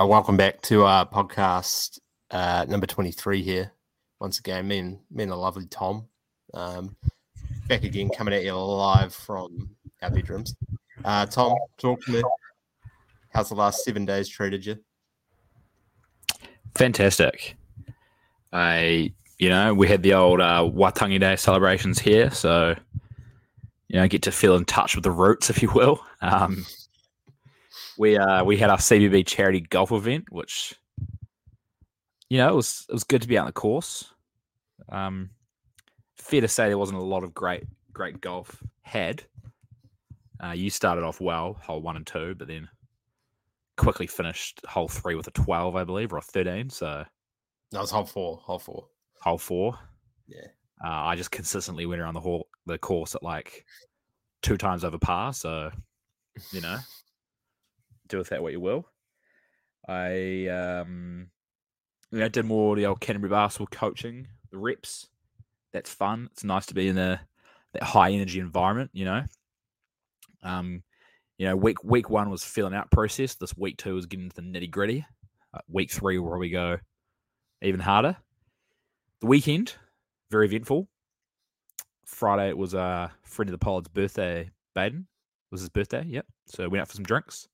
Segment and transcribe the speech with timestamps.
[0.00, 1.98] Uh, welcome back to our podcast
[2.30, 3.70] uh, number 23 here.
[4.18, 6.06] Once again, me and, me and the lovely Tom.
[6.54, 6.96] Um,
[7.68, 9.68] back again, coming at you live from
[10.00, 10.54] our bedrooms.
[11.04, 12.22] Uh, Tom, talk to me.
[13.28, 14.78] How's the last seven days treated you?
[16.76, 17.56] Fantastic.
[18.54, 22.74] I, you know, we had the old uh, Waitangi Day celebrations here, so
[23.88, 26.00] you know, get to feel in touch with the roots, if you will.
[26.22, 26.64] Um,
[28.00, 30.74] we uh, we had our CBB charity golf event, which
[32.30, 34.10] you know it was it was good to be out on the course.
[34.88, 35.28] Um,
[36.16, 39.22] fair to say there wasn't a lot of great great golf had.
[40.42, 42.70] Uh, you started off well, hole one and two, but then
[43.76, 46.70] quickly finished hole three with a twelve, I believe, or a thirteen.
[46.70, 47.04] So
[47.70, 48.38] that was hole four.
[48.38, 48.86] Hole four.
[49.20, 49.78] Hole four.
[50.26, 50.46] Yeah.
[50.82, 53.66] Uh, I just consistently went around the hall, the course at like
[54.40, 55.34] two times over par.
[55.34, 55.70] So,
[56.52, 56.78] you know,
[58.10, 58.86] do with that what you will.
[59.88, 61.28] I um,
[62.10, 65.08] you know, did more the old Canterbury basketball coaching, the reps.
[65.72, 66.28] That's fun.
[66.32, 67.20] It's nice to be in a
[67.72, 68.90] that high energy environment.
[68.92, 69.24] You know,
[70.42, 70.82] um,
[71.38, 73.34] you know, week week one was filling out process.
[73.34, 75.06] This week two is getting into the nitty gritty.
[75.54, 76.78] Uh, week three, where we go
[77.62, 78.16] even harder.
[79.20, 79.74] The weekend,
[80.30, 80.88] very eventful.
[82.06, 84.50] Friday it was uh friend of the Pollard's birthday.
[84.74, 85.06] Baden
[85.50, 86.04] was his birthday.
[86.06, 86.26] Yep.
[86.46, 87.48] So went out for some drinks.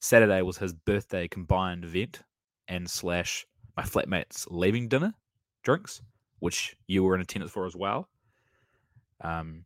[0.00, 2.22] Saturday was his birthday combined event
[2.68, 5.14] and slash my flatmates leaving dinner
[5.62, 6.00] drinks,
[6.38, 8.08] which you were in attendance for as well.
[9.20, 9.64] Um,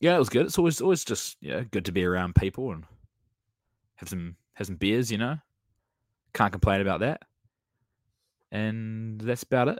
[0.00, 0.46] yeah, it was good.
[0.46, 2.84] It's always always just yeah good to be around people and
[3.96, 5.12] have some have some beers.
[5.12, 5.38] You know,
[6.34, 7.22] can't complain about that.
[8.50, 9.78] And that's about it.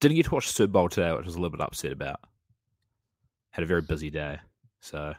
[0.00, 1.92] Didn't get to watch the Super Bowl today, which I was a little bit upset
[1.92, 2.20] about.
[3.50, 4.38] Had a very busy day,
[4.80, 5.14] so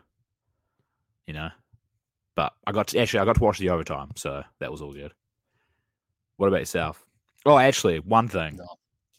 [1.28, 1.50] you know.
[2.41, 4.94] But I got to, actually I got to watch the overtime, so that was all
[4.94, 5.13] good.
[6.38, 7.06] What about yourself?
[7.46, 8.57] Oh, actually, one thing.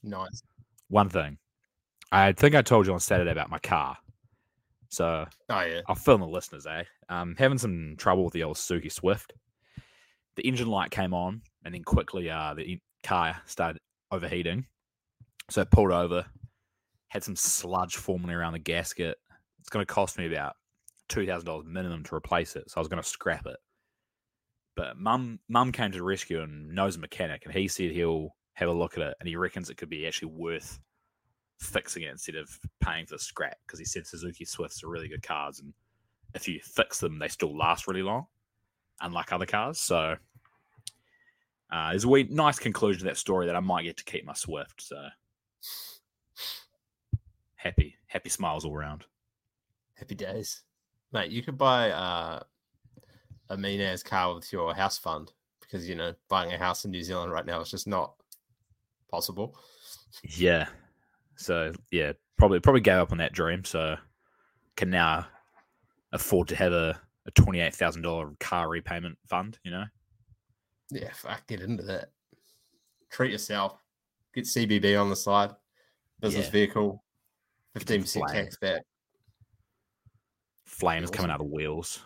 [0.03, 0.43] Nice.
[0.89, 1.39] One thing.
[2.11, 3.97] I think I told you on Saturday about my car.
[4.89, 6.83] So oh yeah, I'll film the listeners, eh?
[7.11, 9.33] Um, having some trouble with the old Suzuki Swift.
[10.35, 13.81] The engine light came on, and then quickly, uh, the car started
[14.11, 14.67] overheating.
[15.49, 16.27] So I pulled over,
[17.07, 19.17] had some sludge forming around the gasket.
[19.61, 20.57] It's going to cost me about
[21.13, 22.71] two thousand dollars minimum to replace it.
[22.71, 23.57] So I was going to scrap it.
[24.75, 28.35] But mum, mum came to the rescue and knows a mechanic, and he said he'll
[28.55, 30.81] have a look at it, and he reckons it could be actually worth
[31.59, 32.49] fixing it instead of
[32.81, 35.75] paying for the scrap because he said Suzuki Swifts are really good cars, and
[36.35, 38.27] if you fix them, they still last really long,
[39.03, 39.79] unlike other cars.
[39.79, 40.17] So
[41.71, 44.25] uh, there's a wee, nice conclusion to that story that I might get to keep
[44.25, 44.83] my Swift.
[44.83, 44.97] So
[47.57, 49.05] happy, happy smiles all around.
[49.95, 50.63] Happy days,
[51.13, 51.31] mate.
[51.31, 52.43] You could buy uh,
[53.51, 56.91] a mean ass car with your house fund because you know buying a house in
[56.91, 58.15] New Zealand right now is just not
[59.11, 59.57] possible.
[60.25, 60.67] Yeah.
[61.37, 63.65] So yeah, probably probably gave up on that dream.
[63.65, 63.97] So
[64.77, 65.27] can now
[66.13, 69.59] afford to have a, a twenty eight thousand dollar car repayment fund.
[69.65, 69.85] You know.
[70.91, 72.11] Yeah, fuck, get into that.
[73.11, 73.79] Treat yourself.
[74.35, 75.51] Get CBB on the side.
[76.21, 76.53] Business Yeah.
[76.53, 77.05] vehicle.
[77.75, 78.83] Fifteen percent tax back.
[80.73, 81.15] Flames Awesome.
[81.17, 82.01] coming out of wheels.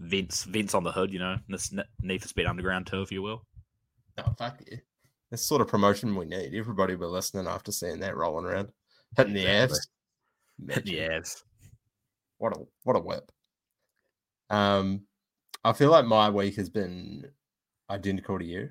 [0.00, 1.12] Vents, vents on the hood.
[1.12, 3.44] You know, this ne- Need for Speed Underground too, if you will.
[4.18, 4.78] Oh fuck yeah.
[5.30, 6.54] That's the sort of promotion we need.
[6.54, 8.68] Everybody will be listening after seeing that rolling around.
[9.16, 9.62] Hitting the Exactly.
[9.62, 9.88] abs.
[10.74, 11.10] Hit the Magic.
[11.10, 11.44] abs.
[12.38, 13.30] What a what a whip.
[14.50, 15.02] Um
[15.64, 17.24] I feel like my week has been
[17.90, 18.70] identical to you.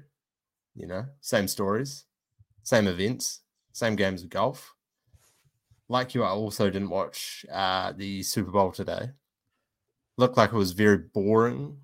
[0.75, 2.06] You know, same stories,
[2.63, 3.41] same events,
[3.73, 4.73] same games of golf.
[5.93, 9.11] Like you, I also didn't watch uh, the Super Bowl today.
[10.17, 11.77] Looked like it was very boring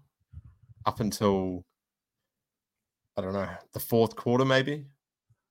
[0.83, 1.63] up until
[3.15, 4.45] I don't know the fourth quarter.
[4.45, 4.85] Maybe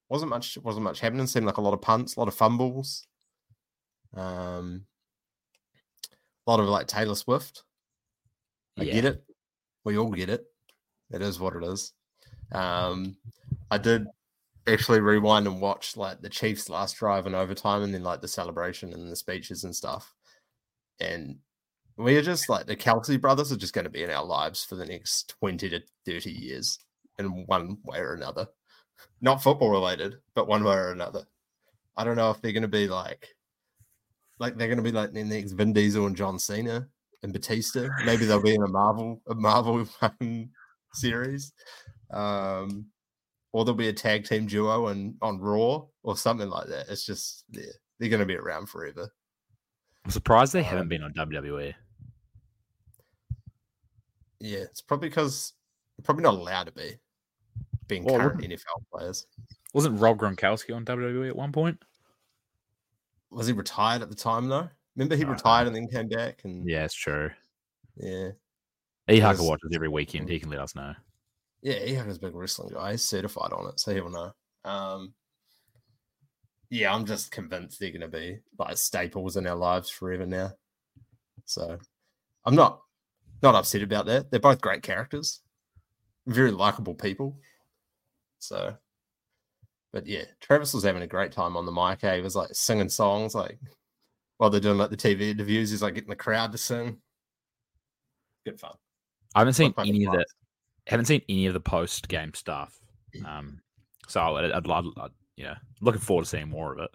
[0.08, 1.28] wasn't much wasn't much happening.
[1.28, 3.06] Seemed like a lot of punts, a lot of fumbles.
[4.16, 4.86] Um,
[6.44, 7.62] a lot of like Taylor Swift.
[8.76, 9.22] I get it.
[9.84, 10.46] We all get it.
[11.12, 11.92] It is what it is.
[12.50, 13.18] Um,
[13.70, 14.08] I did
[14.68, 18.28] actually rewind and watch like the Chiefs' last drive and overtime, and then like the
[18.28, 20.14] celebration and the speeches and stuff.
[21.00, 21.38] And
[21.96, 24.64] we are just like the Kelce brothers are just going to be in our lives
[24.64, 26.78] for the next twenty to thirty years
[27.18, 28.46] in one way or another.
[29.20, 31.24] Not football related, but one way or another.
[31.96, 33.26] I don't know if they're going to be like,
[34.38, 36.86] like they're going to be like the next Vin Diesel and John Cena
[37.22, 37.88] and Batista.
[38.04, 39.86] Maybe they'll be in a Marvel a Marvel
[40.92, 41.52] series,
[42.12, 42.86] um,
[43.52, 46.88] or there'll be a tag team duo and on Raw or something like that.
[46.88, 47.62] It's just yeah,
[47.98, 49.10] they're going to be around forever.
[50.04, 51.12] I'm surprised they Um, haven't been on.
[51.14, 51.74] WWE.
[54.40, 55.52] Yeah, it's probably because
[56.04, 56.92] Probably not allowed to be,
[57.88, 59.26] being Well, current NFL players.
[59.74, 61.82] Wasn't Rob Gronkowski on WWE at one point?
[63.32, 64.68] Was he retired at the time though?
[64.94, 65.30] Remember he No.
[65.32, 67.30] retired and then came back and Yeah, it's true.
[67.96, 68.30] yeah.
[69.10, 69.18] E.
[69.18, 70.28] Hucker watches every weekend.
[70.28, 70.94] He can let us know.
[71.62, 72.92] Yeah, a big wrestling guy.
[72.92, 74.32] He's certified on it, so he'll know.
[74.64, 75.14] Um,
[76.70, 80.52] yeah, I'm just convinced they're going to be like staples in our lives forever now.
[81.44, 81.78] So
[82.44, 82.82] I'm not
[83.42, 84.30] not upset about that.
[84.30, 85.40] They're both great characters,
[86.26, 87.38] very likable people.
[88.38, 88.76] So,
[89.92, 92.04] but yeah, Travis was having a great time on the mic.
[92.04, 92.16] eh?
[92.16, 93.58] He was like singing songs, like
[94.36, 95.70] while they're doing like the TV interviews.
[95.70, 96.98] He's like getting the crowd to sing.
[98.44, 98.74] Good fun.
[99.34, 100.24] I haven't seen What kind of any of class?
[100.88, 102.78] Haven't seen any of the post game stuff.
[103.24, 103.60] Um,
[104.06, 106.90] so I'd, I'd, I'd, I'd yeah, looking forward to seeing more of it.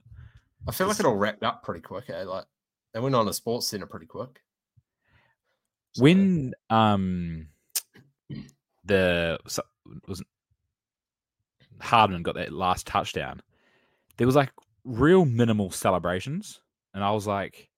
[0.67, 2.09] I feel like it all wrapped up pretty quick.
[2.09, 2.23] Eh?
[2.23, 2.45] Like
[2.93, 4.41] they went on a sports center pretty quick.
[5.93, 7.47] So, When um
[8.85, 9.63] the so-
[10.07, 10.23] was
[11.79, 13.41] Hardman got that last touchdown,
[14.17, 14.51] there was like
[14.83, 16.61] real minimal celebrations,
[16.93, 17.69] and I was like,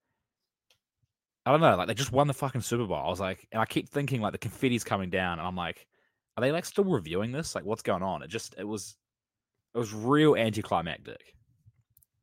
[1.45, 2.97] I don't know, like they just won the fucking Super Bowl.
[2.97, 5.87] I was like, and I keep thinking like the confetti's coming down, and I'm like,
[6.37, 7.55] are they like still reviewing this?
[7.55, 8.21] Like, what's going on?
[8.21, 8.97] It just it was
[9.73, 11.21] it was real anticlimactic.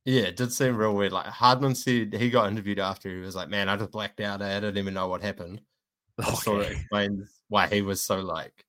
[0.04, 1.12] yeah, it did seem real weird.
[1.12, 4.42] Like Hardman said he got interviewed after he was like, "Man, I just blacked out.
[4.42, 5.60] I didn't even know what happened."
[6.18, 8.66] That sort of explains why he was so like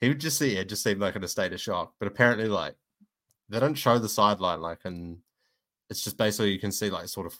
[0.00, 1.94] he would just see it just seemed like in a state of shock.
[2.00, 2.74] But apparently, like
[3.48, 5.18] they don't show the sideline, like and
[5.90, 7.36] it's just basically you can see like sort of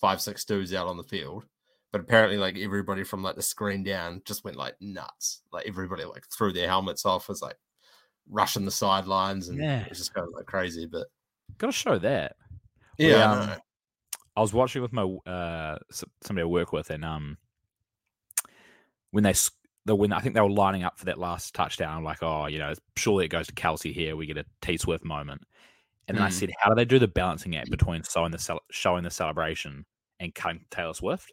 [0.00, 1.44] five, six dudes out on the field.
[1.90, 5.42] But apparently, like everybody from like the screen down just went like nuts.
[5.52, 7.56] Like everybody like threw their helmets off, was like
[8.28, 9.82] rushing the sidelines, and Yeah.
[9.82, 10.86] it was just kind of like crazy.
[10.86, 11.06] But
[11.56, 12.36] Gotta show that.
[12.98, 13.56] Yeah, I um, know.
[14.36, 15.78] I was watching with my uh
[16.22, 17.38] somebody I work with, and um,
[19.10, 19.50] when they s-
[19.86, 22.46] the when I think they were lining up for that last touchdown, I'm like, oh,
[22.46, 24.14] you know, surely it goes to Kelce here.
[24.16, 25.42] We get a T Swift moment,
[26.06, 26.32] and then I Mm.
[26.32, 29.86] said, how do they do the balancing act between showing the showing the celebration
[30.20, 31.32] and cutting Taylor Swift?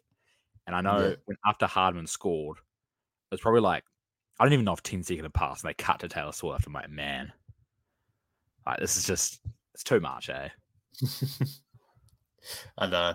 [0.66, 1.14] And I know Yeah.
[1.26, 3.84] when after Hardman scored, it was probably like
[4.38, 6.66] I don't even know if 10 seconds had passed, and they cut to Taylor Swift.
[6.66, 7.32] I'm like, man,
[8.66, 9.40] like this is just
[9.74, 10.48] it's too much, eh?
[12.78, 13.14] I know.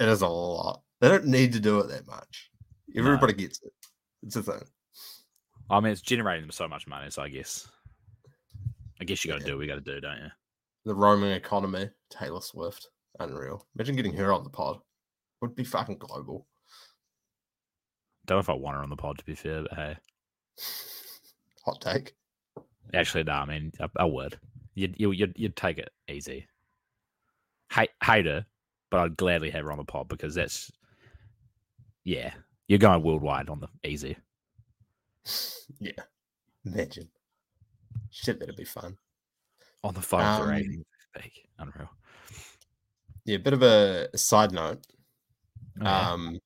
[0.00, 0.82] It is a lot.
[1.00, 2.50] They don't need to do it that much.
[2.96, 3.72] Everybody gets it.
[4.22, 4.62] It's a thing.
[5.68, 7.68] I mean, it's generating them so much money, so I guess,
[9.00, 9.52] I guess you got to Yeah.
[9.52, 10.30] do what you got to do, don't you?
[10.84, 12.88] The roaming economy, Taylor Swift.
[13.18, 13.66] Unreal.
[13.74, 14.80] Imagine getting her on the pod.
[15.40, 16.46] Would be fucking global.
[18.26, 19.96] Don't know if I want her on the pod, to be fair, but hey,
[21.64, 22.14] Hot take.
[22.94, 24.38] actually, no, I mean, I, I would.
[24.74, 26.46] You'd, you, you'd you'd take it easy.
[27.72, 28.44] Hate hate her,
[28.90, 30.70] but I'd gladly have her on the pod because that's,
[32.04, 32.32] yeah,
[32.68, 34.16] you're going worldwide on the easy.
[35.80, 35.92] Yeah.
[36.64, 37.08] Imagine.
[38.10, 38.96] Shit, that'd be fun.
[39.84, 40.84] On the phone Um, ratings.
[41.16, 41.48] Speak.
[41.58, 41.90] Unreal.
[43.24, 44.84] Yeah, a bit of a, side note.
[45.80, 46.10] Oh, yeah.
[46.12, 46.38] Um,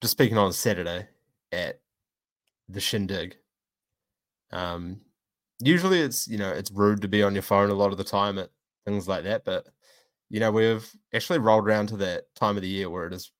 [0.00, 1.06] just speaking on Saturday
[1.52, 1.80] at
[2.68, 3.36] the shindig.
[4.52, 5.00] Um,
[5.60, 8.04] usually it's you know it's rude to be on your phone a lot of the
[8.04, 8.50] time at
[8.84, 9.66] things like that, but
[10.28, 13.30] you know we've actually rolled around to that time of the year where it is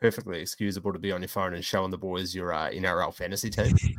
[0.00, 3.50] perfectly excusable to be on your phone and showing the boys your uh, NRL fantasy
[3.50, 3.76] team.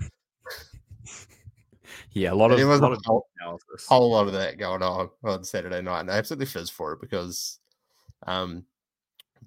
[2.11, 3.87] yeah, a lot of, there was lot a of whole, analysis.
[3.87, 7.01] whole lot of that going on on Saturday night, and I absolutely fizz for it
[7.01, 7.59] because,
[8.25, 8.63] um,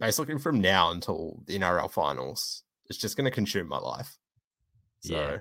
[0.01, 4.19] basically from now until the NRL finals, it's just going to consume my life.
[5.01, 5.39] So Yeah.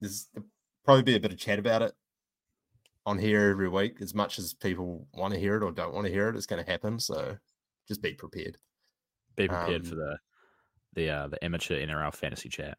[0.00, 0.28] there's
[0.84, 1.92] probably be a bit of chat about it
[3.04, 4.00] on here every week.
[4.00, 6.46] As much as people want to hear it or don't want to hear it, it's
[6.46, 6.98] going to happen.
[6.98, 7.36] So
[7.86, 8.58] just be prepared.
[9.36, 10.18] Be prepared um, for the
[10.94, 12.78] the uh, the amateur NRL fantasy chat.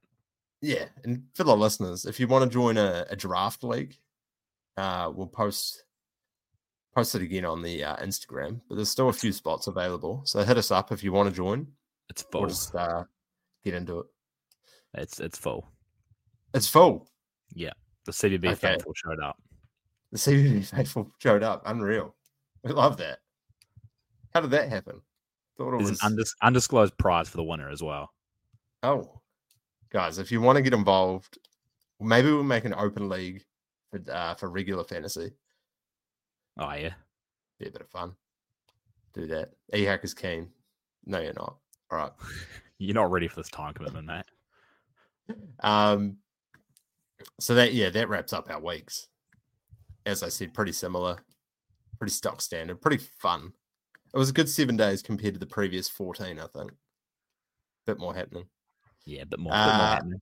[0.60, 3.96] Yeah, and for the listeners, if you want to join a, a draft league,
[4.76, 5.84] uh, we'll post
[6.98, 8.60] post it again on the uh, Instagram.
[8.68, 11.36] But there's still a few spots available, so hit us up if you want to
[11.36, 11.68] join.
[12.10, 12.50] It's We'll full.
[12.50, 13.04] just uh,
[13.64, 14.06] get into it.
[14.96, 15.70] It's it's full.
[16.56, 17.08] It's full.
[17.54, 17.74] Yeah,
[18.06, 18.56] the CBB Okay.
[18.56, 19.38] faithful showed up.
[20.12, 21.62] The CBD faithful showed up.
[21.68, 22.16] Unreal.
[22.64, 23.20] We love that.
[24.34, 25.02] How did that happen?
[25.58, 26.04] Thought it There's was.
[26.04, 28.10] an undis- undisclosed prize for the winner as well.
[28.84, 29.22] oh,
[29.92, 31.38] guys, if you want to get involved,
[32.00, 33.44] maybe we'll make an open league
[33.92, 35.32] for uh, for regular fantasy.
[36.60, 36.94] Oh yeah,
[37.60, 38.14] Be a bit of fun.
[39.14, 39.52] Do that.
[39.74, 40.50] E hack is keen.
[41.06, 41.58] No, you're not.
[41.92, 42.12] All right.
[42.80, 44.26] you're not ready for this time commitment, mate.
[45.62, 46.18] Um.
[47.40, 49.08] So that yeah, that wraps up our weeks.
[50.06, 51.18] As I said, pretty similar,
[52.00, 53.52] pretty stock standard, pretty fun.
[54.14, 56.40] It was a good seven days compared to the previous fourteen.
[56.40, 56.72] I think.
[57.86, 58.46] Bit more happening.
[59.06, 60.22] Yeah, but more, bit more Uh, happening.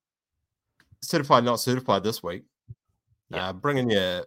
[1.01, 2.43] certified, not certified this week.
[3.29, 3.49] Yeah.
[3.49, 4.23] Uh, bringing you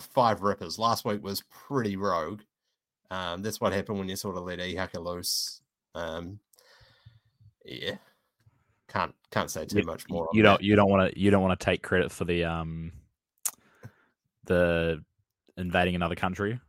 [0.00, 0.78] five rippers.
[0.78, 2.40] Last week was pretty rogue.
[3.10, 5.60] Um, that's what happened when you sort of let E hacker loose.
[5.94, 6.38] Um,
[7.64, 7.96] yeah,
[8.88, 10.28] can't can't say too You- much more.
[10.32, 10.64] you on don't that.
[10.64, 12.92] you don't want to you don't want to take credit for the um
[14.44, 15.02] the
[15.56, 16.60] invading another country.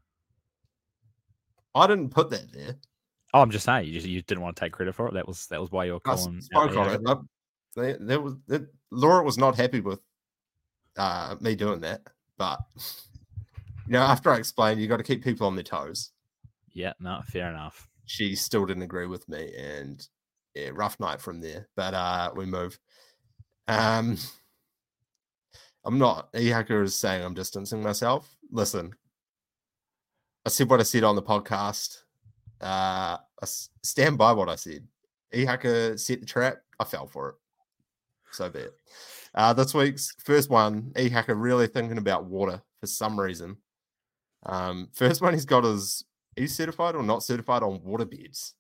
[1.76, 2.76] I didn't put that there.
[3.34, 5.14] Oh, I'm just saying you just you didn't want to take credit for it.
[5.14, 6.38] That was that was why you were calling.
[6.38, 7.02] out spoke on it.
[7.08, 8.36] I- There, was
[8.90, 10.00] Laura was not happy with
[10.98, 12.02] uh, me doing that,
[12.38, 12.60] but
[13.88, 16.12] you know, after I explained, you got to keep people on their toes.
[16.74, 17.88] Yeah, no, fair enough.
[18.06, 20.06] She still didn't agree with me, and
[20.54, 21.68] yeah, rough night from there.
[21.76, 22.78] But uh, we move.
[23.68, 24.18] Um,
[25.86, 26.30] I'm not.
[26.36, 28.36] E hacker is saying I'm distancing myself.
[28.52, 28.94] Listen,
[30.46, 31.98] I said what I said on the podcast.
[32.62, 33.46] Uh, I
[33.84, 34.88] stand by what I said.
[35.34, 36.58] E hacker set the trap.
[36.80, 37.36] I fell for it.
[38.32, 38.74] So be it.
[39.34, 43.58] Uh, this week's first one, E hacker really thinking about water for some reason.
[44.46, 46.04] Um, first one he's got is
[46.36, 48.54] he's certified or not certified on water beds.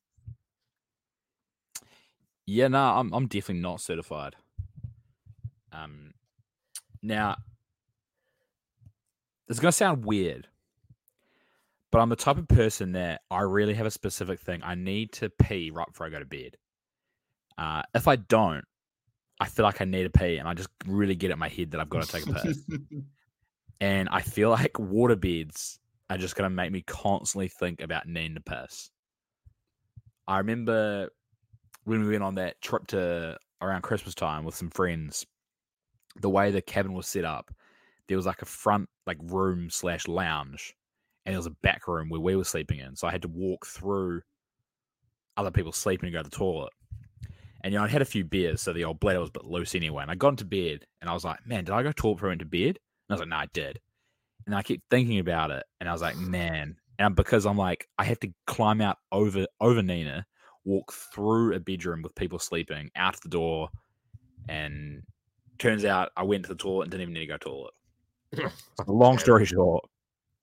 [2.45, 4.35] Yeah, no, I'm I'm definitely not certified.
[5.71, 6.13] Um,
[7.01, 7.35] now
[9.47, 10.47] it's gonna sound weird,
[11.91, 14.61] but I'm the type of person that I really have a specific thing.
[14.63, 16.57] I need to pee right before I go to bed.
[17.57, 18.63] Uh, if I don't,
[19.39, 21.49] I feel like I need to pee, and I just really get it in my
[21.49, 22.59] head that I've got to take a piss.
[23.81, 25.79] and I feel like water beds
[26.09, 28.89] are just gonna make me constantly think about needing to piss.
[30.27, 31.09] I remember
[31.83, 35.25] when we went on that trip to around Christmas time with some friends,
[36.21, 37.53] the way the cabin was set up,
[38.07, 40.73] there was like a front like room slash lounge,
[41.25, 42.95] and there was a back room where we were sleeping in.
[42.95, 44.21] So I had to walk through
[45.35, 46.73] other people sleeping and go to the toilet.
[47.61, 49.45] And you know, I'd had a few beers, so the old bladder was a bit
[49.45, 50.03] loose anyway.
[50.03, 52.29] And I got into bed and I was like, man, did I go toilet before
[52.29, 52.79] I went to bed?
[53.09, 53.79] And I was like, no, I did.
[54.45, 56.77] And I kept thinking about it, and I was like, man.
[56.99, 60.25] And because I'm like, I have to climb out over over Nina,
[60.65, 63.69] walk through a bedroom with people sleeping, out the door,
[64.49, 65.03] and
[65.59, 67.71] turns out I went to the toilet and didn't even need to go to
[68.31, 68.53] the toilet.
[68.87, 69.83] Long story short,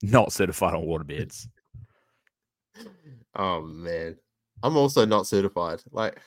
[0.01, 1.47] not certified on water beds.
[3.37, 4.15] Oh man,
[4.63, 5.83] I'm also not certified.
[5.91, 6.21] Like,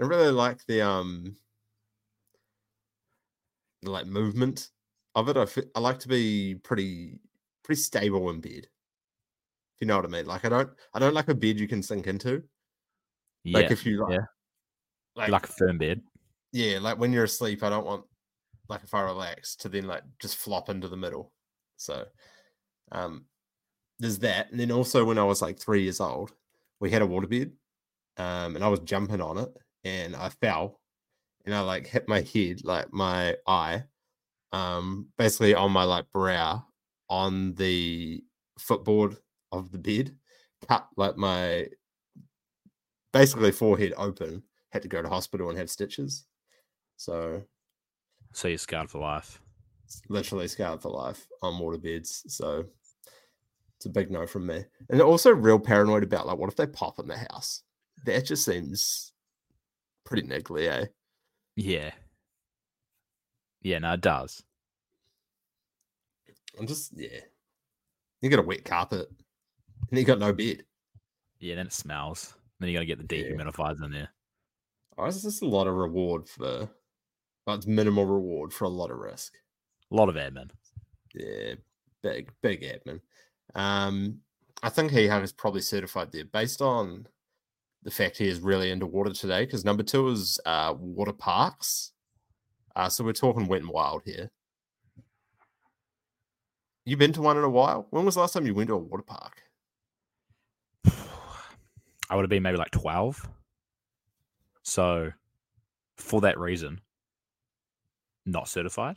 [0.00, 1.36] I really like the um,
[3.82, 4.70] like movement
[5.14, 5.36] of it.
[5.74, 7.20] I like to be pretty
[7.62, 8.66] pretty stable in bed.
[9.74, 10.26] If you know what I mean.
[10.26, 12.42] Like, I don't I don't like a bed you can sink into.
[13.44, 14.24] Yeah, Like if you like, yeah.
[15.16, 16.02] like, like a firm bed.
[16.52, 18.04] yeah, like when you're asleep, I don't want
[18.68, 21.32] like if I relax to then like just flop into the middle.
[21.76, 22.06] So,
[22.92, 23.26] um,
[23.98, 26.32] there's that, and then also when I was like three years old,
[26.80, 27.52] we had a waterbed,
[28.16, 29.48] um, and I was jumping on it,
[29.84, 30.80] and I fell,
[31.44, 33.84] and I like hit my head, like my eye,
[34.52, 36.64] um, basically on my like brow
[37.08, 38.22] on the
[38.58, 39.16] footboard
[39.52, 40.16] of the bed,
[40.68, 41.68] cut like my
[43.12, 44.42] basically forehead open.
[44.70, 46.26] Had to go to hospital and have stitches.
[46.96, 47.42] So
[48.32, 49.40] So you're scarred for life.
[50.08, 52.22] literally scarred for life on waterbeds.
[52.28, 52.66] So
[53.76, 54.64] it's a big no from me.
[54.90, 57.62] And also real paranoid about like what if they pop in the house?
[58.04, 59.13] That just seems
[60.04, 60.86] pretty niggly, eh?
[61.56, 61.92] Yeah.
[63.62, 64.42] Yeah, no, it does.
[66.58, 67.20] I'm just yeah.
[68.20, 69.08] You got a wet carpet
[69.90, 70.64] and you got no bed.
[71.38, 72.34] Yeah, then it smells.
[72.58, 73.24] Then you got to get the Yeah.
[73.24, 74.10] dehumidifiers in there.
[74.96, 76.70] Oh, it's just a lot of reward for
[77.46, 79.34] well, it's minimal reward for a lot of risk.
[79.90, 80.50] A lot of admin.
[81.14, 81.54] Yeah,
[82.02, 83.00] big, big admin.
[83.54, 84.20] Um,
[84.62, 87.06] I think he is probably certified there based on
[87.84, 89.44] the fact he is really into water today.
[89.44, 91.92] Because number two is uh, water parks.
[92.74, 94.30] Uh, so we're talking wet and wild here.
[96.86, 97.86] You been to one in a while?
[97.90, 99.42] When was the last time you went to a water park?
[102.10, 103.28] I would have been maybe like 12.
[104.62, 105.12] So,
[105.96, 106.80] for that reason,
[108.26, 108.96] not certified.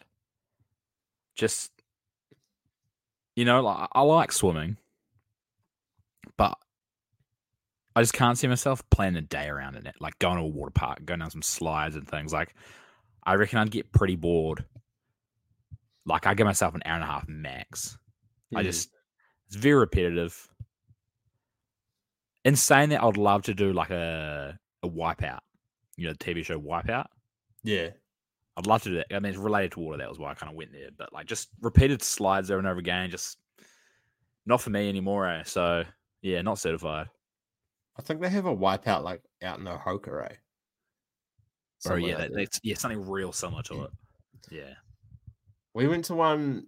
[1.35, 1.71] Just,
[3.35, 4.77] you know, like, I like swimming,
[6.37, 6.57] but
[7.97, 9.87] I just can't see myself planning a day around it.
[9.99, 12.31] Like going to a water park, going down some slides and things.
[12.31, 12.53] Like,
[13.23, 14.63] I reckon I'd get pretty bored.
[16.05, 17.97] Like, I give myself an hour and a half max.
[18.55, 18.65] I Hmm.
[18.65, 18.89] just
[19.47, 20.47] it's very repetitive.
[22.45, 25.39] In saying that, I'd love to do like a a wipeout.
[25.95, 27.07] You know, the TV show Wipeout.
[27.63, 27.89] yeah,
[28.55, 29.07] I'd love to do that.
[29.11, 29.97] I mean, it's related to water.
[29.97, 30.89] That was why I kind of went there.
[30.95, 33.09] But like, just repeated slides over and over again.
[33.09, 33.39] Just
[34.45, 35.27] not for me anymore.
[35.27, 35.43] Eh?
[35.45, 35.83] So
[36.21, 37.07] yeah, not certified.
[37.97, 40.35] I think they have a wipeout like out in Ohoka, eh?
[41.79, 43.91] Somewhere yeah, that, that's yeah, something real similar to it.
[44.51, 44.73] Yeah.
[45.73, 46.67] We went to one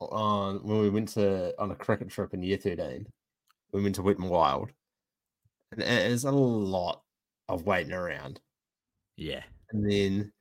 [0.00, 3.06] on when we went to on a cricket trip in year 13.
[3.72, 4.70] We went to Wet'n'Wild.
[5.72, 7.02] And it is a lot
[7.48, 8.40] of waiting around.
[9.16, 9.42] Yeah.
[9.72, 10.32] And then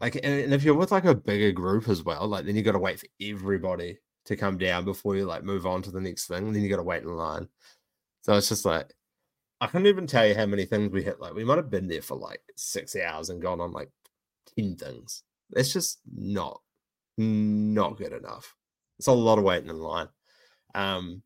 [0.00, 2.62] like and and if you're with like a bigger group as well, like then you
[2.62, 6.26] gotta wait for everybody to come down before you like move on to the next
[6.26, 6.46] thing.
[6.46, 7.48] And then you gotta wait in line.
[8.22, 8.92] So it's just like
[9.60, 11.20] I couldn't even tell you how many things we hit.
[11.20, 13.90] Like we might have been there for like six hours and gone on like
[14.56, 15.24] 10 things.
[15.56, 16.60] It's just not
[17.16, 18.54] not good enough.
[18.98, 20.08] It's a lot of waiting in line.
[20.74, 21.22] Um,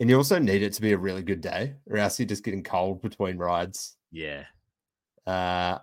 [0.00, 2.44] and you also need it to be a really good day, or else you're just
[2.44, 3.96] getting cold between rides.
[4.10, 4.44] Yeah.
[5.26, 5.78] Uh,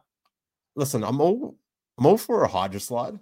[0.76, 1.56] listen, I'm all
[1.98, 3.20] I'm all for a hydro slide.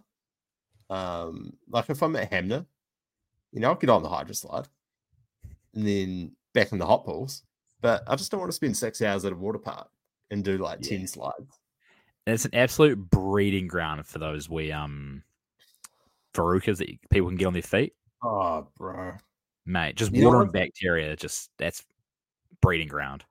[0.89, 2.65] Um, like if I'm at Hanmer,
[3.51, 4.67] you know, I'll get on the hydro slide
[5.73, 7.43] and then back in the hot pools.
[7.83, 9.89] But I just don't want to spend six hours at a water park
[10.31, 10.97] and do like Yeah.
[10.97, 11.59] 10 slides.
[12.25, 15.21] It's an absolute breeding ground for those wee um
[16.33, 17.93] verrucas that people can get on their feet.
[18.23, 19.11] Oh, bro.
[19.65, 21.83] Mate, just You water and bacteria, just that's
[22.61, 23.25] breeding ground.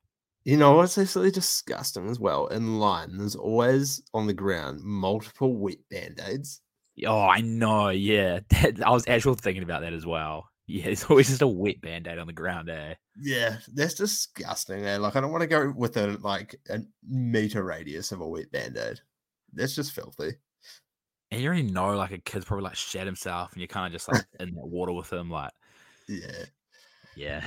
[0.44, 2.48] You know what's actually disgusting as well?
[2.48, 6.60] In line, there's always on the ground multiple wet band-aids.
[7.06, 7.88] Oh, I know.
[7.88, 10.50] Yeah, that, I was actually thinking about that as well.
[10.72, 12.94] Yeah, it's always just a wet band aid on the ground, eh?
[13.16, 14.86] Yeah, that's disgusting.
[14.86, 14.96] Eh?
[14.98, 19.00] Like, I don't want to go within like a meter radius of a wet band-aid.
[19.52, 20.36] That's just filthy.
[21.30, 23.92] And you already know, like, a kid's probably like shed himself, and you're kind of
[23.92, 25.30] just like in that water with him.
[25.30, 25.52] Like,
[26.08, 26.44] Yeah,
[27.14, 27.46] yeah,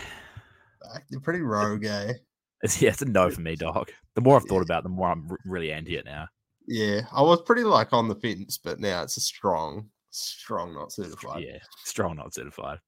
[0.83, 2.13] fuck, they're pretty rogue, eh?
[2.61, 3.91] it's, yeah, it's a no for me, dog.
[4.15, 4.63] The more I've thought Yeah.
[4.63, 6.27] about it, the more I'm really anti it now.
[6.67, 10.91] Yeah, I was pretty like on the fence, but now it's a strong, strong not
[10.91, 11.43] certified.
[11.43, 12.79] Yeah, strong not certified.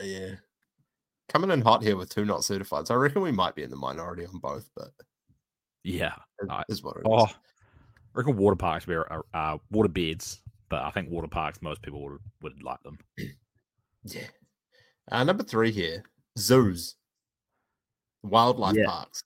[0.00, 0.36] Yeah.
[1.28, 3.70] Coming in hot here with two not certified, so I reckon we might be in
[3.70, 4.90] the minority on both, but
[5.84, 6.14] Yeah.
[6.40, 6.64] it Right.
[6.68, 7.06] is what it is.
[7.08, 7.34] Oh, I
[8.14, 12.02] reckon water parks are are, uh, water beds, but I think water parks most people
[12.04, 12.98] would, would like them.
[14.08, 14.28] Yeah.
[15.10, 16.04] Uh, number three here
[16.38, 16.94] zoos,
[18.22, 18.86] wildlife Yeah.
[18.86, 19.22] parks.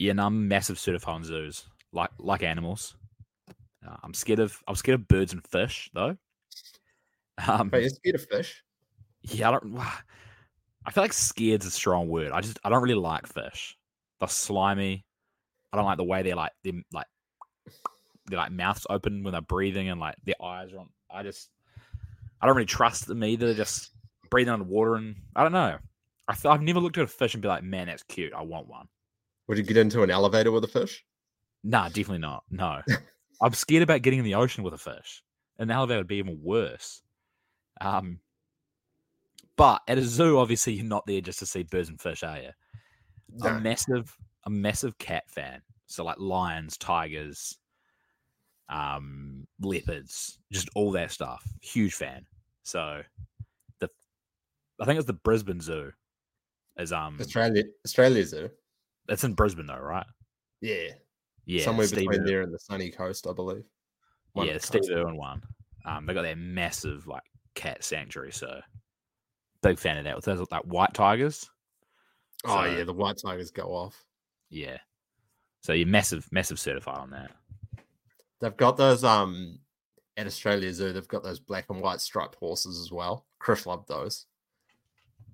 [0.00, 2.96] Yeah, and I'm massive certified on zoos, like like animals.
[3.86, 6.16] Uh, I'm scared of I'm scared of birds and fish though.
[7.48, 8.64] Um, Wait, you're scared of fish?
[9.22, 9.78] Yeah, I don't.
[10.84, 12.32] I feel like scared's a strong word.
[12.32, 13.78] I just I don't really like fish.
[14.18, 15.04] They're slimy.
[15.72, 17.06] I don't like the way they're like they like
[18.26, 20.88] their like mouths open when they're breathing and like their eyes are on.
[21.10, 21.50] I just
[22.40, 23.46] I don't really trust them either.
[23.46, 23.90] They're just
[24.30, 25.78] breathing underwater and I don't know.
[26.28, 28.32] I th- I've never looked at a fish and be like, man, that's cute.
[28.32, 28.88] I want one.
[29.48, 31.04] Would you get into an elevator with a fish?
[31.64, 32.44] Nah, definitely not.
[32.50, 32.80] No.
[33.42, 35.22] I'm scared about getting in the ocean with a fish.
[35.58, 37.02] An elevator would be even worse.
[37.80, 38.20] Um,
[39.56, 42.38] but at a zoo, obviously, you're not there just to see birds and fish, are
[42.38, 42.50] you?
[43.34, 43.48] No.
[43.48, 45.62] A massive, a massive cat fan.
[45.86, 47.58] So like lions, tigers,
[48.68, 51.46] um, leopards, just all that stuff.
[51.60, 52.24] Huge fan.
[52.62, 53.02] So
[53.80, 53.90] the,
[54.80, 55.92] I think it's the Brisbane Zoo.
[56.78, 58.50] Is um, Australia, Australia Zoo.
[59.08, 60.06] it's in Brisbane though, right?
[60.62, 60.88] Yeah.
[61.44, 63.64] Yeah, Somewhere Steve between there and the sunny coast, I believe.
[64.32, 64.82] One yeah, Steve.
[64.90, 65.42] Irwin one.
[65.84, 68.60] Um, they got that massive like cat sanctuary, so
[69.62, 70.16] big fan of that.
[70.16, 71.48] With those like white tigers,
[72.44, 72.84] Oh, So- yeah.
[72.84, 74.04] The white tigers go off.
[74.50, 74.78] yeah.
[75.62, 77.30] So you're massive, massive certified on that.
[78.40, 79.60] They've got those um
[80.16, 80.92] at Australia Zoo.
[80.92, 83.26] They've got those black and white striped horses as well.
[83.38, 84.26] Chris loved those.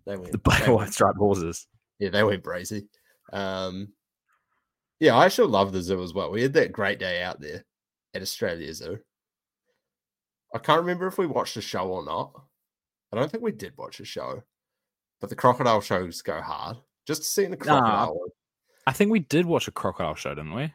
[0.05, 0.33] They went.
[0.33, 1.67] The black and white striped horses.
[1.99, 2.89] Yeah, they went brazy.
[3.33, 3.89] Um,
[5.01, 6.31] yeah, I actually love the zoo as well.
[6.31, 7.65] We had that great day out there
[8.15, 8.99] at Australia Zoo.
[10.55, 12.33] I can't remember if we watched a show or not.
[13.13, 14.43] I don't think we did watch a show,
[15.21, 16.77] but the crocodile shows go hard.
[17.07, 17.65] Just seeing the Nah.
[17.65, 18.21] crocodile,
[18.87, 20.73] I think we did watch a crocodile show, didn't we?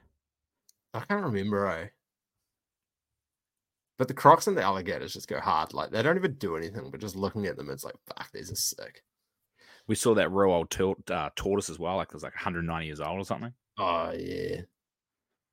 [0.93, 1.87] I can't remember, eh?
[3.97, 5.73] But the crocs and the alligators just go hard.
[5.73, 8.51] Like they don't even do anything, but just looking at them, it's like, fuck, these
[8.51, 9.03] are sick.
[9.87, 12.85] We saw that real old tor- uh, tortoise as well, like it was like 190
[12.87, 13.53] years old or something.
[13.77, 14.61] Oh yeah.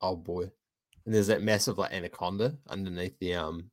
[0.00, 0.50] Oh boy.
[1.04, 3.70] And there's that massive like anaconda underneath the um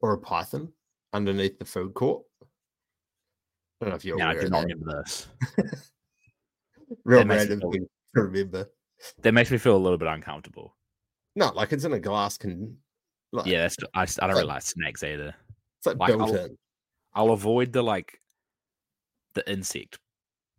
[0.00, 0.72] or a python
[1.12, 2.22] underneath the food court.
[3.80, 4.74] I don't know if you're Yeah, I do not that.
[4.74, 5.28] remember this.
[7.04, 8.70] Real that makes me random feel- thing to remember.
[9.22, 10.74] That makes me feel a little bit uncomfortable.
[11.36, 12.76] No, like it's in a glass can
[13.32, 15.34] like Yeah, that's I, I don't really like snakes either.
[15.78, 16.58] it's like, like, built I'll- in.
[17.14, 18.20] I'll avoid the like
[19.34, 19.98] the insect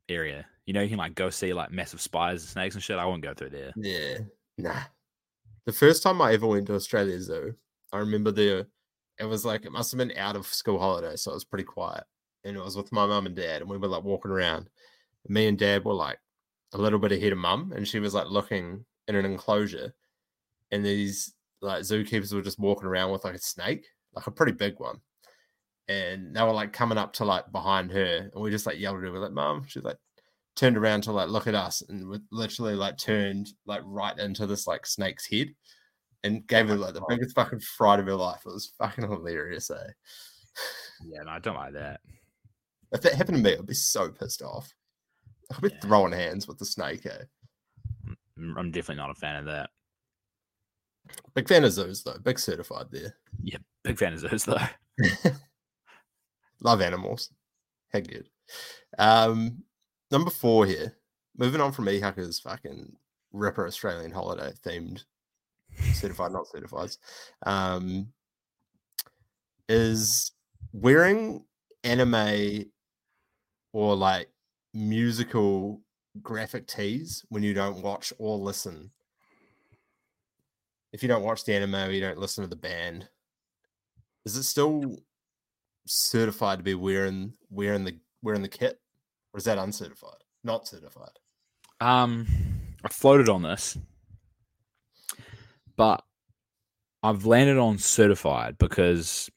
[0.07, 0.45] area.
[0.65, 2.97] You know, you can like go see like massive spiders and snakes and shit.
[2.97, 3.71] I won't go through there.
[3.75, 4.19] Yeah.
[4.57, 4.81] Nah.
[5.65, 7.55] The first time I ever went to Australia Zoo,
[7.91, 8.67] I remember there
[9.19, 11.65] it was like it must have been out of school holiday, so it was pretty
[11.65, 12.03] quiet.
[12.45, 14.69] And it was with my mum and dad, and we were like walking around.
[15.27, 16.19] Me and dad were like
[16.73, 19.93] a little bit ahead of mum, and she was like looking in an enclosure,
[20.71, 24.53] and these like zookeepers were just walking around with like a snake, like a pretty
[24.53, 25.01] big one.
[25.89, 28.97] And they were like coming up to like behind her, and we just like yelled
[28.97, 29.97] at her, we're like, Mom, she's like
[30.55, 34.67] turned around to like look at us and literally like turned like right into this
[34.67, 35.47] like snake's head
[36.23, 38.41] and gave her like the biggest fucking fright of her life.
[38.45, 39.91] It was fucking hilarious, eh?
[41.05, 42.01] Yeah, no, I don't like that.
[42.91, 44.73] If that happened to me, I'd be so pissed off.
[45.53, 45.79] I'd be Yeah.
[45.82, 47.23] throwing hands with the snake, eh?
[48.38, 49.69] I'm definitely not a fan of that.
[51.34, 53.15] Big fan of zoos though, big certified there.
[53.41, 54.58] Yeah, big fan of those though.
[56.62, 57.32] Love animals.
[57.91, 58.29] Heck good.
[58.97, 59.63] Um,
[60.12, 60.95] number four here.
[61.38, 62.95] Moving on from Ehucker's fucking
[63.32, 65.03] ripper Australian holiday themed
[65.93, 66.89] certified, not certified.
[67.45, 68.08] Um,
[69.67, 70.32] is
[70.73, 71.43] wearing
[71.84, 72.65] anime
[73.73, 74.29] or like
[74.73, 75.82] musical
[76.21, 78.91] graphic tees when you don't watch or listen.
[80.91, 83.08] If you don't watch the anime or you don't listen to the band,
[84.25, 84.97] is it still
[85.86, 88.79] certified to be wearing wearing the wearing the kit,
[89.34, 90.23] or is that uncertified?
[90.43, 91.19] Not certified.
[91.79, 92.27] Um,
[92.84, 93.77] I floated on this,
[95.79, 96.03] but
[97.03, 99.29] I've landed on certified because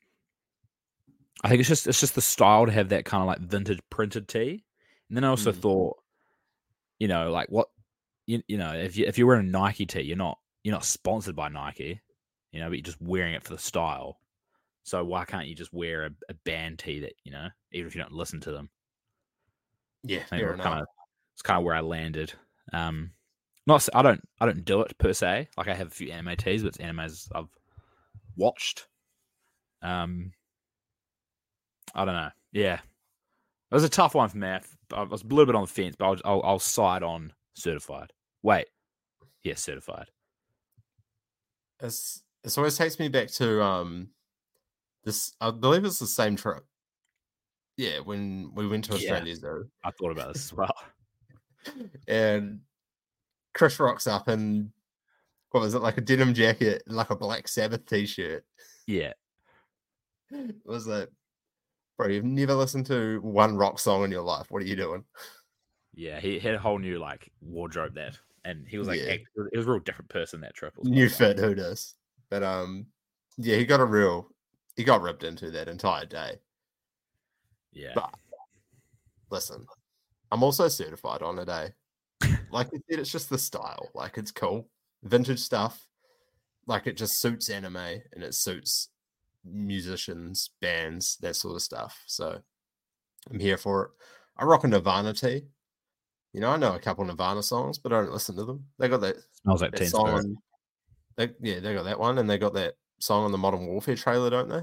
[1.44, 3.78] I think it's just it's just the style to have that kind of like vintage
[3.90, 4.64] printed tee.
[5.08, 5.60] And then I also Mm.
[5.60, 5.96] thought,
[6.98, 7.68] you know, like what
[8.26, 10.84] you, you know, if you if you're wearing a Nike tee, you're not you're not
[10.84, 12.00] sponsored by Nike,
[12.50, 14.18] you know, but you're just wearing it for the style.
[14.82, 17.94] So why can't you just wear a, a band tee that you know, even if
[17.94, 18.68] you don't listen to them?
[20.02, 20.66] Yeah, fair enough.
[20.66, 20.86] kind of
[21.34, 22.32] it's kind of where I landed.
[22.72, 23.12] Um,
[23.66, 25.48] not I don't I don't do it per se.
[25.56, 27.48] Like I have a few anime tees, but it's animes I've
[28.36, 28.88] watched.
[29.82, 30.32] Um,
[31.94, 32.30] I don't know.
[32.52, 34.48] Yeah, it was a tough one for me.
[34.48, 38.12] I was a little bit on the fence, but I'll I'll, I'll side on certified.
[38.42, 38.66] Wait,
[39.42, 40.06] yes, certified.
[41.80, 44.10] It's this always takes me back to um
[45.04, 45.34] this.
[45.40, 46.64] I believe it's the same trip.
[47.76, 48.96] Yeah, when we went to Yeah.
[49.14, 50.76] Australia Zoo, I thought about this as well.
[52.08, 52.60] and
[53.54, 54.70] Chris rocks up and
[55.50, 58.44] what was it like a denim jacket and like a Black Sabbath t-shirt.
[58.86, 59.12] Yeah,
[60.30, 61.08] It was like,
[61.98, 64.50] bro, you've never listened to one rock song in your life.
[64.50, 65.04] What are you doing?
[65.94, 66.18] yeah.
[66.20, 69.12] He had a whole new like wardrobe that, and he was like, Yeah.
[69.12, 70.72] he was a real different person that trip.
[70.82, 71.94] New so- fit, who does?
[72.30, 72.86] But um,
[73.36, 74.28] yeah, he got a real,
[74.74, 76.38] he got ripped into that entire day.
[77.74, 78.14] Yeah, But
[79.30, 79.66] listen,
[80.30, 81.72] I'm also certified on a day.
[82.50, 83.88] Like it's just the style.
[83.94, 84.68] Like it's cool,
[85.02, 85.86] vintage stuff.
[86.66, 88.88] Like it just suits anime and it suits
[89.44, 92.02] musicians, bands, that sort of stuff.
[92.06, 92.40] So
[93.30, 93.90] I'm here for it.
[94.36, 95.42] I rock a Nirvana tee.
[96.32, 98.64] You know, I know a couple Nirvana songs, but I don't listen to them.
[98.78, 100.08] They got that, smells like that song.
[100.08, 100.36] On,
[101.16, 103.96] they, yeah, they got that one, and they got that song on the Modern Warfare
[103.96, 104.62] trailer, don't they?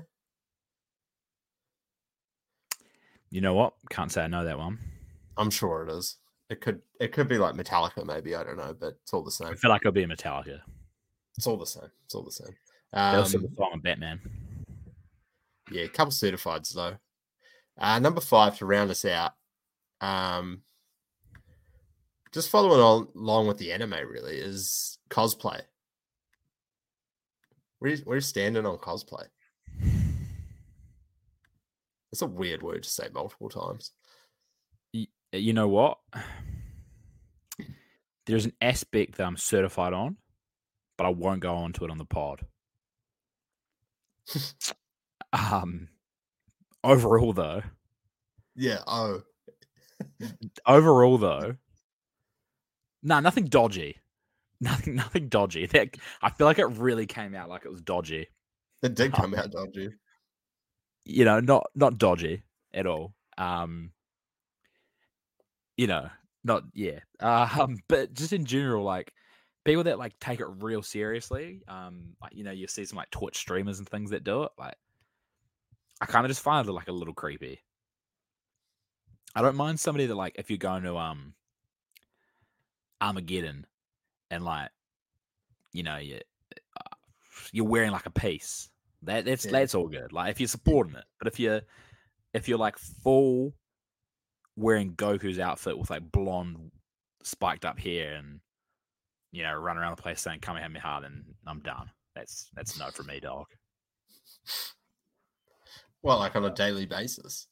[3.30, 3.74] You know what?
[3.92, 4.80] Can't say I know that one.
[5.38, 6.18] I'm sure it is.
[6.50, 9.32] It could it could be like Metallica, maybe I don't know, but it's all the
[9.32, 9.50] same.
[9.50, 10.62] I feel like it'll be a Metallica.
[11.38, 11.90] It's all the same.
[12.06, 12.56] It's all the same.
[12.92, 14.20] They also the song on Batman.
[15.72, 16.98] yeah, a couple certifieds though.
[17.78, 19.34] Uh, number five to round us out.
[20.02, 20.64] Um,
[22.32, 25.62] just following on along with the anime really is cosplay.
[27.80, 29.28] Where you standing on cosplay?
[32.12, 33.92] It's a weird word to say multiple times.
[35.32, 35.98] You know what?
[38.26, 40.18] There's an aspect that I'm certified on,
[40.98, 42.46] but I won't go on to it on the pod.
[45.34, 45.90] um,
[46.84, 47.64] overall, though,
[48.56, 48.80] Yeah.
[48.88, 49.22] Oh,
[50.66, 51.56] overall though,
[53.04, 53.98] nah, nothing dodgy.
[54.62, 55.68] Nothing, nothing dodgy.
[55.68, 58.28] That I feel like it really came out like it was dodgy.
[58.84, 59.94] it did come out, don't you?
[61.06, 63.14] you know, not not dodgy at all.
[63.38, 63.92] Um,
[65.80, 66.10] you know,
[66.44, 67.00] not yeah.
[67.22, 69.14] Um, but just in general, like
[69.64, 71.62] people that like take it real seriously.
[71.70, 74.52] Um, like you know, you see some like Twitch streamers and things that do it.
[74.58, 74.76] Like,
[76.02, 77.62] I kind of just find it like a little creepy.
[79.34, 81.34] I don't mind somebody that like if you're going to um
[83.00, 83.66] Armageddon
[84.30, 84.72] and like
[85.72, 86.20] you know you
[87.54, 88.70] you're wearing like a piece
[89.04, 89.52] that that's Yeah.
[89.52, 90.12] that's all good.
[90.12, 91.62] Like if you're supporting it, but if you're
[92.34, 93.54] if you're like full
[94.60, 96.72] wearing Goku's outfit with like blonde
[97.24, 98.40] spiked up hair and
[99.32, 101.90] you know run around the place saying "Come at me hard" and I'm done.
[102.16, 103.46] That's that's no for me, dog.
[106.02, 107.48] Well, like on a daily basis.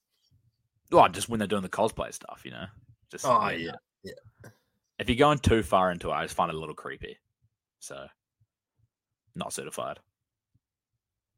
[0.91, 2.65] Well, just when they're doing the cosplay stuff, you know.
[3.11, 3.71] Just Oh mean,
[4.03, 4.11] yeah.
[4.99, 7.17] if you're going too far into it, I just find it a little creepy.
[7.79, 8.05] So
[9.35, 9.99] not certified.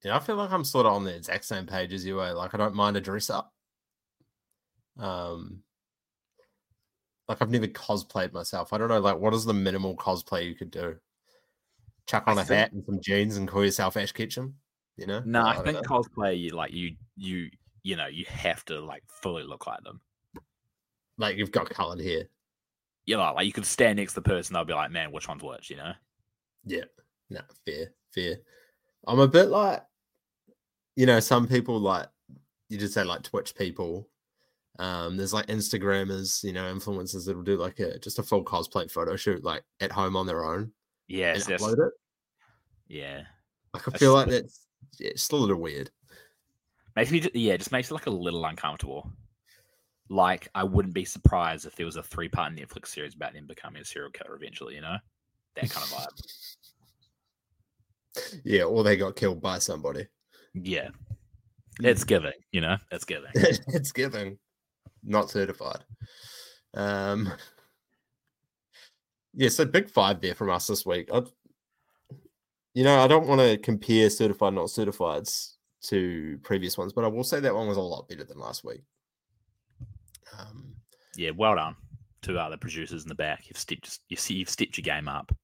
[0.03, 2.21] Yeah, I feel like I'm sort of on the exact same page as you.
[2.23, 2.31] Eh?
[2.31, 3.53] Like I don't mind a dress up.
[4.99, 5.63] Um,
[7.27, 8.73] like I've never cosplayed myself.
[8.73, 8.99] I don't know.
[8.99, 10.95] Like, what is the minimal cosplay you could do?
[12.07, 14.55] Chuck on I a think- hat and some jeans and call yourself Ash Ketchum.
[14.97, 15.21] You know?
[15.25, 15.81] No, I don't think know.
[16.01, 17.49] cosplay you like you you
[17.83, 20.01] you know you have to like fully look like them.
[21.17, 22.23] like you've got coloured hair.
[23.05, 25.27] You know, like you could stand next to the person, they'll be like, "Man, which
[25.27, 25.93] one's which?" You know?
[26.65, 26.83] Yeah.
[27.29, 28.37] No, fair, fair.
[29.07, 29.81] I'm a bit like,
[30.95, 32.07] you know, some people like
[32.69, 34.09] you just say like Twitch people.
[34.79, 38.89] Um, there's like Instagrammers, you know, influencers that'll do like a just a full cosplay
[38.89, 40.71] photo shoot like at home on their own
[41.07, 41.93] Yeah, and upload it.
[42.87, 43.23] yeah.
[43.73, 44.65] Like I That's feel like just- that's
[44.99, 45.91] yeah, it's a little weird.
[46.95, 49.11] Makes me, yeah, just makes it like a little uncomfortable.
[50.09, 53.81] Like I wouldn't be surprised if there was a three-part Netflix series about him becoming
[53.81, 54.75] a serial killer eventually.
[54.75, 54.95] You know,
[55.55, 56.25] that kind of vibe.
[58.43, 60.07] Yeah, or they got killed by somebody.
[60.53, 60.89] Yeah,
[61.81, 62.33] it's giving.
[62.51, 63.29] You know, it's giving.
[63.35, 64.39] it's giving,
[65.03, 65.83] not certified.
[66.73, 67.31] Um,
[69.33, 71.09] yeah, so big five there from us this week.
[71.13, 71.21] i
[72.75, 77.07] you know, I don't want to compare certified, not certifieds to previous ones, but I
[77.07, 78.83] will say that one was a lot better than last week.
[80.37, 80.75] Um,
[81.15, 81.75] Yeah, well done
[82.21, 83.45] to other producers in the back.
[83.47, 85.35] You've stepped, you see, you've stepped your game up.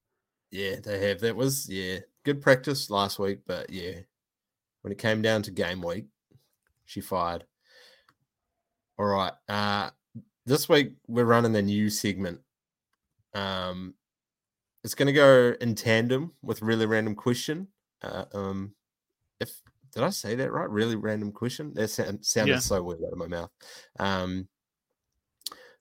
[0.50, 1.20] yeah, they have.
[1.20, 3.94] That was yeah, good practice last week, but yeah,
[4.82, 6.06] when it came down to game week,
[6.84, 7.44] she fired.
[8.98, 9.32] All right.
[9.48, 9.90] Uh
[10.46, 12.40] this week we're running the new segment.
[13.34, 13.94] Um
[14.84, 17.68] it's gonna go in tandem with really random question.
[18.02, 18.74] Uh, um
[19.40, 19.60] if
[19.92, 20.68] did I say that right?
[20.68, 21.72] Really random question?
[21.74, 22.58] That sound, sounded Yeah.
[22.60, 23.50] so weird out of my mouth.
[23.98, 24.48] Um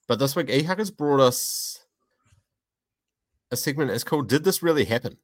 [0.08, 1.86] but this week eHuckers brought us
[3.52, 5.18] a segment it's called Did This Really Happen?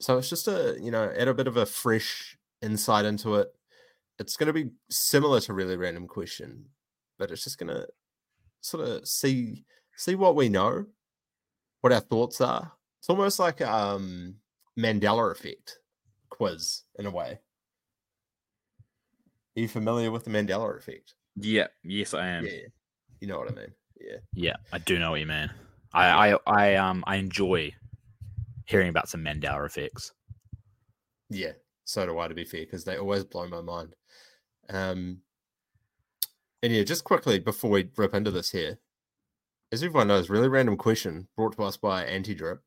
[0.00, 3.54] So it's just a you know, add a bit of a fresh insight into it.
[4.22, 6.66] It's gonna be similar to really random question,
[7.18, 7.86] but it's just gonna
[8.60, 9.64] sort of see
[9.96, 10.86] see what we know,
[11.80, 12.72] what our thoughts are.
[13.00, 14.36] It's almost like um
[14.78, 15.78] Mandela effect
[16.30, 17.40] quiz in a way.
[19.56, 21.14] Are you familiar with the Mandela effect?
[21.34, 22.46] Yeah, yes, I am.
[22.46, 22.68] Yeah.
[23.20, 23.72] You know what I mean.
[24.00, 24.18] Yeah.
[24.34, 25.50] Yeah, I do know what you mean.
[25.92, 27.74] I, I, I, um, I enjoy
[28.66, 30.12] hearing about some Mandela effects.
[31.28, 31.52] Yeah.
[31.84, 33.94] So do I to be fair, because they always blow my mind.
[34.72, 35.18] Um
[36.62, 38.78] and yeah, just quickly before we rip into this here,
[39.72, 42.60] as everyone knows, really random question brought to us by Anti Drip.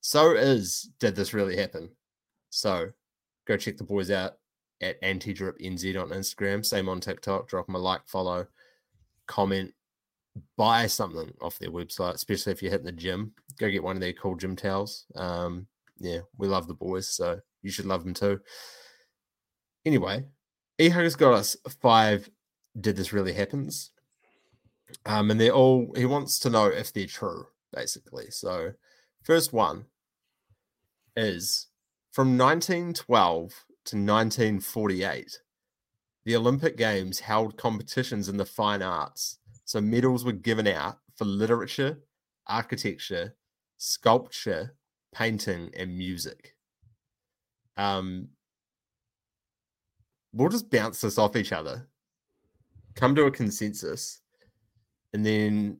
[0.00, 1.90] So is did this really happen?
[2.50, 2.90] So
[3.46, 4.34] go check the boys out
[4.80, 6.64] at Anti Drip NZ on Instagram.
[6.64, 7.48] Same on TikTok.
[7.48, 8.46] Drop them a like, follow,
[9.26, 9.72] comment,
[10.56, 13.32] buy something off their website, especially if you're hitting the gym.
[13.58, 15.06] Go get one of their cool gym towels.
[15.16, 15.66] Um,
[15.98, 18.40] yeah, we love the boys, so you should love them too.
[19.84, 20.24] Anyway,
[20.80, 22.30] Ehug's got us five.
[22.80, 23.90] Did this really happens?
[25.04, 25.92] Um, and they're all.
[25.94, 28.30] He wants to know if they're true, basically.
[28.30, 28.72] So,
[29.22, 29.84] first one
[31.14, 31.66] is
[32.12, 33.50] from 1912
[33.84, 35.38] to 1948.
[36.24, 41.24] The Olympic Games held competitions in the fine arts, so medals were given out for
[41.24, 41.98] literature,
[42.46, 43.36] architecture,
[43.76, 44.74] sculpture,
[45.14, 46.54] painting, and music.
[47.76, 48.28] Um,
[50.32, 51.88] we'll just bounce this off each other,
[52.94, 54.20] come to a consensus,
[55.12, 55.78] and then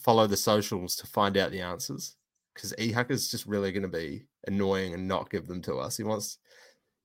[0.00, 2.16] follow the socials to find out the answers.
[2.54, 5.96] Because Ehuk is just really going to be annoying and not give them to us.
[5.96, 6.38] He wants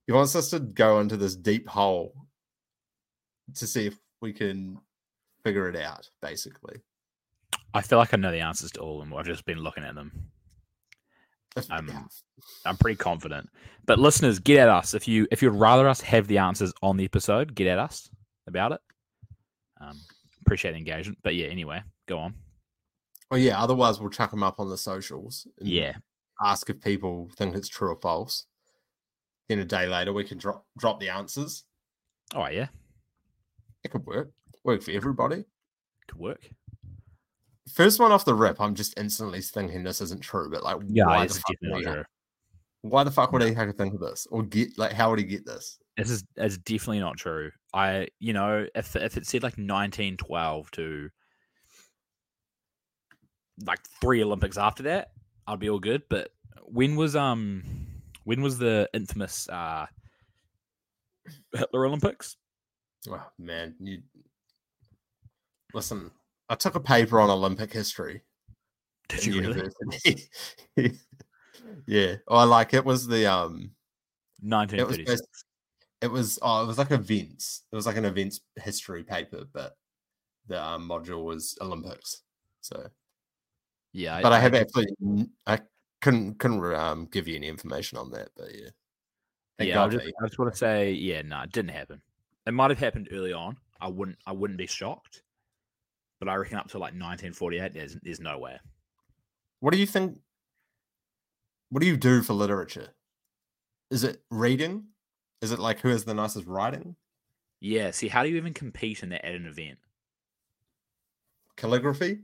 [0.08, 2.14] he wants us to go into this deep hole
[3.56, 4.80] to see if we can
[5.44, 6.10] figure it out.
[6.22, 6.82] Basically,
[7.74, 9.18] I feel like I know the answers to all of them.
[9.18, 10.32] I've just been looking at them.
[11.56, 12.04] Yeah.
[12.66, 13.50] I'm pretty confident.
[13.86, 16.98] But listeners, get at us if you if you'd rather us have the answers on
[16.98, 17.54] the episode.
[17.56, 18.10] Get at us
[18.48, 18.82] about it.
[19.80, 20.00] Um,
[20.42, 21.20] appreciate the engagement.
[21.24, 22.34] But yeah, anyway, go on.
[23.32, 23.62] Oh yeah.
[23.62, 25.48] Otherwise, we'll chuck them up on the socials.
[25.60, 25.96] and Yeah,
[26.44, 28.46] Ask if people think it's true or false.
[29.50, 31.64] Then a day later, we can drop drop the answers.
[32.34, 32.68] oh yeah,
[33.84, 34.32] It could work.
[34.64, 35.44] Work for everybody.
[36.08, 36.50] could work.
[37.74, 40.48] First one off the rip, I'm just instantly thinking this isn't true.
[40.50, 42.04] But like, Yeah, why, the fuck would he,
[42.84, 45.18] why the fuck would he have to think of this or get like how would
[45.18, 45.80] he get this?
[45.98, 47.50] This is it's definitely not true.
[47.74, 51.10] I you know if if it said like 1912 to
[53.66, 55.12] like three Olympics after that,
[55.48, 56.04] I'd be all good.
[56.10, 56.30] But
[56.66, 57.64] when was um
[58.24, 59.88] when was the infamous uh
[61.54, 62.36] Hitler Olympics?
[63.10, 64.04] Oh man, you
[65.74, 66.12] listen.
[66.54, 68.22] I took a paper on Olympic history
[69.10, 69.48] Did you really?
[69.48, 70.30] university.
[71.88, 72.18] yeah.
[72.28, 73.72] Oh, like it was the um.
[74.44, 75.00] It was
[76.02, 77.64] it was oh, it was like events.
[77.72, 79.76] It was like an events history paper, but
[80.48, 82.22] the um, module was Olympics.
[82.62, 82.88] So,
[83.92, 85.60] yeah, but I, have actually n- I
[86.02, 88.30] couldn't couldn't um give you any information on that.
[88.38, 88.70] But yeah,
[89.58, 92.00] Thank yeah, I just, I just want to say, yeah, no, it didn't happen.
[92.46, 93.58] It might have happened early on.
[93.82, 95.24] I wouldn't, I wouldn't be shocked.
[96.24, 98.58] But I reckon up to like 1948, there's, there's no way.
[99.60, 100.20] What do you think?
[101.70, 102.90] What do you do for literature?
[103.92, 104.86] Is it reading?
[105.42, 106.96] Is it like who has the nicest writing?
[107.60, 107.92] Yeah.
[107.92, 109.80] See, how do you even compete in that at an event?
[111.58, 112.20] Calligraphy?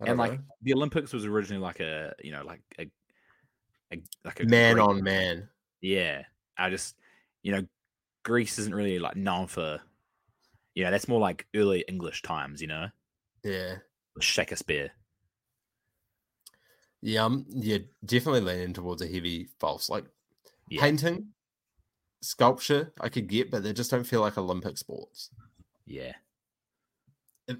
[0.00, 2.88] And like the Olympics was originally like a, you know, like a,
[3.92, 5.48] a like a man Greek- on man.
[5.80, 6.22] Yeah,
[6.56, 6.96] I just,
[7.42, 7.66] you know,
[8.22, 9.80] Greece isn't really like known for,
[10.78, 12.86] you know, that's more like early English times, you know,
[13.42, 13.78] Yeah.
[14.20, 14.92] Shakespeare.
[17.00, 19.88] Yeah, um, yeah, definitely leaning towards a heavy false.
[19.90, 20.04] Like
[20.68, 20.80] Yeah.
[20.82, 21.30] painting,
[22.22, 25.30] sculpture, I could get, but they just don't feel like Olympic sports
[25.84, 26.12] Yeah,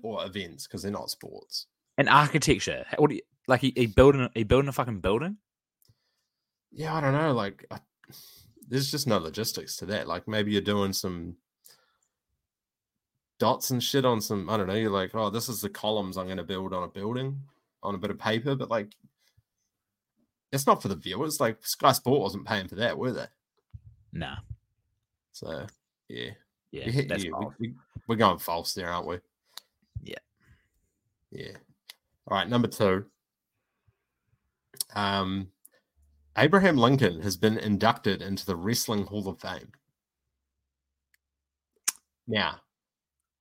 [0.04, 1.66] or events because they're not sports.
[1.96, 2.86] and architecture.
[2.98, 3.62] What do you like?
[3.62, 5.38] He, he building, a- he building a fucking building.
[6.70, 7.32] Yeah, I don't know.
[7.32, 7.80] Like, I,
[8.68, 10.06] there's just no logistics to that.
[10.06, 11.36] Like, maybe you're doing some
[13.38, 14.48] dots and shit on some.
[14.50, 14.74] I don't know.
[14.74, 17.40] You're like, oh, this is the columns I'm going to build on a building
[17.82, 18.94] on a bit of paper, but like,
[20.52, 21.40] it's not for the viewers.
[21.40, 23.26] Like, Sky Sport wasn't paying for that, were they?
[24.12, 24.36] Nah,
[25.32, 25.66] So,
[26.08, 26.30] yeah.
[26.72, 27.54] yeah, We that's wild.
[27.58, 27.74] We,
[28.06, 29.18] we, are going false there, aren't we?
[30.02, 30.18] Yeah.
[31.30, 31.52] Yeah.
[32.26, 33.04] All right, number two.
[34.94, 35.48] Um,
[36.36, 39.72] Abraham Lincoln has been inducted into the Wrestling Hall of Fame.
[42.26, 42.60] Now,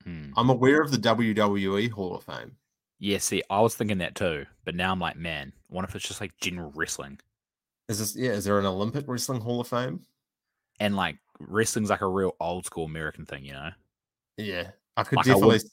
[0.08, 0.32] Hmm.
[0.38, 2.56] I'm aware of the WWE Hall of Fame.
[3.00, 6.08] Yeah, see, I was thinking that too, but now I'm like, man, what if it's
[6.08, 7.20] just like general wrestling
[7.89, 8.32] Is this yeah?
[8.32, 10.02] Is there an Olympic Wrestling Hall of Fame?
[10.80, 13.70] and like wrestling's like a real old school American thing, you know?
[14.38, 15.63] Yeah, I could Like, I definitely would-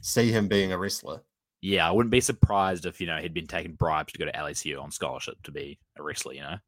[0.00, 1.20] see him being a wrestler.
[1.60, 4.32] Yeah, I wouldn't be surprised if you know he'd been taking bribes to go to
[4.32, 6.58] LSU on scholarship to be a wrestler, you know,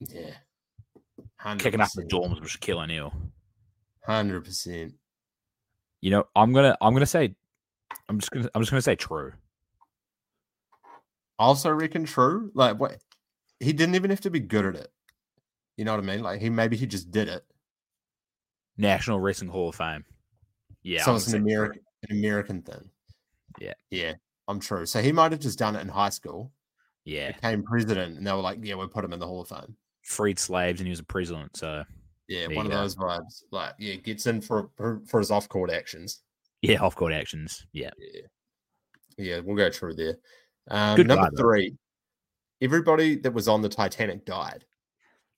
[0.00, 0.34] Yeah,
[1.58, 3.12] kicking up the dorms with Shaquille O'Neal.
[4.04, 4.94] Hundred percent.
[6.06, 7.34] You know, I'm gonna, I'm gonna say,
[8.08, 9.32] I'm just gonna, I'm just gonna say true.
[11.36, 12.52] also reckon true.
[12.54, 12.98] Like what
[13.58, 14.92] he didn't even have to be good at it.
[15.76, 16.22] You know what I mean?
[16.22, 17.44] Like he maybe he just did it.
[18.78, 20.04] National Wrestling Hall of Fame.
[20.84, 21.46] Yeah, so I'm it's an say true.
[21.46, 22.88] American an American thing.
[23.58, 23.74] Yeah.
[23.90, 24.12] Yeah.
[24.46, 24.86] I'm true.
[24.86, 26.52] So he might have just done it in high school,
[27.04, 29.48] Yeah, became president, and they were like, Yeah, we'll put him in the Hall of
[29.48, 29.74] Fame.
[30.02, 31.56] freed slaves and he was a president.
[31.56, 31.82] So
[32.28, 32.78] Yeah, There one of go.
[32.78, 33.42] those vibes.
[33.52, 36.22] Like, yeah, gets in for for, for his off court actions.
[36.62, 37.66] yeah, off court actions.
[37.72, 38.20] Yeah, Yeah.
[39.18, 40.16] Yeah, we'll go through there.
[40.70, 41.76] Um, Good number guy, three.
[42.60, 44.64] Everybody that was on the Titanic died.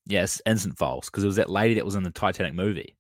[0.07, 2.97] yes, instant false because it was that lady that was in the Titanic movie.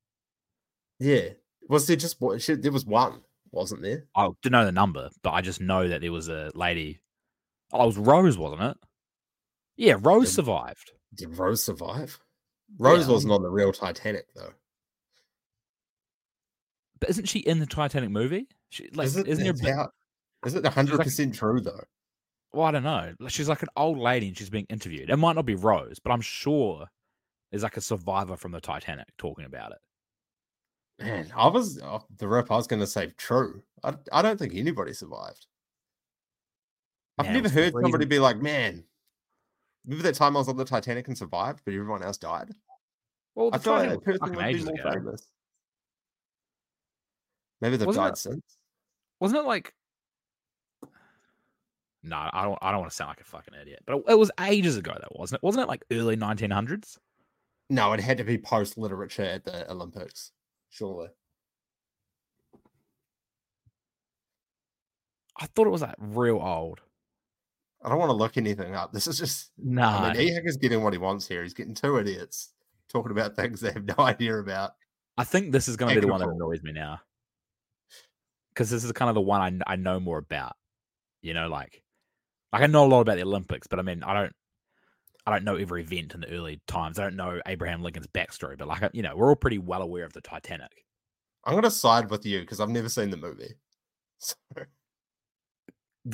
[1.01, 1.31] Yeah.
[1.68, 2.38] Was there just one?
[2.46, 4.05] There was one, wasn't there?
[4.16, 7.01] I didn't know the number, but I just know that there was a lady.
[7.72, 8.77] Oh, it was Rose, wasn't it?
[9.77, 10.92] Yeah, Rose Did- survived.
[11.14, 12.18] Did Rose survive?
[12.76, 14.52] Rose Yeah, wasn't on the real Titanic though.
[17.00, 18.48] But isn't she in the Titanic movie?
[18.70, 19.28] She, like, is it?
[19.28, 19.52] isn't there?
[19.52, 19.90] it's a how-
[20.44, 21.83] is it hundred percent true though?
[22.52, 23.14] Well, I don't know.
[23.28, 25.11] She's like an old lady and she's being interviewed.
[25.11, 26.87] It might not be Rose, but I'm sure
[27.50, 29.78] there's like a survivor from the Titanic talking about it.
[31.04, 32.50] Man, I was off the rip.
[32.50, 33.62] I was going to say true.
[33.85, 35.46] I, I don't think anybody survived.
[37.18, 38.85] I've Man, never heard somebody be like, "Man,
[39.88, 42.55] remember that time I was on the Titanic and survived, but everyone else died."
[43.35, 44.90] Well, I feel like that person would be more ago.
[44.92, 45.29] famous.
[47.61, 48.59] Maybe they've Wasn't died it- since.
[49.20, 49.74] Wasn't it like?
[52.05, 52.59] No, I don't.
[52.62, 54.93] I don't want to sound like a fucking idiot, but it, it was ages ago,
[55.01, 55.43] though, wasn't it?
[55.45, 56.97] Wasn't it like early 1900s?
[57.70, 60.30] No, it had to be post literature at the Olympics,
[60.70, 61.09] surely.
[65.41, 66.80] I thought it was like real old.
[67.83, 68.93] I don't want to look anything up.
[68.93, 69.51] This is just.
[69.57, 71.43] No, I mean, is getting what he wants here.
[71.43, 72.51] He's getting two idiots
[72.89, 74.72] talking about things they have no idea about.
[75.16, 77.01] I think this is going to be the one that annoys me now,
[78.51, 80.57] because this is kind of the one I, I know more about.
[81.22, 81.83] You know, like,
[82.53, 84.33] like I know a lot about the Olympics, but I mean, I don't,
[85.26, 86.99] I don't know every event in the early times.
[86.99, 90.05] I don't know Abraham Lincoln's backstory, but like, you know, we're all pretty well aware
[90.05, 90.85] of the Titanic.
[91.45, 93.55] I'm going to side with you because I've never seen the movie.
[94.20, 94.35] So,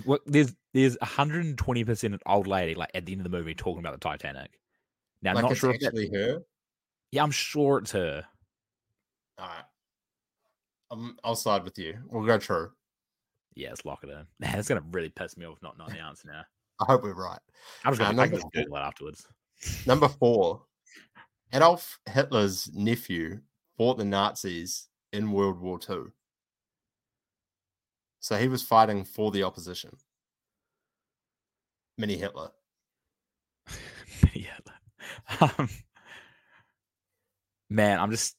[0.05, 3.55] What there's there's 120 percent an old lady like at the end of the movie
[3.55, 4.59] talking about the Titanic.
[5.23, 6.41] Now, I'm like, not sure if that, actually her.
[7.13, 8.25] yeah, I'm sure it's her.
[9.39, 9.65] All right.
[10.91, 11.97] Um, I'll side with you.
[12.11, 12.71] We'll go true.
[13.55, 14.27] Yeah, let's lock it in.
[14.59, 16.43] It's gonna really piss me off not knowing the answer now.
[16.81, 17.39] I hope we're right.
[17.85, 19.27] I'm just Uh, gonna, number Google it afterwards.
[19.87, 20.65] Number four,
[21.53, 23.41] Adolf Hitler's nephew
[23.79, 26.07] fought the Nazis in World War II.
[28.19, 29.97] So he was fighting for the opposition.
[31.99, 32.51] Mini Hitler.
[34.35, 34.59] yeah.
[35.41, 35.69] Um,
[37.71, 38.37] man, I'm just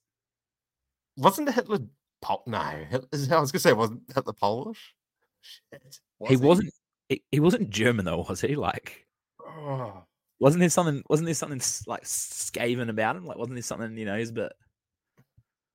[1.18, 1.80] Wasn't Hitler
[2.22, 4.96] Pol- no, Hitler, I was gonna say wasn't Hitler Polish?
[5.42, 6.00] Shit.
[6.28, 6.74] he was wasn't
[7.10, 8.56] he, he wasn't German though, was he?
[8.56, 9.06] Like
[9.46, 10.04] Oh,
[10.40, 13.26] wasn't there something wasn't there something like scathing about him?
[13.26, 14.54] Like wasn't there something, you know, he's a bit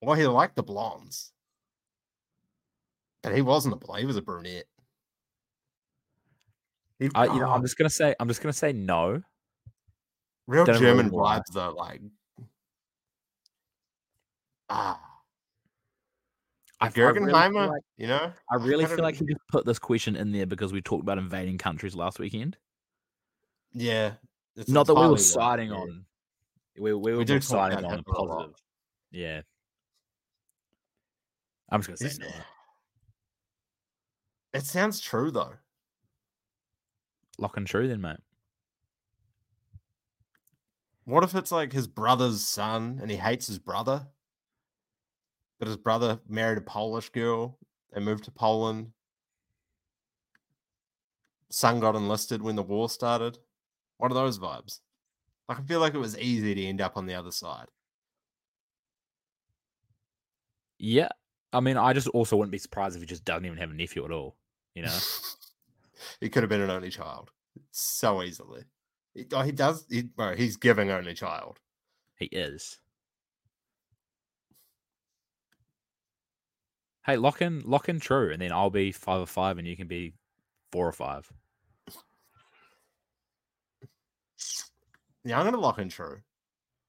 [0.02, 1.32] well, he liked the blondes.
[3.22, 4.66] But he wasn't a blonde, he was a brunette.
[7.14, 9.22] I, you know, oh, I'm just gonna say I'm just gonna say no.
[10.46, 12.00] real don't German know vibes though, like
[14.68, 15.00] ah
[16.80, 18.32] I, I really feel like, you know?
[18.50, 21.02] I really kinda feel like he just put this question in there because we talked
[21.02, 22.56] about invading countries last weekend.
[23.72, 24.12] Yeah.
[24.56, 26.06] it's Not that we were siding on.
[26.78, 28.36] We, we were do siding on a Hitler a lot.
[28.36, 28.62] positive.
[29.10, 29.42] Yeah.
[31.70, 32.26] I'm just gonna say Is- no.
[34.54, 35.52] It sounds true though.
[37.40, 38.18] Lock and true then, mate.
[41.04, 44.06] What if it's like his brother's son and he hates his brother?
[45.58, 47.58] But his brother married a Polish girl
[47.92, 48.92] and moved to Poland.
[51.48, 53.38] Son got enlisted when the war started.
[53.96, 54.80] What are those vibes?
[55.48, 57.66] Like I feel like it was easy to end up on the other side.
[60.78, 61.08] Yeah.
[61.52, 63.74] I mean, I just also wouldn't be surprised if he just doesn't even have a
[63.74, 64.36] nephew at all.
[64.74, 64.98] You know?
[66.20, 67.30] he could have been an only child
[67.70, 68.62] so easily.
[69.14, 69.86] He, oh, he does.
[69.90, 71.58] He, bro, he's giving only child.
[72.18, 72.78] he is.
[77.04, 79.76] Hey, lock in lock in true, and then I'll be five or five and you
[79.76, 80.14] can be
[80.70, 81.30] four or five.
[85.24, 86.20] Yeah, I'm gonna lock in true.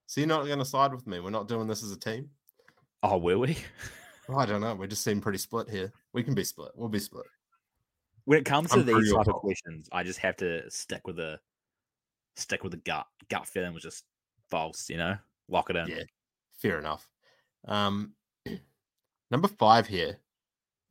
[0.06, 1.20] So you're not gonna side with me.
[1.20, 2.30] We're not doing this as a team.
[3.04, 3.58] Oh, will we?
[4.36, 4.76] I don't know.
[4.76, 5.92] We just seem pretty split here.
[6.14, 6.72] We can be split.
[6.76, 7.26] We'll be split.
[8.26, 11.18] When it comes to I'm these type of questions, I just have to stick with
[11.18, 11.40] the
[12.36, 13.06] stick with the gut.
[13.30, 14.04] Gut feeling was just
[14.50, 15.18] false, you know?
[15.50, 15.88] Lock it in.
[15.88, 16.04] Yeah.
[16.58, 17.08] Fair enough.
[17.68, 18.14] Um,
[19.32, 20.18] number five here.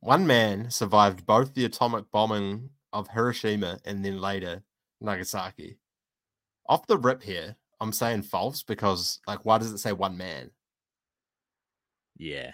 [0.01, 4.63] One man survived both the atomic bombing of Hiroshima and then later
[4.99, 5.77] Nagasaki.
[6.67, 10.49] Off the rip here, I'm saying false because, like, why does it say one man?
[12.17, 12.51] Yeah.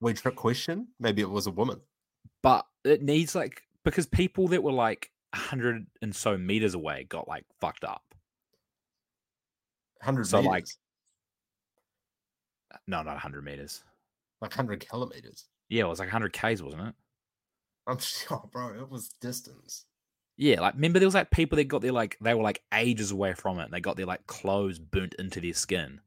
[0.00, 0.88] Weird trick question.
[0.98, 1.80] Maybe it was a woman.
[2.42, 7.04] But it needs like because people that were like a hundred and so meters away
[7.08, 8.02] got like fucked up.
[10.00, 10.48] 100 So, meters.
[10.50, 10.66] like-
[12.86, 13.82] No, not hundred meters.
[14.40, 15.46] like 100 kilometers.
[15.68, 16.94] Yeah, it was like hundred Ks, wasn't it?
[17.86, 18.74] I'm sure, bro.
[18.78, 19.84] It was distance.
[20.36, 23.10] Yeah, like remember there was like people that got their like they were like ages
[23.10, 26.00] away from it and they got their like clothes burnt into their skin.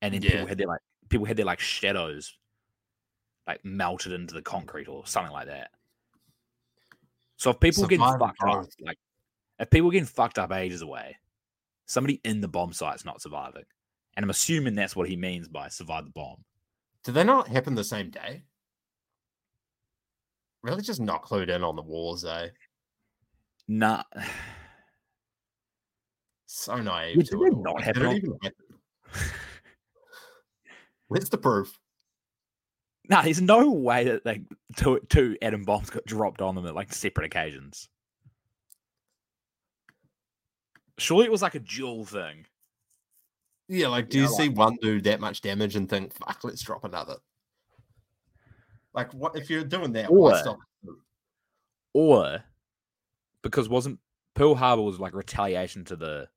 [0.00, 0.30] And then Yeah.
[0.30, 0.80] people had their like
[1.10, 2.36] people had their like shadows
[3.46, 5.70] like melted into the concrete or something like that.
[7.42, 8.96] So if people getting fucked up, like
[9.58, 11.16] if people getting fucked up ages away,
[11.86, 13.64] somebody in the bomb site's not surviving.
[14.16, 16.44] And I'm assuming that's what he means by survive the bomb.
[17.02, 18.44] Did they not happen the same day?
[20.62, 22.50] Really just not clued in on the wars, eh?
[23.66, 24.04] Nah.
[26.46, 27.54] So naive Yeah, to did it.
[27.54, 28.50] they not happen on-?
[31.08, 31.76] Where's the proof?
[33.08, 34.42] Nah, there's no way that like
[34.76, 37.88] two two atom bombs got dropped on them at like separate occasions.
[40.98, 42.46] Surely it was like a dual thing.
[43.68, 46.62] Yeah, like, do Yeah, you see one do that much damage and think, fuck, let's
[46.62, 47.16] drop another?
[48.92, 50.12] Like, what if you're doing that?
[50.12, 50.58] Why Or- stop?
[51.94, 52.44] Or
[53.42, 53.98] because wasn't
[54.34, 56.28] Pearl Harbor was like retaliation to the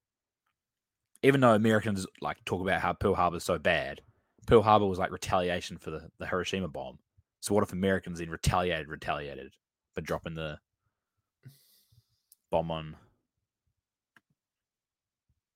[1.23, 4.01] even though Americans like talk about how Pearl Harbor is so bad,
[4.45, 6.99] Pearl Harbor was like retaliation for the, the Hiroshima bomb.
[7.39, 9.53] So what if Americans then retaliated, retaliated,
[9.93, 10.57] for dropping the
[12.51, 12.95] bomb on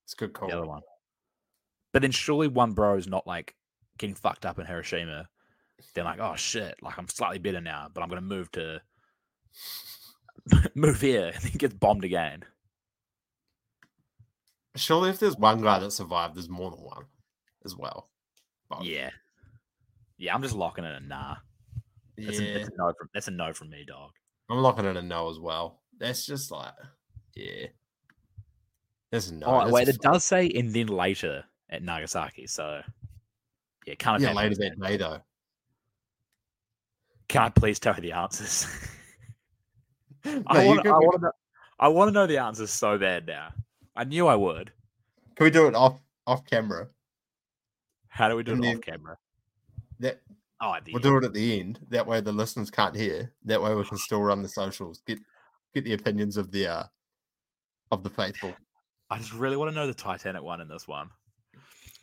[0.05, 0.49] It's a good call.
[0.49, 0.81] the other one.
[1.91, 3.55] But then surely one bro is not like
[3.97, 5.27] getting fucked up in Hiroshima.
[5.93, 8.81] They're like, oh shit, like I'm slightly better now, but I'm gonna move to
[10.75, 12.43] move here and then gets bombed again.
[14.75, 17.05] Surely, if there's one guy that survived, there's more than one
[17.65, 18.09] as well.
[18.81, 19.09] Yeah.
[20.17, 21.35] Yeah, I'm just locking it a nah.
[22.17, 22.47] That's, yeah.
[22.47, 24.11] a, that's a no from that's a no from me, dog.
[24.49, 25.81] I'm locking in a no as well.
[25.97, 26.73] That's just like,
[27.35, 27.67] yeah.
[29.11, 29.47] There's no.
[29.47, 32.81] oh wait, it does say and then later at Nagasaki, so
[33.85, 35.21] yeah, can't Yeah, later that day though.
[37.27, 38.67] Can I please tell you the answers?
[40.25, 41.31] No, I want can- I want to know
[41.79, 43.53] I want to know the answers so bad now.
[43.95, 44.69] I knew I would.
[45.35, 45.97] Can we do it off
[46.27, 46.89] off camera?
[48.09, 49.17] How do we do And it then- off camera?
[49.99, 50.21] That
[50.61, 51.79] Oh, at the we'll do it at the end.
[51.89, 53.31] That way the listeners can't hear.
[53.45, 55.01] That way we can still run the socials.
[55.07, 55.19] Get
[55.73, 56.83] get the opinions of the uh
[57.91, 58.53] of the faithful.
[59.09, 61.09] I just really want to know the Titanic one in this one.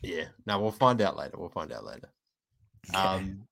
[0.01, 0.25] Yeah.
[0.47, 1.37] No, we'll find out later.
[1.37, 2.09] We'll find out later.
[2.89, 2.97] Okay.
[2.99, 3.47] Um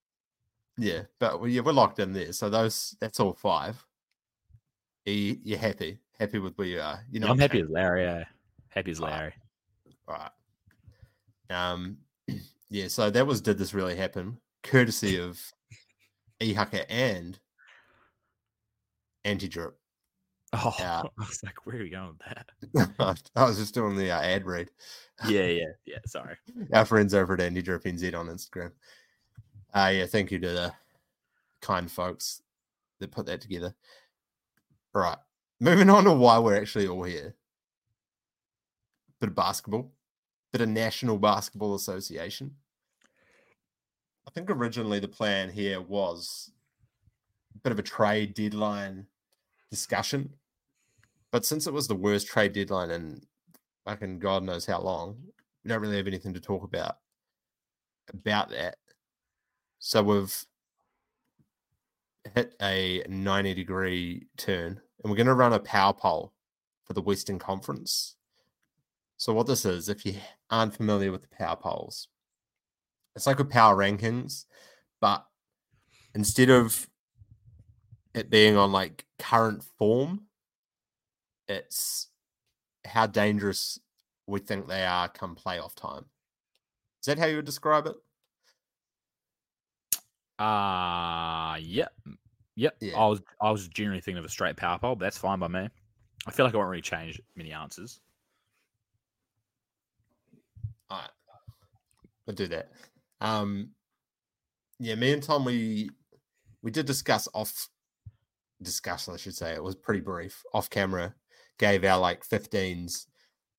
[0.78, 2.34] yeah, but we, yeah, we're locked in there.
[2.34, 3.86] So those that's all five.
[5.06, 6.00] You, you're happy?
[6.20, 7.00] Happy with where you are?
[7.12, 8.26] You know I'm happy as Larry.
[8.70, 9.00] Happy as.
[9.00, 9.34] Larry.
[10.08, 10.32] Right.
[11.50, 11.98] Um,
[12.76, 14.38] yeah, so that was Did This Really Happen?
[14.62, 15.42] Courtesy of
[16.42, 17.40] Ehaka and
[19.24, 19.78] Anti Drip.
[20.52, 21.04] Oh, Yeah.
[21.20, 23.20] I was like, where are you going with that?
[23.36, 24.72] I was just doing the uh, ad read.
[25.26, 26.00] Yeah, yeah, yeah.
[26.06, 26.36] Sorry.
[26.74, 28.72] Our friends over at Anti Drip NZ on Instagram.
[29.74, 30.74] Uh, yeah, thank you to the
[31.62, 32.42] kind folks
[33.00, 33.74] that put that together.
[34.94, 35.18] Right.
[35.62, 37.36] Moving on to why we're actually all here.
[39.22, 39.94] Bit of basketball,
[40.52, 42.56] bit of National Basketball Association.
[44.28, 46.52] I think originally the plan here was
[47.56, 49.06] a bit of a trade deadline
[49.70, 50.34] discussion.
[51.32, 53.22] But since it was the worst trade deadline in
[53.86, 55.18] fucking God knows how long,
[55.64, 56.98] we don't really have anything to talk about
[58.14, 58.78] about that.
[59.80, 60.46] So we've
[62.34, 66.34] hit a 90 degree turn and we're going to run a power poll
[66.84, 68.16] for the Western Conference.
[69.18, 70.16] So what this is, if you
[70.50, 72.08] aren't familiar with the power polls,
[73.16, 74.46] it's like a power rankings,
[75.00, 75.26] but
[76.14, 76.88] instead of
[78.14, 80.22] it being on like current form,
[81.48, 82.08] it's
[82.86, 83.80] how dangerous
[84.28, 86.06] we think they are come playoff time.
[87.02, 87.96] Is that how you would describe it?
[90.38, 91.94] Uh yep.
[92.56, 92.78] Yep.
[92.82, 92.98] Yeah.
[92.98, 95.48] I was I was generally thinking of a straight power poll, but that's fine by
[95.48, 95.70] me.
[96.28, 98.02] I feel like I won't really change many answers.
[100.90, 101.10] All right.
[102.26, 102.72] We'll do that.
[103.22, 103.70] Um
[104.80, 105.90] yeah, me and Tom we
[106.62, 107.70] we did discuss off
[108.62, 109.54] discuss, I should say.
[109.54, 110.42] It was pretty brief.
[110.54, 111.14] Off camera,
[111.60, 113.06] gave our like 15s.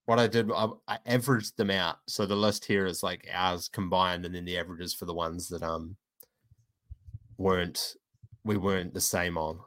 [0.06, 1.96] What I did, I, I averaged them out.
[2.06, 5.48] So the list here is like ours combined, and then the averages for the ones
[5.48, 5.96] that um
[7.38, 7.94] weren't
[8.44, 9.58] we weren't the same on.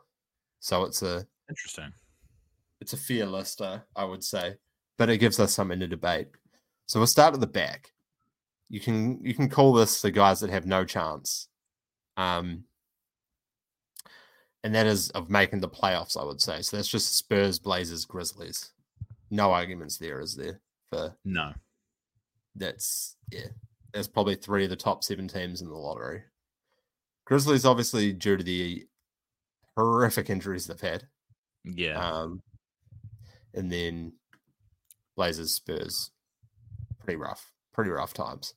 [0.60, 1.92] So it's a Interesting.
[2.82, 4.56] it's a fair list, uh, I would say,
[4.98, 6.28] but it gives us something to debate.
[6.86, 7.92] So we'll start at the back.
[8.70, 11.48] You can you can call this the guys that have no chance,
[12.18, 12.66] um,
[14.64, 16.20] and that is of making the playoffs.
[16.20, 16.78] I would say so.
[16.78, 18.72] That's just Spurs, Blazers, Grizzlies.
[19.32, 20.60] No arguments there, is there?
[20.92, 21.54] For No.
[22.56, 23.48] that's yeah,
[23.94, 26.24] that's probably three of the top seven teams in the lottery.
[27.26, 28.86] Grizzlies, obviously, due to the
[29.78, 31.08] horrific injuries they've had.
[31.64, 32.00] Yeah.
[32.00, 32.42] Um,
[33.54, 34.14] and then
[35.16, 36.12] Blazers, Spurs,
[37.04, 38.54] pretty rough, pretty rough times.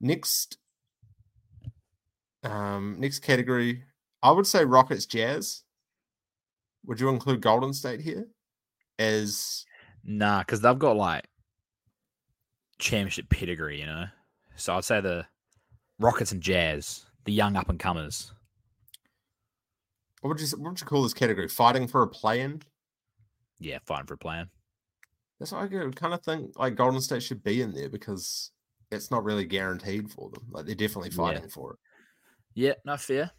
[0.00, 0.58] Next,
[2.42, 3.84] um, next category,
[4.22, 5.62] I would say Rockets, Jazz.
[6.86, 8.26] Would you include Golden State here?
[8.98, 9.64] As
[10.04, 11.24] Nah, because they've got like
[12.78, 14.06] championship pedigree, you know.
[14.56, 15.26] So I'd say the
[15.98, 18.32] Rockets and Jazz, the young up and comers.
[20.20, 21.48] what would you what would you call this category?
[21.48, 22.62] Fighting for a play-in.
[23.60, 24.48] Yeah, fighting for playing.
[25.42, 28.52] That's what I kind of think like Golden State should be in there because
[28.92, 30.44] it's not really guaranteed for them.
[30.52, 31.16] Like they're definitely Yeah.
[31.16, 31.78] fighting for it.
[32.54, 33.32] Yeah, no fair.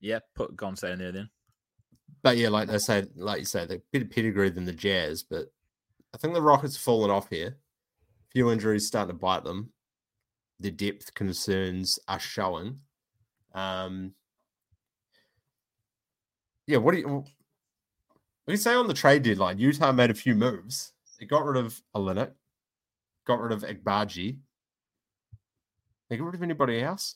[0.00, 1.28] Yeah, put Golden State in there then.
[2.22, 5.24] But yeah, like they say, like you say, they're a better pedigree than the Jazz.
[5.24, 5.52] But
[6.14, 7.58] I think the Rockets have fallen off here.
[8.30, 9.74] few injuries starting to bite them.
[10.58, 12.80] The depth concerns are showing.
[13.52, 14.14] Um,
[16.66, 17.08] yeah, what do you?
[17.08, 17.26] What
[18.46, 19.58] do you say on the trade deadline?
[19.58, 20.91] Utah made a few moves.
[21.22, 22.32] They got rid of Olynyk,
[23.28, 24.38] got rid of Agbaji.
[26.10, 27.14] They got rid of anybody else?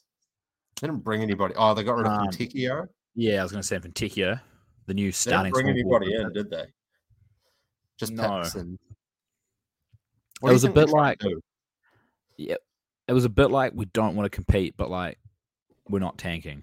[0.80, 1.54] They didn't bring anybody.
[1.56, 2.86] Oh, they got rid of Um, Fontecchio.
[3.16, 4.40] Yeah, I was going to say Fontecchio,
[4.86, 6.66] the new They didn't bring anybody in, did they?
[7.98, 8.42] Just No.
[8.42, 8.54] It
[10.38, 11.20] What you was a bit like?
[12.36, 12.60] Yep.
[13.08, 15.18] It was a bit like we don't want to compete, but like
[15.88, 16.62] we're not tanking.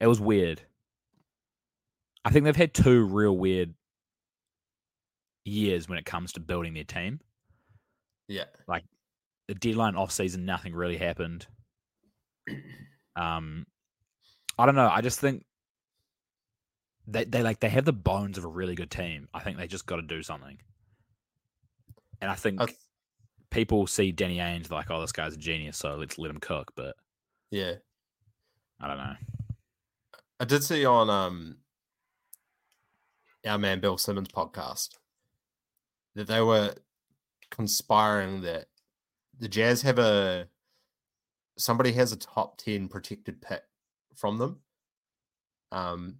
[0.00, 0.62] It was weird.
[2.24, 3.74] I think they've had two real weird
[5.46, 7.20] years when it comes to building their team.
[8.28, 8.84] Yeah, Like
[9.48, 11.46] The deadline off season, nothing really happened.
[13.16, 13.64] Um
[14.58, 14.90] I don't know.
[14.92, 15.46] I just think
[17.06, 19.28] they they like they have the bones of a really good team.
[19.32, 20.58] I think they just got to do something.
[22.20, 22.60] And I think
[23.50, 26.72] people see Danny Ainge like, oh, this guy's a genius, so let's let him cook.
[26.76, 26.94] But
[27.50, 27.74] yeah.
[28.80, 29.14] I don't know.
[30.40, 31.56] I did see on um
[33.46, 34.90] our man Bill Simmons podcast
[36.16, 36.74] that they were
[37.50, 38.66] conspiring that
[39.38, 40.48] the Jazz have a
[41.58, 43.62] somebody has a top 10 protected pick
[44.16, 44.60] from them.
[45.70, 46.18] Um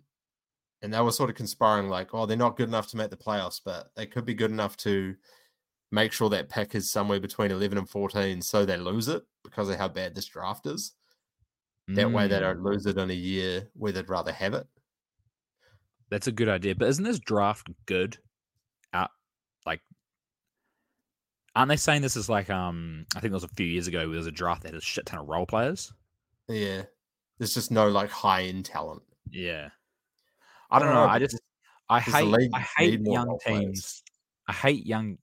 [0.83, 3.17] and they were sort of conspiring like, oh, they're not good enough to make the
[3.17, 5.17] playoffs, but they could be good enough to
[5.91, 9.71] make sure that pick is somewhere between 11 and 14 so they lose it because
[9.71, 10.93] of how bad this draft is.
[11.95, 14.67] That way they Mm, don't lose it in a year where they'd rather have it.
[16.11, 16.75] That's a good idea.
[16.75, 18.19] But isn't this draft good?
[18.93, 19.11] Out
[19.65, 19.81] like
[21.57, 24.01] aren't they saying this is like um I think it was a few years ago
[24.01, 25.93] there was a draft that had a shit ton of role players?
[26.49, 26.83] Yeah.
[27.39, 29.03] There's just no like high end talent.
[29.31, 29.71] Yeah.
[30.71, 31.07] I don't know.
[31.07, 31.41] I just
[31.89, 33.63] I hate league I hate young role players?
[33.63, 34.03] teams.
[34.47, 35.19] I hate young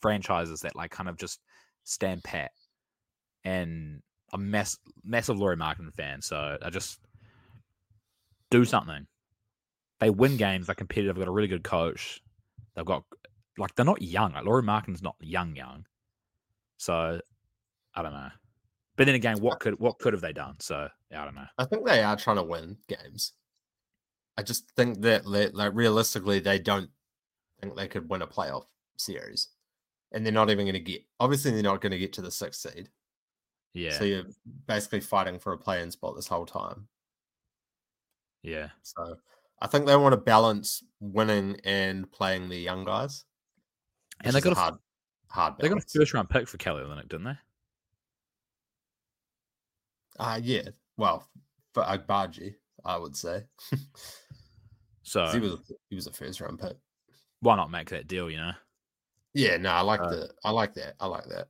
[0.00, 1.40] franchises that like kind of just
[1.84, 2.50] stand pat.
[3.44, 4.02] And
[4.32, 6.98] I'm mass massive Lauri Markkanen fan, so I just
[8.50, 9.06] do something.
[10.00, 12.20] They win games, they're competitive, they've got a really good coach.
[12.74, 13.04] They've got
[13.58, 14.32] like they're not young.
[14.32, 15.84] Like Lauri Markkanen's not young young.
[16.76, 17.20] So
[17.94, 18.30] I don't know.
[18.96, 20.56] But then again, what could what could have they done?
[20.60, 21.46] So yeah, I don't know.
[21.58, 23.32] I think they are trying to win games.
[24.36, 26.90] I just think that like realistically they don't
[27.60, 29.48] think they could win a playoff series.
[30.12, 32.30] And they're not even going to get obviously they're not going to get to the
[32.30, 32.88] sixth seed.
[33.74, 33.98] Yeah.
[33.98, 34.24] So you're
[34.66, 36.88] basically fighting for a play-in spot this whole time.
[38.42, 38.68] yeah.
[38.82, 39.16] So
[39.60, 43.24] I think they want to balance winning and playing the young guys.
[44.24, 44.74] And they got a hard,
[45.28, 45.54] hard.
[45.60, 47.36] They got a first round pick for Kelly Olynyk, didn't they?
[50.18, 50.62] Uh, yeah.
[50.96, 51.28] Well,
[51.74, 52.54] for Agbaji,
[52.84, 53.44] I would say.
[55.04, 56.76] So he was he was a first round pick.
[57.40, 58.28] why not make that deal?
[58.30, 58.52] You know.
[59.32, 60.96] Yeah, no, I like Uh, the I like that.
[61.00, 61.48] I like that.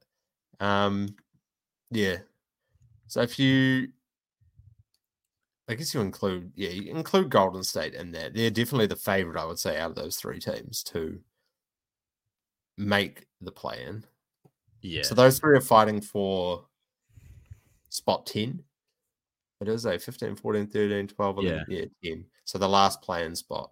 [0.64, 1.08] Um,
[1.90, 2.18] yeah.
[3.08, 3.88] So if you,
[5.68, 8.30] I guess you include yeah, you include Golden State in there.
[8.30, 11.18] They're definitely the favorite, I would say, out of those three teams to
[12.78, 14.04] make the play in.
[14.80, 15.02] Yeah.
[15.02, 16.64] So those three are fighting for
[17.90, 18.62] spot 10.
[19.60, 22.24] It is a 15, 14, 13, 12, 11, yeah, 10.
[22.44, 23.70] So the last play in spot.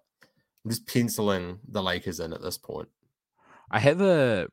[0.65, 2.89] I'm just penciling the Lakers in at this point.
[3.71, 4.47] I have a.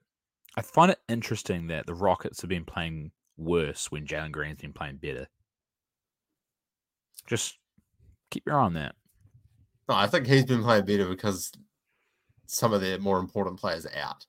[0.57, 4.73] I find it interesting that the Rockets have been playing worse when Jalen Green's been
[4.73, 5.27] playing better.
[7.27, 7.59] Just
[8.31, 8.95] keep your eye on that.
[9.89, 11.51] No, I think he's been playing better because
[12.47, 14.25] some of their more important players are out.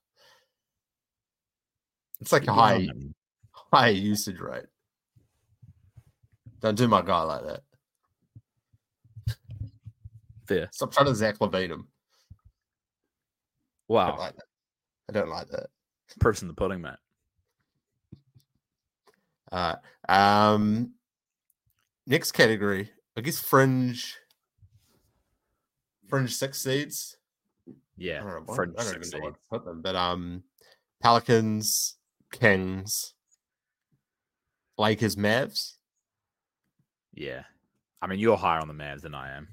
[2.20, 2.88] It's like a high
[3.72, 4.64] high usage rate.
[6.60, 7.60] Don't do my guy like that.
[10.48, 10.68] Fair.
[10.72, 11.88] Stop trying to Zach LaVine him.
[13.90, 14.18] I don't Wow.
[14.18, 14.44] like that.
[15.08, 15.66] I don't like that.
[16.20, 16.94] Proof's in the pudding, mate.
[19.52, 19.76] Uh,
[20.08, 20.92] um,
[22.06, 24.16] next category, I guess fringe,
[26.08, 27.16] fringe six seeds.
[27.96, 28.54] Yeah, I don't know.
[28.54, 30.42] Fringe I don't even six to put them, but um,
[31.00, 31.96] Pelicans,
[32.32, 33.14] Kings,
[34.78, 35.74] Lakers, Mavs.
[37.14, 37.42] Yeah.
[38.02, 39.48] I mean, you're higher on the Mavs than I am.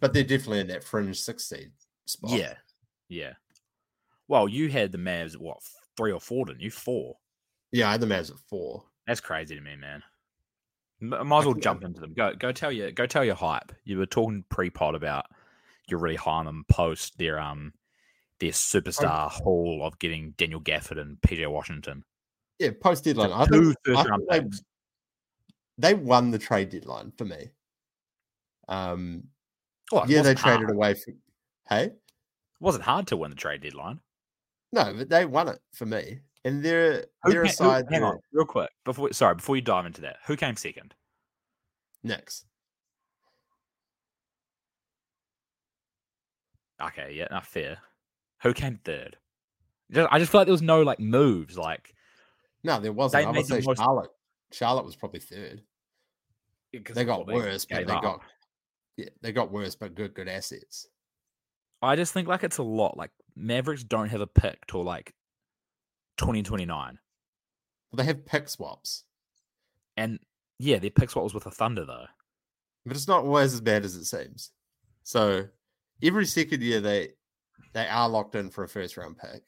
[0.00, 1.70] But they're definitely in that fringe six seed
[2.06, 2.30] spot.
[2.30, 2.54] Yeah.
[3.08, 3.32] Yeah.
[4.28, 5.58] Well, you had the Mavs at what
[5.96, 6.70] three or four, didn't you?
[6.70, 7.16] Four.
[7.72, 7.88] yeah.
[7.88, 8.84] I had the Mavs at four.
[9.06, 10.02] That's crazy to me, man.
[11.12, 12.14] I might as well jump into them.
[12.14, 13.72] Go, go tell your, go tell your hype.
[13.84, 15.26] You were talking pre-pod about
[15.88, 17.72] you're really high on them post their um
[18.42, 22.04] their superstar haul of getting Daniel Gafford and PJ Washington.
[22.58, 23.32] Yeah, post deadline.
[23.32, 24.28] I think, I think
[25.78, 27.50] they, they won the trade deadline for me.
[28.68, 29.24] Um,
[29.90, 30.70] Well, yeah, they wasn't traded hard.
[30.74, 30.94] away.
[30.94, 31.12] For,
[31.68, 31.94] hey, It
[32.60, 34.00] wasn't hard to win the trade deadline.
[34.72, 36.20] no, but they won it for me.
[36.44, 38.70] And they're Who they're a ca- who- side hang on, real quick.
[38.84, 40.94] Before sorry, before you dive into that, who came second?
[42.02, 42.44] Knicks.
[46.82, 47.78] Okay, yeah, not fair.
[48.42, 49.16] Who came third?
[49.90, 51.56] Just- I just feel like there was no like moves.
[51.58, 51.94] Like
[52.64, 53.26] No, there wasn't.
[53.26, 54.10] I would say most- Charlotte.
[54.52, 55.62] Charlotte was probably third.
[56.84, 58.02] 'cause They got worse, but they up.
[58.02, 58.20] got
[58.96, 60.86] yeah, they got worse, but good good assets.
[61.82, 62.96] I just think like it's a lot.
[62.96, 65.14] Like Mavericks don't have a pick till like
[66.18, 66.98] 2029.
[67.90, 69.04] But they have pick swaps,
[69.96, 70.18] And
[70.58, 72.06] yeah, their pick swap was with the Thunder though.
[72.86, 74.50] but it's not always as bad as it seems.
[75.02, 75.48] So
[76.02, 77.14] every second year they
[77.72, 79.42] they are locked in for a first round pick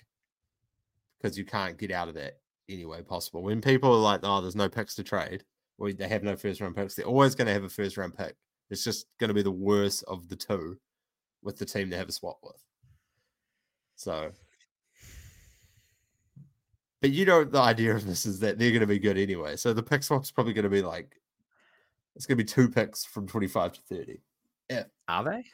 [1.21, 2.35] because you can't get out of that
[2.69, 3.43] any way possible.
[3.43, 5.45] When people are like, "Oh, there's no picks to trade,"
[5.79, 8.17] or they have no first round picks, they're always going to have a first round
[8.17, 8.37] pick.
[8.71, 10.79] It's just going to be the worst of the two
[11.43, 12.63] with the team they have a swap with.
[13.97, 14.33] So,
[17.01, 19.57] but you know, the idea of this is that they're going to be good anyway.
[19.57, 21.17] So the pick swap's probably going to be like
[22.17, 24.21] It's going to be two picks from 25 to 30.
[25.09, 25.45] Are they?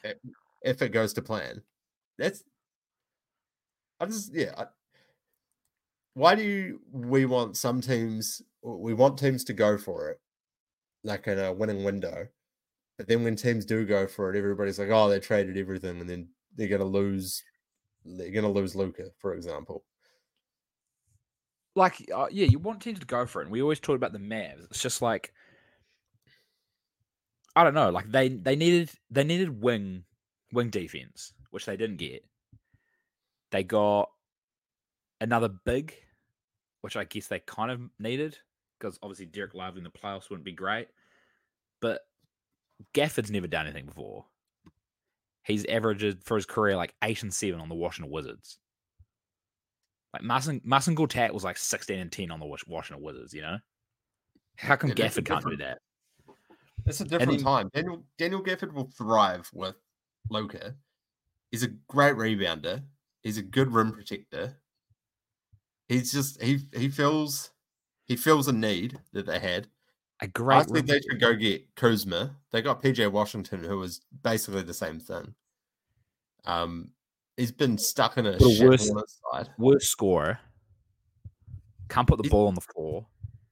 [0.63, 1.61] If it goes to plan.
[2.17, 2.43] That's.
[4.01, 4.53] I just, yeah.
[4.57, 4.65] I,
[6.13, 10.19] why do you, we want some teams, we want teams to go for it,
[11.03, 12.27] like in a winning window.
[12.97, 16.01] But then when teams do go for it, everybody's like, oh, they traded everything.
[16.01, 17.43] And then they're going to lose,
[18.03, 19.85] they're going to lose Luka, for example
[21.75, 23.45] like uh, yeah, you want teams to go for it.
[23.45, 24.65] And we always talk about the Mavs.
[24.69, 25.33] It's just like
[27.55, 30.03] I don't know, like they they needed they needed wing
[30.51, 32.25] wing defense, which they didn't get.
[33.51, 34.09] They got
[35.19, 35.93] another big,
[36.81, 38.37] which I guess they kind of needed
[38.79, 40.87] because obviously Dereck Lively in the playoffs wouldn't be great.
[41.81, 42.01] But
[42.93, 44.25] Gafford's never done anything before.
[45.43, 48.57] He's averaged for his career like eight and seven on the Washington Wizards.
[50.13, 53.33] Like Marcin Marcin Gortat was like sixteen and ten on the Washington Wizards.
[53.33, 53.57] You know,
[54.57, 55.79] how come yeah, Gafford can't do that?
[56.85, 57.69] It's a different then, time.
[57.73, 59.75] Daniel Daniel Gafford will thrive with
[60.29, 60.75] Luka.
[61.51, 62.83] He's a great rebounder.
[63.21, 64.57] He's a good rim protector.
[65.87, 67.51] He's just he he feels
[68.05, 69.67] he feels a need that they had.
[70.21, 70.57] A great.
[70.57, 72.35] I think they should go get Kuzma.
[72.51, 75.33] They got PJ Washington, who was basically the same thing.
[76.45, 76.91] Um,
[77.37, 78.91] he's been stuck in a worse,
[79.31, 79.49] side.
[79.57, 80.39] worse scorer.
[81.89, 83.05] Can't put the ball on the floor.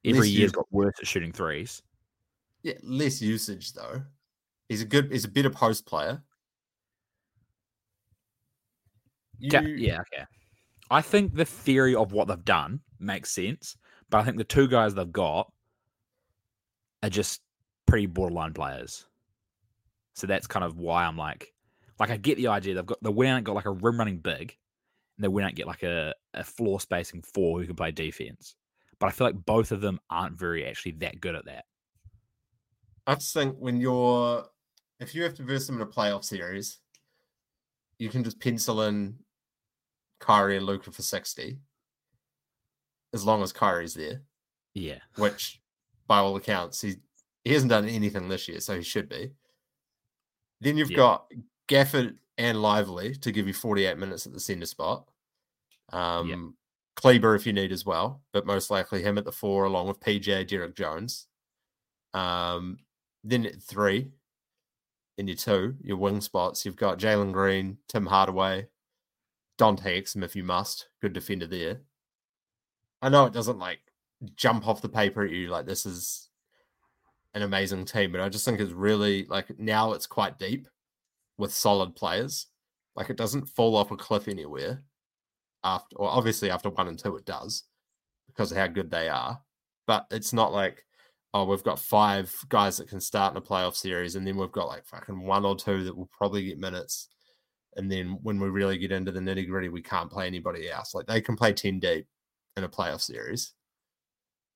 [0.05, 1.81] Every year's got worse at shooting threes.
[2.63, 4.03] Yeah, less usage though.
[4.69, 5.11] He's a good.
[5.11, 6.21] He's a better post player.
[9.39, 9.49] You...
[9.51, 10.25] Yeah, yeah, okay.
[10.91, 13.77] I think the theory of what they've done makes sense,
[14.09, 15.51] but I think the two guys they've got
[17.03, 17.41] are just
[17.85, 19.05] pretty borderline players.
[20.13, 21.53] So that's kind of why I'm like,
[21.99, 22.75] like I get the idea.
[22.75, 24.55] They've got the win out got like a rim running big,
[25.17, 28.55] and the win out get like a, a floor spacing four who can play defense.
[28.99, 31.65] But I feel like both of them aren't very actually that good at that.
[33.07, 34.45] I just think when you're
[34.99, 36.79] if you have to verse them in a playoff series,
[37.97, 39.15] you can just pencil in
[40.19, 41.59] Kyrie and Luka for 60.
[43.13, 44.21] As long as Kyrie's there.
[44.73, 44.99] Yeah.
[45.17, 45.61] Which
[46.07, 46.95] by all accounts, he
[47.43, 49.31] he hasn't done anything this year, so he should be.
[50.61, 50.97] Then you've yeah.
[50.97, 51.31] got
[51.67, 55.05] Gafford and Lively to give you 48 minutes at the center spot.
[55.91, 56.55] Um.
[56.99, 60.01] Kleber if you need as well, but most likely him at the four along with
[60.01, 61.27] PJ Derrick Jones.
[62.13, 62.79] Um,
[63.23, 64.11] then at three,
[65.17, 68.67] in your two, your wing spots, you've got Jalen Green, Tim Hardaway,
[69.59, 70.87] Dante Exum if you must.
[71.01, 71.81] Good defender there.
[73.01, 73.79] I know it doesn't like
[74.35, 76.29] jump off the paper at you like this is
[77.33, 80.67] an amazing team, but I just think it's really like now it's quite deep
[81.37, 82.47] with solid players.
[82.95, 84.81] Like it doesn't fall off a cliff anywhere
[85.63, 87.65] after, or obviously after one and two, it does
[88.27, 89.39] because of how good they are.
[89.87, 90.85] But it's not like,
[91.33, 94.51] oh, we've got five guys that can start in a playoff series, and then we've
[94.51, 97.09] got like fucking one or two that will probably get minutes.
[97.75, 100.93] And then when we really get into the nitty gritty, we can't play anybody else.
[100.93, 102.07] Like they can play 10 deep
[102.57, 103.53] in a playoff series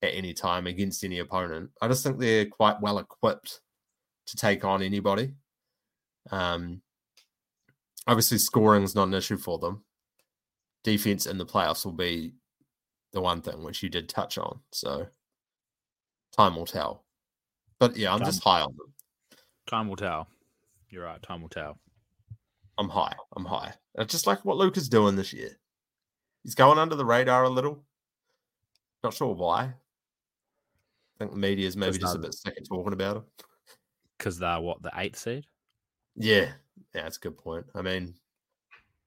[0.01, 1.69] at any time against any opponent.
[1.81, 3.61] I just think they're quite well equipped
[4.27, 5.33] to take on anybody.
[6.31, 6.81] Um,
[8.07, 9.83] obviously, scoring is not an issue for them.
[10.83, 12.33] Defense in the playoffs will be
[13.13, 14.59] the one thing which you did touch on.
[14.71, 15.07] So
[16.35, 17.05] time will tell.
[17.79, 18.93] But yeah, I'm time, just high on them.
[19.67, 20.27] Time will tell.
[20.89, 21.21] You're right.
[21.21, 21.79] Time will tell.
[22.77, 23.15] I'm high.
[23.35, 23.73] I'm high.
[23.97, 25.57] I just like what Luke is doing this year.
[26.43, 27.83] He's going under the radar a little.
[29.03, 29.61] Not sure why.
[29.63, 29.73] I
[31.19, 33.23] think the media is maybe just a bit sick of talking about him.
[34.17, 35.45] Because they're what, the eighth seed?
[36.15, 36.51] Yeah,
[36.93, 37.65] yeah, that's a good point.
[37.75, 38.15] I mean,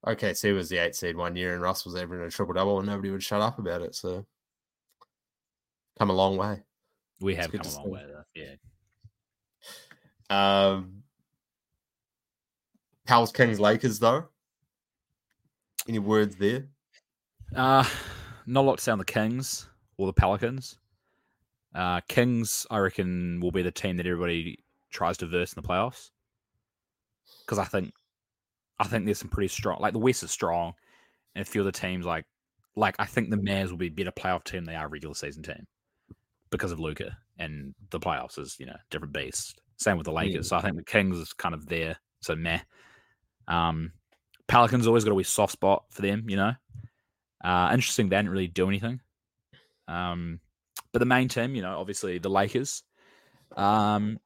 [0.07, 2.79] OKC was the eighth seed one year, and Russ was ever in a triple double,
[2.79, 3.95] and nobody would shut up about it.
[3.95, 4.27] So,
[5.99, 6.63] come a long way.
[7.21, 8.25] We have come a long way, though.
[8.35, 8.55] Yeah.
[10.29, 10.96] Um,
[13.07, 14.25] Pals Kings Lakers though.
[15.89, 16.67] Any words there?
[17.55, 17.85] Uh
[18.47, 20.79] not a lot to say on the Kings or the Pelicans.
[21.75, 24.59] Uh, Kings, I reckon, will be the team that everybody
[24.91, 26.11] tries to verse in the playoffs
[27.45, 27.93] because I think
[28.79, 29.79] I think there's some pretty strong.
[29.81, 30.75] Like the West is strong,
[31.35, 32.25] and a few of the teams like
[32.77, 35.15] like I think the Mavs will be a better playoff team than they are regular
[35.15, 35.67] season team
[36.51, 39.61] because of Luka and the playoffs is you know different beast.
[39.77, 40.47] Same with the Lakers.
[40.47, 40.49] Yeah.
[40.49, 41.97] So I think the Kings is kind of there.
[42.21, 42.61] So meh.
[43.49, 43.93] Um,
[44.49, 46.55] Pelicans always got a wee soft spot for them, you know.
[47.45, 49.01] Uh, interesting, they didn't really do anything.
[49.89, 50.41] Um,
[50.93, 52.83] but the main team, you know, obviously the Lakers.
[53.57, 54.19] Um,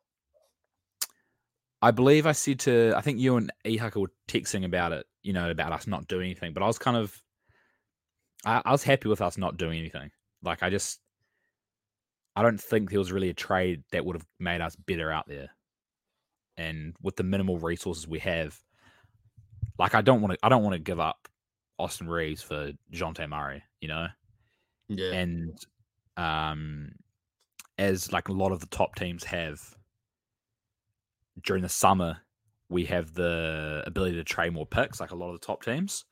[1.82, 5.32] I believe I said to I think you and Ehaka were texting about it, you
[5.32, 6.52] know, about us not doing anything.
[6.52, 7.20] But I was kind of
[8.44, 10.10] I, I was happy with us not doing anything.
[10.42, 11.00] Like I just
[12.36, 15.26] I don't think there was really a trade that would have made us better out
[15.26, 15.50] there.
[16.56, 18.58] And with the minimal resources we have,
[19.78, 21.28] like I don't want to I don't want to give up
[21.78, 24.06] Austin Reaves for Jonte Murray, you know?
[24.88, 25.12] Yeah.
[25.12, 25.58] And
[26.16, 26.92] um
[27.78, 29.60] as like a lot of the top teams have
[31.42, 32.18] during the summer,
[32.68, 36.04] we have the ability to trade more picks, like a lot of the top teams.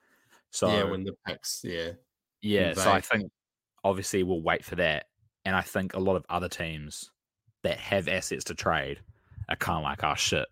[0.50, 1.90] So yeah, when the picks, yeah.
[2.40, 3.30] yeah, so I think
[3.84, 5.06] obviously we'll wait for that.
[5.44, 7.10] And I think a lot of other teams
[7.62, 9.00] that have assets to trade
[9.48, 10.46] are kind of like, oh shit.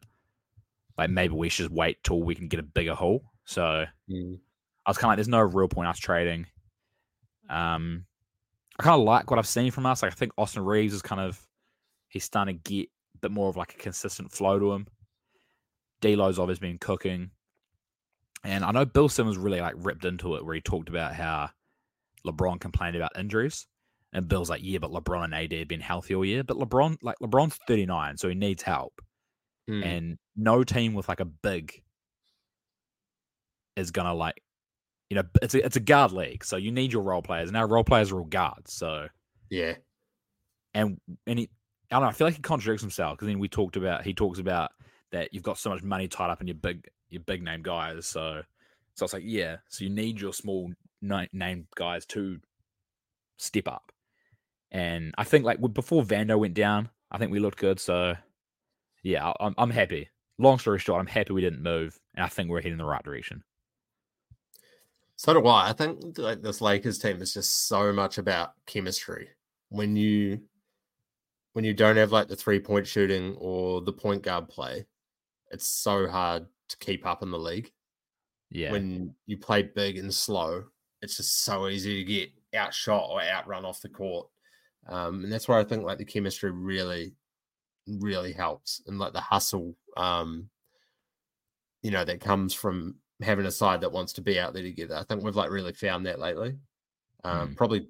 [0.99, 3.23] Like maybe we should just wait till we can get a bigger haul.
[3.45, 4.39] So Mm.
[4.87, 6.47] I was kind of like, there's no real point us trading.
[7.51, 8.07] Um,
[8.79, 10.03] I kind of like what I've seen from us.
[10.03, 11.41] Like, I think Austin Reaves is kind of
[12.09, 14.87] he's starting to get a bit more of like a consistent flow to him.
[16.03, 17.31] D'Lo's obviously been cooking,
[18.45, 21.51] and I know Bill Simmons really like ripped into it where he talked about how
[22.27, 23.67] LeBron complained about injuries,
[24.13, 26.99] and Bill's like, yeah, but LeBron and AD have been healthy all year, but LeBron
[27.03, 29.01] like LeBron's 39, so he needs help,
[29.71, 29.85] Mm.
[29.85, 31.83] and no team with like a big
[33.77, 34.43] is gonna like
[35.11, 37.57] you know it's a, it's a guard league so you need your role players and
[37.57, 39.07] our role players are all guards so
[39.51, 39.75] yeah.
[40.75, 41.49] and and he
[41.91, 44.15] I don't know I feel like he contradicts himself because then we talked about he
[44.15, 44.73] talks about
[45.13, 48.07] that you've got so much money tied up in your big your big name guys
[48.07, 48.43] so
[48.95, 52.39] so it's like yeah so you need your small name guys to
[53.37, 53.93] step up
[54.73, 58.15] and I think like before Vando went down I think we looked good so
[59.05, 60.09] yeah I'm I'm happy
[60.39, 62.85] long story short I'm happy we didn't move and I think we're heading in the
[62.85, 63.43] right direction
[65.17, 65.71] So do I.
[65.71, 69.29] I think like this Lakers team is just so much about chemistry.
[69.71, 70.41] When you
[71.55, 74.85] when you don't have like the three point shooting or the point guard play,
[75.51, 77.73] it's so hard to keep up in the league.
[78.51, 80.65] yeah When you play big and slow,
[81.01, 84.29] it's just so easy to get outshot or outrun off the court.
[84.89, 87.15] Um, and that's where I think like the chemistry really,
[87.87, 90.49] really helps and like the hustle, um,
[91.83, 94.97] you know, that comes from having a side that wants to be out there together.
[94.97, 96.57] I think we've like really found that lately.
[97.25, 97.57] Um, Mm.
[97.57, 97.89] Probably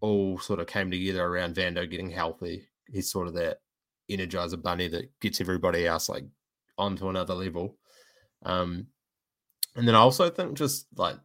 [0.00, 2.68] all sort of came together around Vando getting healthy.
[2.86, 3.60] He's sort of that
[4.10, 6.24] energizer bunny that gets everybody else like
[6.76, 7.76] onto another level.
[8.44, 8.86] Um,
[9.76, 11.16] and then I also think just like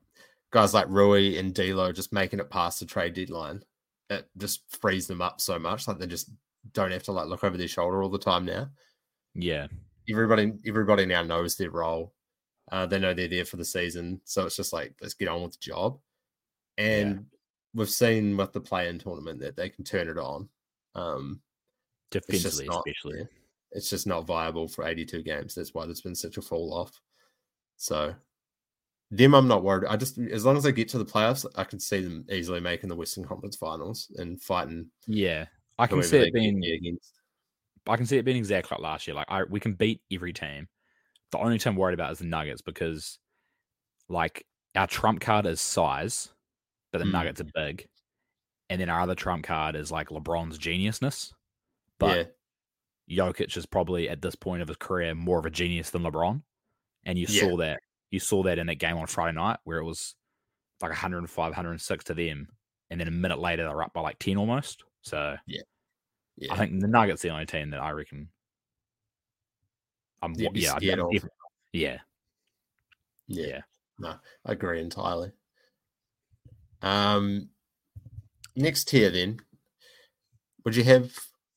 [0.52, 3.64] guys like Rui and D'Lo just making it past the trade deadline,
[4.10, 5.88] it just frees them up so much.
[5.88, 6.30] Like they just
[6.74, 8.70] don't have to like look over their shoulder all the time now.
[9.36, 9.68] yeah
[10.10, 12.14] Everybody, everybody now knows their role.
[12.72, 15.44] Uh, they know they're there for the season, so it's just like let's get on
[15.44, 16.00] with the job.
[16.78, 17.26] And
[17.74, 20.50] we've seen with the play-in tournament that they can turn it on.
[20.96, 21.42] Um,
[22.12, 23.26] it's defensively not, especially yeah,
[23.72, 25.56] it's just not viable for 82 games.
[25.56, 27.00] That's why there's been such a fall off.
[27.78, 28.14] So
[29.12, 29.88] them, I'm not worried.
[29.88, 32.60] I just as long as they get to the playoffs, I can see them easily
[32.60, 34.88] making the Western Conference Finals and fighting.
[35.08, 35.46] Yeah,
[35.78, 36.64] I can see it being.
[36.64, 37.20] against.
[37.88, 39.16] I can see it being exactly like last year.
[39.16, 40.68] Like I, we can beat every team.
[41.32, 43.20] The only team I'm worried about is the Nuggets because,
[44.10, 46.34] like, our trump card is size,
[46.92, 47.12] but the Mm.
[47.12, 47.88] Nuggets are big,
[48.70, 51.34] and then our other trump card is like LeBron's geniusness.
[52.00, 52.34] But yeah,
[53.10, 56.44] Jokic is probably at this point of his career more of a genius than LeBron,
[57.06, 57.54] and you Yeah.
[57.54, 57.82] saw that.
[58.12, 60.16] You saw that in that game on Friday night where it was
[60.82, 62.50] like 105, 106 to them,
[62.92, 64.84] and then a minute later they're up by like 10 almost.
[65.04, 65.62] So yeah,
[66.52, 68.28] I think the Nuggets are the only team that I reckon.
[70.22, 71.14] I'm You'd wa- be yeah, of.
[71.14, 71.28] yeah,
[71.74, 71.98] yeah,
[73.28, 73.62] yeah.
[74.00, 74.16] No,
[74.46, 75.32] I agree entirely.
[76.82, 77.50] Um,
[78.56, 79.40] next tier then,
[80.66, 81.12] would you have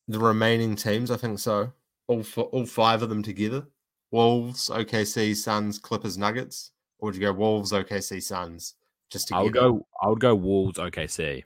[0.07, 1.11] the remaining teams?
[1.11, 1.71] I think so.
[2.07, 3.65] All f- all five of them together:
[4.11, 6.71] Wolves, OKC, Suns, Clippers, Nuggets.
[6.99, 8.73] Or would you go Wolves, OKC, Suns?
[9.09, 9.85] Just I would go.
[10.01, 10.77] I would go Wolves.
[10.77, 11.43] OKC.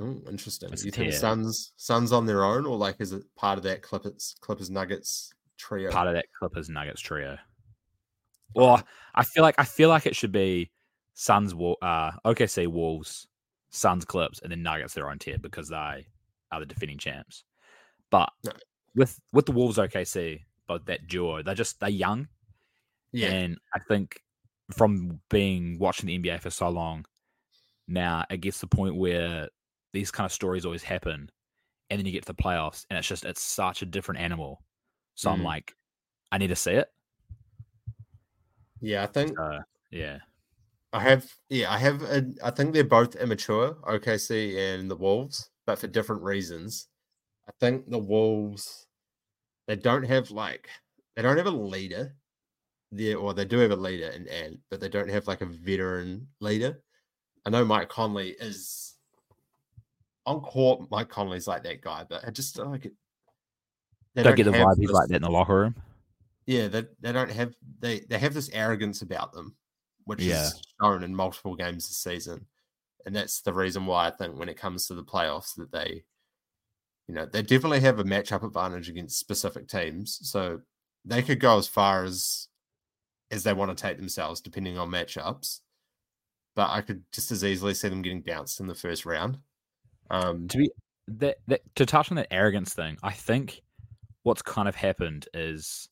[0.00, 0.70] Oh, interesting.
[0.70, 1.12] Just you think.
[1.12, 5.32] Suns Suns on their own, or like is it part of that Clippers Clippers Nuggets
[5.56, 5.90] trio?
[5.90, 7.38] Part of that Clippers Nuggets trio.
[8.54, 8.82] Well,
[9.14, 10.70] I feel like I feel like it should be
[11.14, 13.28] Suns, uh, OKC, Wolves,
[13.70, 16.06] Suns, Clips, and then Nuggets their own tier because they
[16.50, 17.44] are the defending champs.
[18.10, 18.52] But No.
[18.94, 22.28] with with the Wolves, OKC, but that duo, they're just they're young,
[23.12, 24.20] yeah, and I think
[24.72, 27.04] from being watching the NBA for so long,
[27.86, 29.48] now it gets to the point where
[29.94, 31.30] these kind of stories always happen,
[31.90, 34.62] and then you get to the playoffs, and it's just it's such a different animal.
[35.14, 35.44] So I'm Mm.
[35.44, 35.74] like,
[36.32, 36.92] I need to see it.
[38.80, 39.04] yeah.
[39.04, 40.18] I think Uh, yeah,
[40.92, 42.02] I have, yeah, I have.
[42.02, 46.88] A, I think they're both immature, OKC and the Wolves, but for different reasons.
[47.48, 48.86] I think the Wolves,
[49.68, 50.70] they don't have like,
[51.16, 52.16] they don't have a leader
[52.92, 55.46] there, or they do have a leader in Ant, but they don't have like a
[55.46, 56.82] veteran leader.
[57.46, 58.93] I know Mike Conley is
[60.26, 62.92] on court, Mike Conley's like that guy, but I just don't like it.
[64.14, 65.74] They don't, don't get the vibe he's like that in the locker room.
[66.46, 69.56] Yeah, they they don't have they they have this arrogance about them,
[70.04, 70.44] which yeah.
[70.44, 72.46] is shown in multiple games this season,
[73.06, 76.04] and that's the reason why I think when it comes to the playoffs that they,
[77.08, 80.60] you know, they definitely have a matchup advantage against specific teams, so
[81.04, 82.48] they could go as far as
[83.30, 85.60] as they want to take themselves, depending on matchups.
[86.54, 89.38] But I could just as easily see them getting bounced in the first round.
[90.14, 90.70] Um, to be
[91.08, 93.62] that, that to touch on that arrogance thing, I think
[94.22, 95.88] what's kind of happened is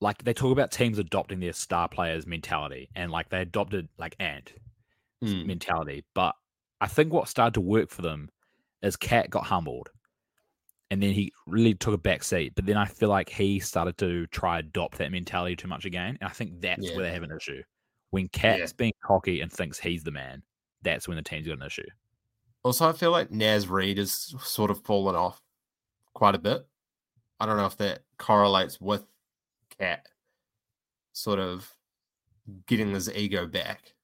[0.00, 4.16] like they talk about teams adopting their star players mentality and like they adopted like
[4.20, 4.52] Ant
[5.24, 5.46] mm.
[5.46, 6.04] mentality.
[6.14, 6.34] But
[6.80, 8.30] I think what started to work for them
[8.82, 9.90] is Cat got humbled
[10.90, 12.52] and then he really took a back seat.
[12.54, 16.16] But then I feel like he started to try adopt that mentality too much again.
[16.20, 16.96] And I think that's yeah.
[16.96, 17.62] where they have an issue.
[18.10, 18.76] When Cat's yeah.
[18.76, 20.42] being cocky and thinks he's the man,
[20.82, 21.88] that's when the team's got an issue.
[22.66, 25.40] Also, I feel like Naz Reid has sort of fallen off
[26.14, 26.66] quite a bit.
[27.38, 29.04] I don't know if that correlates with
[29.78, 30.08] Cat
[31.12, 31.72] sort of
[32.66, 33.94] getting his ego back.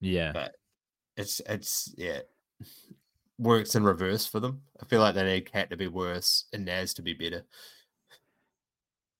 [0.00, 0.32] Yeah.
[0.32, 0.54] But
[1.18, 2.20] it's it's yeah
[3.38, 4.62] works in reverse for them.
[4.80, 7.44] I feel like they need Cat to be worse and Naz to be better.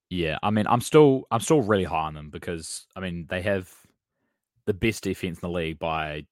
[0.09, 3.43] Yeah, I mean, I'm still I'm still really high on them because I mean they
[3.43, 3.71] have
[4.65, 6.25] the best defense in the league by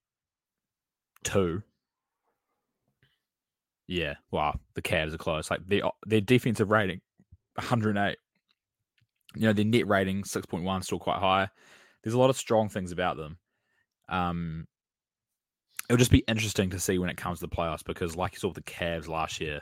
[1.26, 1.62] two.
[3.88, 5.50] Yeah, wow, the Cavs are close.
[5.50, 7.00] Like their their defensive rating,
[7.56, 8.16] 108.
[9.34, 11.48] You know, their net rating 6.1 still quite high.
[12.02, 13.36] There's a lot of strong things about them.
[14.08, 14.66] Um,
[15.90, 18.38] it'll just be interesting to see when it comes to the playoffs because, like you
[18.38, 19.60] saw with the Cavs last year,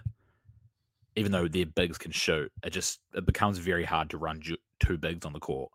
[1.17, 4.57] even though their bigs can shoot, it just it becomes very hard to run ju-
[4.81, 5.71] two bigs on the court.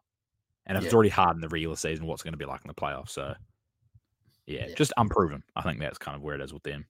[0.65, 0.87] And if yeah.
[0.87, 3.09] it's already hard in the regular season, what's going to be like in the playoffs?
[3.09, 3.33] So,
[4.50, 5.43] yeah, yeah, just unproven.
[5.56, 6.86] I think that's kind of where it is with them.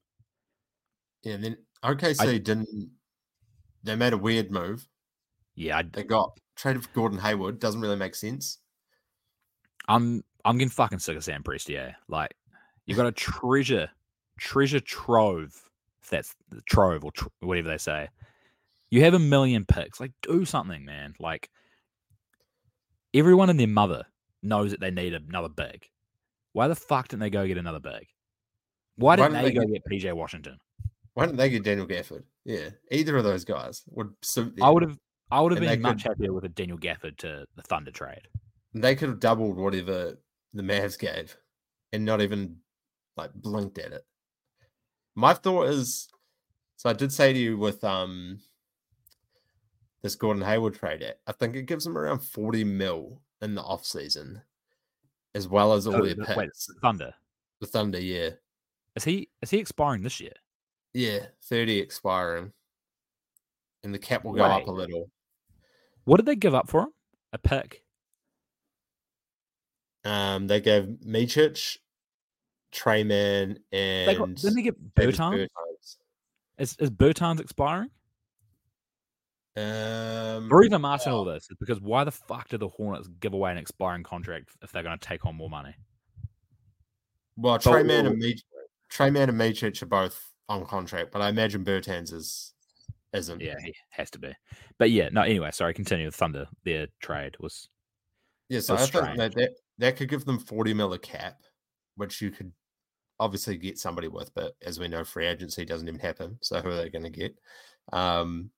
[1.24, 2.92] Yeah, and then OKC I, didn't.
[3.84, 4.88] They made a weird move.
[5.56, 7.60] Yeah, I, they got traded for Gordon Hayward.
[7.60, 8.60] Doesn't really make sense.
[9.88, 11.94] I'm I'm getting fucking sick of Sam Presti.
[12.08, 12.36] Like
[12.90, 13.88] You've got a treasure,
[14.40, 15.70] treasure trove.
[16.02, 18.10] If that's the trove or tr- whatever they say.
[18.90, 20.00] You have a million picks.
[20.00, 21.14] Like, do something, man.
[21.20, 21.52] Like,
[23.14, 24.06] everyone and their mother
[24.42, 25.86] knows that they need another big.
[26.54, 28.08] Why the fuck didn't they go get another big?
[28.96, 30.58] Why didn't, Why didn't they, they, go get, get PJ Washington?
[31.14, 32.24] Why didn't they get Daniel Gafford?
[32.46, 34.56] Yeah, either of those guys would suit.
[34.56, 34.66] Them.
[34.66, 34.98] I would have.
[35.32, 38.28] I would have been much could, happier with a Daniel Gafford to the Thunder trade.
[38.74, 40.18] They could have doubled whatever
[40.54, 41.38] the Mavs gave,
[41.94, 42.58] and not even
[43.16, 44.06] like blinked at it.
[45.16, 46.10] My thought is
[46.80, 48.40] so I did say to you with um
[50.02, 53.86] this Gordon Hayward trade, I think it gives them around 40 mil in the off
[53.86, 54.42] season,
[55.36, 56.38] as well as all oh, their picks.
[56.38, 56.50] Wait,
[56.82, 57.14] Thunder.
[57.62, 58.30] The Thunder, yeah.
[58.96, 60.34] Is he is he expiring this year?
[60.94, 62.52] Yeah, 30 expiring.
[63.84, 64.52] And the cap will go wait.
[64.52, 65.10] up a little.
[66.06, 66.90] What did they give up for him?
[67.32, 67.84] A pick?
[70.04, 71.78] Um, they gave Micic
[72.72, 75.48] Tre Mann and they got, didn't they get Bertans?
[76.58, 77.90] Is is Bertans expiring?
[79.60, 83.10] Um, the reason I'm asking all this is because why the fuck do the Hornets
[83.20, 85.76] give away an expiring contract if they're going to take on more money?
[87.36, 88.42] Well, Tre Mann and Micic,
[88.90, 92.54] Tre Mann and Micic are both on contract, but I imagine Bertans is
[93.14, 93.42] isn't.
[93.42, 94.34] Yeah, he has to be.
[94.78, 95.22] But yeah, no.
[95.22, 95.74] Anyway, sorry.
[95.74, 96.06] Continue.
[96.06, 97.70] With Thunder, their trade was.
[98.50, 101.42] Yeah, so I think that, that that could give them forty mil a cap,
[101.96, 102.52] which you could
[103.20, 106.38] obviously get somebody with, but as we know, free agency doesn't even happen.
[106.42, 107.36] So who are they going to get?
[107.92, 108.50] Um,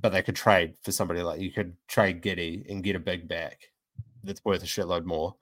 [0.00, 3.28] but they could trade for somebody like you could trade Giddey and get a big
[3.28, 3.70] back
[4.24, 5.36] that's worth a shitload more.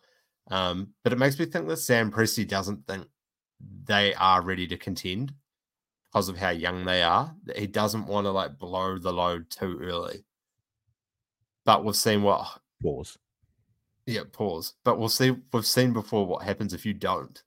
[0.51, 3.07] Um, but it makes me think that Sam Presti doesn't think
[3.85, 5.35] they are ready to contend
[6.11, 7.35] because of how young they are.
[7.45, 10.25] That he doesn't want to like blow the load too early.
[11.65, 12.47] But we've seen what
[12.83, 13.19] pause.
[14.07, 14.75] Yeah, pause.
[14.85, 15.37] But we'll see.
[15.53, 17.43] We've seen before what happens if you don't.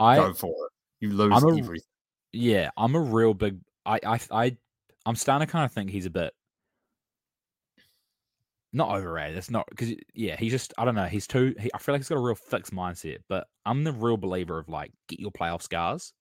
[0.00, 0.72] I go for it.
[1.00, 1.86] You lose a, everything.
[2.32, 3.60] Yeah, I'm a real big.
[3.86, 4.56] I I I
[5.04, 6.32] I'm starting to kind of think he's a bit
[8.72, 9.36] not overrated.
[9.36, 11.04] It's not because yeah, he's just I don't know.
[11.04, 11.54] He's too.
[11.58, 13.18] He, I feel like he's got a real fixed mindset.
[13.28, 16.12] But I'm the real believer of like get your playoff scars,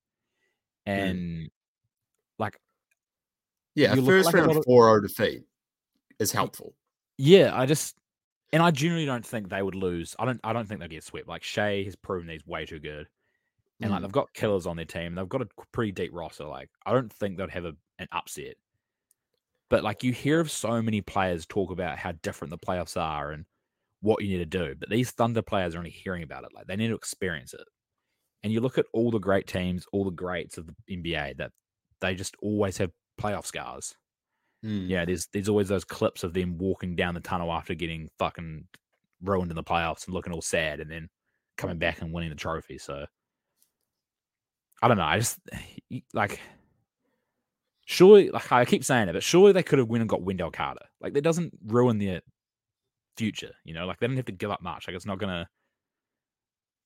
[0.87, 0.91] mm.
[0.91, 1.49] and mm.
[2.37, 2.59] like
[3.75, 5.43] yeah, first like round four zero defeat
[6.19, 6.73] is helpful.
[7.17, 7.95] Yeah, I just
[8.51, 10.15] and I genuinely don't think they would lose.
[10.19, 10.39] I don't.
[10.43, 11.29] I don't think they'll get swept.
[11.29, 13.07] Like Shai has proven he's way too good,
[13.79, 13.93] and mm.
[13.93, 15.15] like they've got killers on their team.
[15.15, 16.45] They've got a pretty deep roster.
[16.45, 18.55] Like I don't think they'd have a, an upset.
[19.71, 23.31] But like you hear of so many players talk about how different the playoffs are
[23.31, 23.45] and
[24.01, 24.75] what you need to do.
[24.77, 26.49] But these Thunder players are only hearing about it.
[26.53, 27.63] Like they need to experience it.
[28.43, 31.51] And you look at all the great teams, all the greats of the NBA, that
[32.01, 33.95] they just always have playoff scars.
[34.65, 34.89] Mm.
[34.89, 38.67] Yeah, there's there's always those clips of them walking down the tunnel after getting fucking
[39.23, 41.07] ruined in the playoffs and looking all sad, and then
[41.57, 42.77] coming back and winning the trophy.
[42.77, 43.05] So
[44.81, 45.05] I don't know.
[45.05, 45.39] I just
[46.13, 46.41] like
[47.85, 50.51] surely, like I keep saying it, but surely they could have went and got Wendell
[50.51, 50.85] Carter.
[50.99, 52.21] Like that doesn't ruin their
[53.17, 53.85] future, you know.
[53.85, 54.87] Like they don't have to give up much.
[54.87, 55.49] Like it's not gonna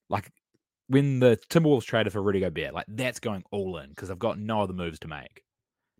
[0.10, 0.32] like
[0.88, 4.40] when the Timberwolves traded for Rudy Gobert, like that's going all in because they've got
[4.40, 5.44] no other moves to make.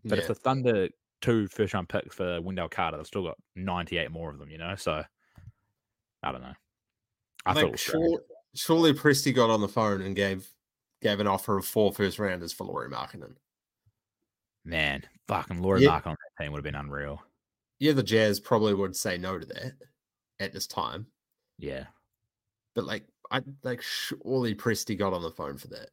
[0.04, 0.88] But if the Thunder
[1.20, 4.50] two first round picks for Wendell Carter, they've still got ninety eight more of them,
[4.50, 4.76] you know.
[4.76, 5.02] So
[6.22, 6.54] I don't know.
[7.44, 8.20] I, I thought it think was sure,
[8.54, 10.48] surely Presti got on the phone and gave
[11.02, 13.34] gave an offer of four first rounders for Lauri Markkanen.
[14.66, 15.90] Man, fucking Lauri Yeah.
[15.90, 17.22] Mark on that team would have been unreal.
[17.78, 19.72] Yeah, the Jazz probably would say no to that
[20.40, 21.06] at this time,
[21.58, 21.86] Yeah,
[22.74, 25.90] but like I like surely Presti got on the phone for that.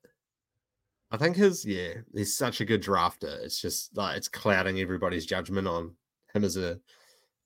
[1.11, 3.43] I think his yeah, he's such a good drafter.
[3.43, 5.95] It's just like it's clouding everybody's judgment on
[6.34, 6.80] him as a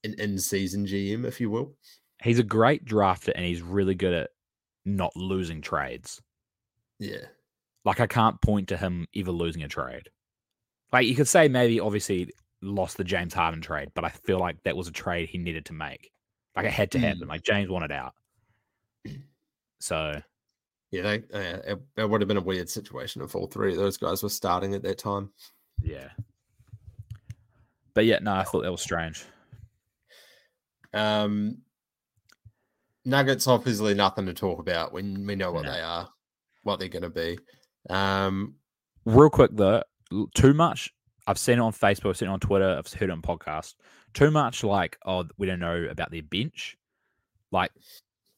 [0.04, 1.76] an in season GM, if you will.
[2.24, 4.30] he's a great drafter and he's really good at
[4.86, 6.22] not losing trades.
[7.00, 7.26] Yeah.
[7.86, 10.10] Like I can't point to him ever losing a trade.
[10.94, 14.62] Like you could say maybe obviously lost the James Harden trade, but I feel like
[14.64, 16.12] that was a trade he needed to make.
[16.56, 17.28] Like it had to happen.
[17.28, 18.14] Like James wanted out.
[19.80, 20.20] So
[20.92, 23.78] Yeah, they, uh, it, it would have been a weird situation if all three of
[23.78, 25.30] those guys were starting at that time.
[25.84, 26.10] yeah.
[27.94, 29.24] But yeah, no, I thought that was strange.
[30.94, 31.58] Um,
[33.06, 35.72] Nuggets obviously nothing to talk about when we know what No.
[35.72, 36.10] they are,
[36.64, 37.38] what they're going to be.
[37.90, 38.56] Um,
[39.06, 39.84] Real quick though,
[40.36, 40.94] too much.
[41.26, 43.76] I've seen it on Facebook, I've seen it on Twitter, I've heard it on podcast.
[44.14, 46.78] Too much like, oh, we don't know about their bench.
[47.52, 47.72] Like,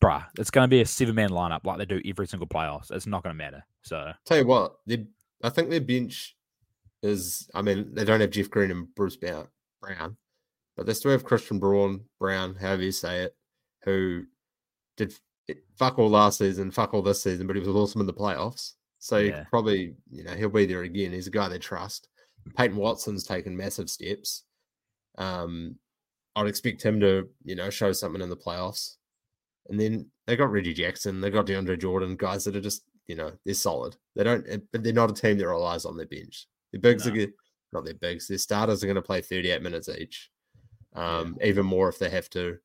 [0.04, 2.92] bruh, it's going to be a seven man lineup like they do every single playoffs.
[2.92, 3.64] It's not going to matter.
[3.84, 4.76] So tell you what,
[5.44, 6.36] I think their bench
[7.04, 7.50] is.
[7.54, 9.48] I mean, they don't have Jeff Green and Bruce Brown,
[10.76, 13.36] but they still have Christian Braun, Brown, however you say it,
[13.84, 14.24] who
[14.98, 15.14] did
[15.78, 18.74] fuck all last season, fuck all this season, but he was awesome in the playoffs.
[19.00, 19.46] So Yeah.
[19.46, 21.12] probably, you know, he'll be there again.
[21.12, 22.10] He's a guy they trust.
[22.56, 24.44] Peyton Watson's taken massive steps.
[25.18, 25.78] Um,
[26.36, 28.98] I'd expect him to, you know, show something in the playoffs.
[29.70, 33.16] And then they got Reggie Jackson, they got DeAndre Jordan, guys that are just, you
[33.16, 33.96] know, they're solid.
[34.16, 36.48] They don't, eh, but they're not a team that relies on their bench.
[36.72, 37.12] Their bigs No.
[37.12, 37.34] are good,
[37.72, 38.28] not their bigs.
[38.28, 40.30] Their starters are going to play 38 minutes each,
[40.94, 42.58] um, even more if they have to.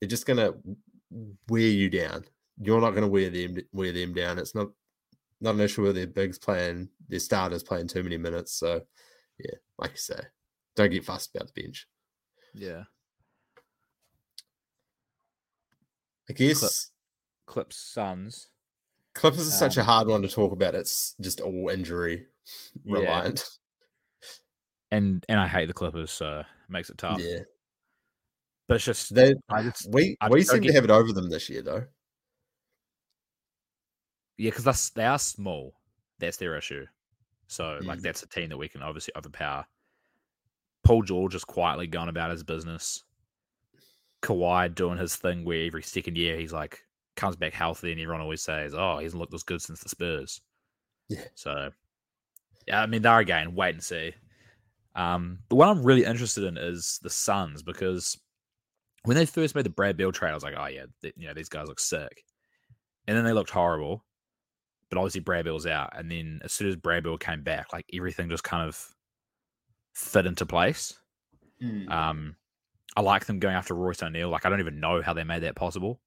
[0.00, 0.58] They're just going to
[1.48, 2.24] wear you down.
[2.60, 4.38] You're not going to wear them wear them down.
[4.38, 4.68] It's not
[5.40, 8.52] not an issue with their bigs playing, their starters playing too many minutes.
[8.52, 8.80] So,
[9.38, 10.20] yeah, like you say,
[10.76, 11.86] don't get fussed about the bench.
[12.54, 12.84] yeah,
[16.28, 16.90] I guess
[17.46, 18.48] Clips Suns.
[19.14, 20.74] Clippers is such a Um, hard one to talk about.
[20.74, 22.26] It's just all injury
[22.84, 22.94] Yeah.
[22.94, 23.48] reliant.
[24.90, 27.20] And and I hate the Clippers, so it makes it tough.
[27.20, 27.40] Yeah,
[28.68, 31.28] But it's just they I just we I we seem to have it over them
[31.30, 31.84] this year though.
[34.38, 35.74] Yeah, because they are small.
[36.18, 36.86] That's their issue.
[37.48, 38.02] So like Mm.
[38.02, 39.66] that's a team that we can obviously overpower.
[40.84, 43.02] Paul George is quietly going about his business.
[44.22, 46.80] Kawhi doing his thing where every second year he's like
[47.16, 49.88] comes back healthy and everyone always says, Oh, he hasn't looked this good since the
[49.88, 50.40] Spurs.
[51.08, 51.24] Yeah.
[51.34, 51.70] So
[52.66, 54.12] yeah, I mean they're again, wait and see.
[54.94, 58.18] Um the one I'm really interested in is the Suns because
[59.04, 60.86] when they first made the Brad Beal trade, I was like, Oh yeah,
[61.16, 62.24] you know, these guys look sick.
[63.06, 64.04] And then they looked horrible.
[64.90, 65.92] But obviously Brad Beal's out.
[65.98, 68.88] And then as soon as Brad Beal came back, like everything just kind of
[69.94, 70.94] fit into place.
[71.88, 72.36] Um,
[72.96, 74.28] I like them going after Royce O'Neale.
[74.30, 76.00] Like I don't even know how they made that possible.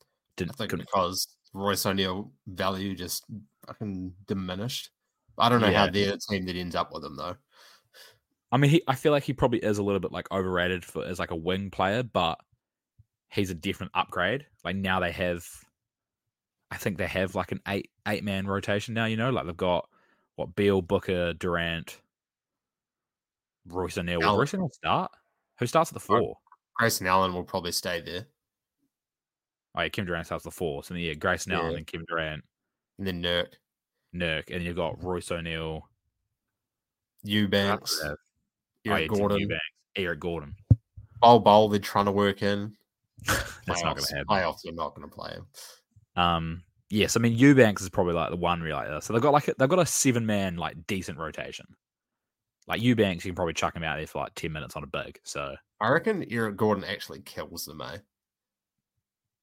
[0.00, 0.04] I
[0.36, 3.24] Didn't think couldn't- because Royce O'Neale value just
[3.66, 4.90] fucking diminished.
[5.38, 5.90] I don't know how Yeah.
[5.90, 7.36] they're a team that ends up with them though.
[8.52, 11.04] I mean, he, I feel like he probably is a little bit like overrated for
[11.04, 12.38] as like a wing player, but
[13.30, 14.46] he's a different upgrade.
[14.64, 15.44] Like now they have,
[16.70, 19.04] I think they have like an eight eight man rotation now.
[19.06, 19.88] You know, like they've got
[20.36, 22.00] what Beal, Booker, Durant,
[23.66, 24.20] Royce O'Neale.
[24.20, 25.12] Will Royce O'Neale start?
[25.58, 26.36] Who starts at the four?
[26.76, 28.26] Grayson Allen will probably stay there,
[29.74, 30.84] Oh yeah, Kim Durant starts at the four.
[30.84, 32.44] So then yeah, Grayson Allen and Kim Durant,
[32.98, 33.54] and then Nurk,
[34.14, 35.88] Nurk, and then you've got Royce O'Neale.
[37.22, 38.18] Eubanks, Oh, Eric
[38.84, 39.64] yeah, Tim Gordon, Eubanks,
[39.96, 40.54] Eric Gordon.
[41.20, 41.68] Bol Bol.
[41.68, 42.76] They're trying to work in.
[43.26, 44.26] That's not gonna happen.
[44.28, 45.46] Playoffs, you're not going to play him.
[46.16, 49.02] Um, yes, I mean Eubanks is probably like the one where like.
[49.02, 51.66] So they've got like a, they've got a seven man like decent rotation.
[52.66, 54.86] Like Eubanks, you can probably chuck him out there for like ten minutes on a
[54.86, 55.20] big.
[55.22, 57.98] So I reckon Eric Gordon actually kills them, eh?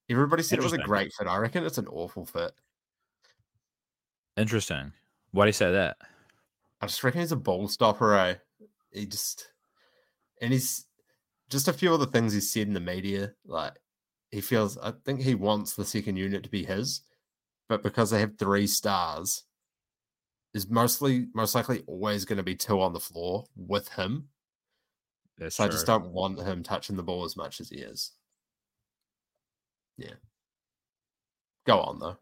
[0.10, 1.28] Everybody said it was a great fit.
[1.28, 2.52] I reckon it's an awful fit.
[4.36, 4.92] Interesting.
[5.32, 5.98] Why do you say that?
[6.82, 8.36] I just reckon he's a ball stopper, eh?
[8.92, 9.50] He just
[10.42, 10.86] and he's
[11.50, 13.34] just a few other things he said in the media.
[13.46, 13.74] Like
[14.34, 17.02] he feels I think he wants the second unit to be his,
[17.70, 19.44] but because they have three stars,
[20.56, 24.30] is mostly most likely always going to be two on the floor with him.
[25.38, 28.14] That's so I just don't want him touching the ball as much as he is.
[29.98, 30.16] Yeah.
[31.68, 32.18] Go on though.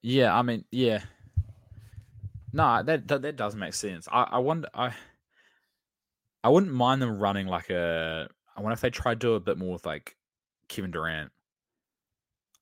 [0.00, 1.02] Yeah, I mean, yeah.
[2.54, 4.08] No, that that, that does make sense.
[4.10, 4.94] I, I wonder I
[6.42, 9.40] I wouldn't mind them running like a I wonder if they try to do a
[9.40, 10.15] bit more with like
[10.68, 11.30] Kevin Durant.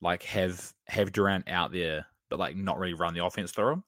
[0.00, 3.84] Like have have Durant out there, but like not really run the offense through him.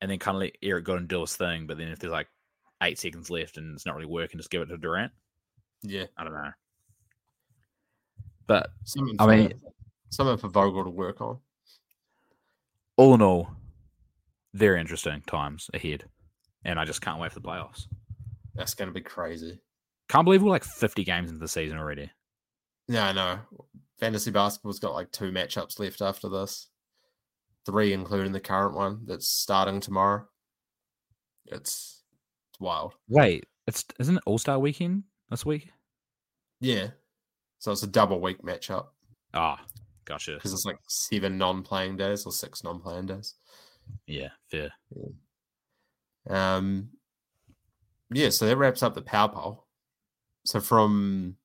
[0.00, 2.28] And then kind of let Eric Gordon do his thing, but then if there's like
[2.82, 5.12] eight seconds left and it's not really working, just give it to Durant.
[5.82, 6.04] Yeah.
[6.16, 6.50] I don't know.
[8.46, 9.60] But Something I for, mean-
[10.10, 11.38] something for Vogel to work on.
[12.96, 13.50] all in all,
[14.52, 16.04] very interesting times ahead.
[16.64, 17.86] And I just can't wait for the playoffs.
[18.54, 19.60] That's going to be crazy.
[20.08, 22.10] Can't believe we're like 50 games into the season already.
[22.88, 23.38] Yeah, I know.
[23.98, 26.68] Fantasy basketball's got like two matchups left after this.
[27.64, 30.26] Three, including the current one that's starting tomorrow.
[31.46, 32.02] It's
[32.50, 32.94] it's wild.
[33.08, 35.70] Wait, it's isn't it All Star weekend this week?
[36.60, 36.88] Yeah.
[37.58, 38.88] So it's a double week matchup
[39.32, 39.64] Ah,
[40.04, 40.34] gotcha.
[40.34, 43.34] because it's like seven non-playing days or six non-playing days.
[44.06, 44.70] Yeah, fair.
[46.28, 46.90] Um,
[48.12, 49.66] yeah, so that wraps up the power poll.
[50.44, 51.36] So from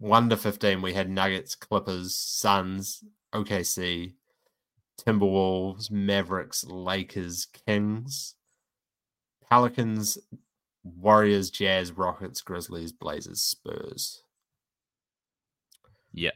[0.00, 3.04] one to fifteen, we had Nuggets, Clippers, Suns,
[3.34, 4.14] OKC,
[4.98, 8.34] Timberwolves, Mavericks, Lakers, Kings,
[9.48, 10.18] Pelicans,
[10.82, 14.22] Warriors, Jazz, Rockets, Grizzlies, Blazers, Spurs.
[16.12, 16.30] Yeah,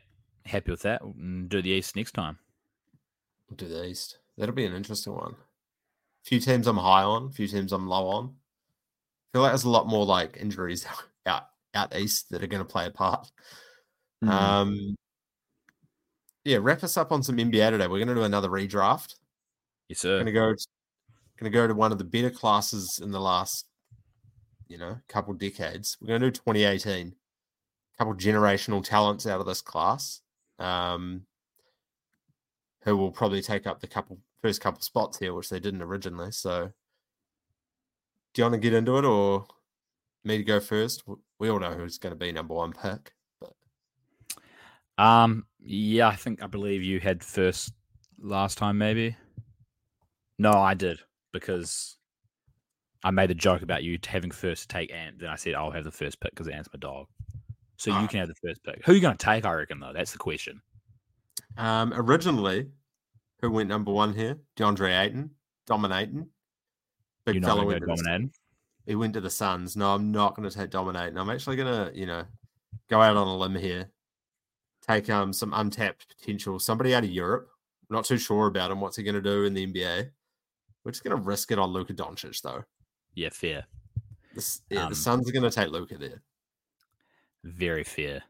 [0.44, 1.02] happy with that.
[1.02, 2.38] Mm, Do the East next time.
[3.48, 4.18] We'll do the East.
[4.36, 5.32] That'll be an interesting one.
[5.32, 8.34] A few teams I'm high on, a few teams I'm low on.
[9.32, 10.86] feel like there's a lot more like injuries
[11.26, 13.30] out out east that are going to play a part.
[14.24, 14.28] Mm.
[14.28, 14.96] Um,
[16.44, 17.86] yeah, wrap us up on some NBA today.
[17.86, 19.14] We're going to do another redraft.
[19.88, 20.24] yes, Going sir.
[20.24, 20.56] to go, going
[21.44, 23.66] to go to one of the better classes in the last,
[24.68, 25.96] you know, couple decades.
[26.00, 27.14] We're going to do 2018.
[27.98, 30.20] Couple generational talents out of this class,
[30.58, 31.22] um,
[32.82, 36.32] who will probably take up the couple first couple spots here, which they didn't originally.
[36.32, 36.72] So,
[38.32, 39.46] do you want to get into it, or
[40.24, 41.02] me to go first?
[41.38, 43.52] We all know who's going to be number one pick, but
[45.02, 47.72] Um, yeah, I think I believe you had first
[48.20, 49.16] last time, maybe.
[50.38, 50.98] No, I did
[51.32, 51.96] because
[53.02, 55.18] I made a joke about you having first to take Ant.
[55.18, 57.06] Then I said I'll have the first pick because Ant's my dog.
[57.76, 58.06] So you Ah.
[58.06, 58.84] can have the first pick.
[58.84, 59.44] Who are you going to take?
[59.44, 59.92] I reckon though.
[59.92, 60.60] That's the question.
[61.56, 62.70] Um, originally,
[63.40, 64.38] who went number one here?
[64.56, 65.30] DeAndre Ayton,
[65.66, 66.28] dominating.
[67.26, 68.32] Big You're not fella going went to to go the, dominating.
[68.86, 69.76] He went to the Suns.
[69.76, 72.24] No, I'm not going to take dominate, and I'm actually going to, you know,
[72.88, 73.90] go out on a limb here.
[74.86, 76.58] Take um some untapped potential.
[76.58, 77.48] Somebody out of Europe.
[77.90, 78.80] Not too sure about him.
[78.80, 80.10] What's he going to do in the NBA?
[80.84, 82.64] We're just going to risk it on Luka Doncic, though.
[83.14, 83.66] Yeah, fair.
[84.34, 86.22] This, yeah, Um, the Suns are going to take Luka there.
[87.44, 88.22] Very fair.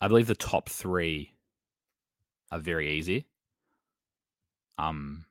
[0.00, 1.34] I believe the top three
[2.50, 3.26] are very easy.
[4.78, 5.26] Um,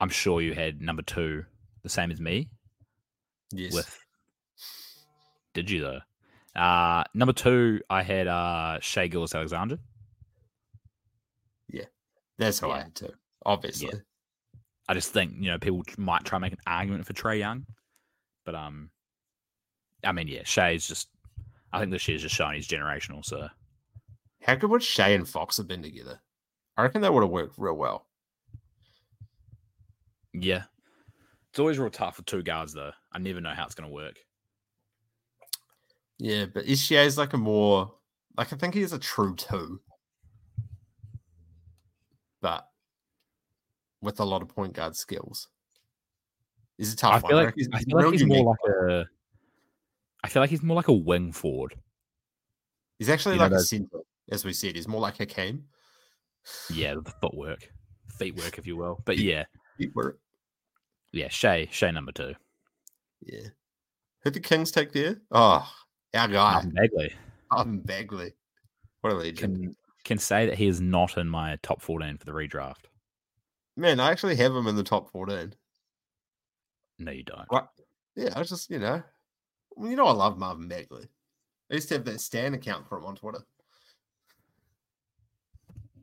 [0.00, 1.44] I'm sure you had number two,
[1.82, 2.50] the same as me.
[3.52, 3.72] Yes.
[3.74, 3.98] with
[5.54, 6.00] did you though
[6.60, 9.78] uh number two i had uh Shai Gilgeous-Alexander
[11.68, 11.84] Yeah.
[12.38, 13.12] That's who I had too.
[13.44, 13.90] Obviously.
[14.88, 17.64] i just think you know people might try and make an argument for Trae Young
[18.44, 18.90] but um
[20.04, 21.08] i mean yeah Shai's just
[21.72, 23.48] i think this year's just showing he's generational so
[24.42, 26.20] How good would Shai and Fox have been together?
[26.76, 28.06] I reckon that would have worked real well.
[30.32, 30.62] yeah
[31.50, 33.94] it's always real tough with two guards though i never know how it's going to
[33.94, 34.16] work.
[36.18, 37.92] Yeah, but Ishii like a more
[38.36, 39.80] like I think he's a true two,
[42.40, 42.66] but
[44.02, 45.48] with a lot of point guard skills.
[46.78, 47.30] He's a tough i one.
[47.30, 49.04] feel I like he's- i feel like he's more like a
[50.24, 51.74] i feel like he's more like a wing forward.
[52.98, 53.98] He's actually you know like a those- center,
[54.30, 54.76] as we said.
[54.76, 55.64] He's more like a Hakeem.
[56.72, 57.70] yeah the footwork.
[58.18, 59.00] Feet work if you will.
[59.04, 59.44] But yeah.
[59.94, 60.16] Where-
[61.12, 62.34] yeah Shai Shai number two
[63.22, 63.48] Yeah.
[64.22, 65.20] Who the Kings take there?
[65.30, 65.68] Oh,
[66.14, 67.14] our guy, Marvin bagley
[67.52, 68.32] Marvin Bagley.
[69.00, 69.38] What a legend.
[69.38, 72.86] can can say that he is not in my top 14 for the redraft.
[73.76, 75.54] Man, I actually have him in the top 14.
[76.98, 77.46] No, you don't.
[77.48, 77.68] What?
[78.16, 79.02] Yeah, I was just, you know,
[79.76, 81.06] well, you know, I love Marvin Bagley.
[81.70, 83.44] I used to have that Stan account for him on Twitter.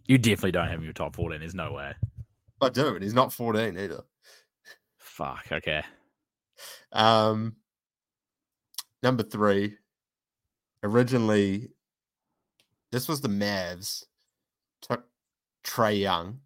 [0.06, 1.40] You definitely don't have him in your top 14.
[1.40, 1.94] There's no way.
[2.62, 4.04] I do, and he's not 14 either.
[4.98, 5.48] Fuck.
[5.52, 5.84] Okay.
[6.92, 7.56] Um,
[9.04, 9.78] number three.
[10.84, 11.70] Originally,
[12.92, 14.04] this was the Mavs
[14.82, 15.06] took
[15.64, 16.40] Trae Young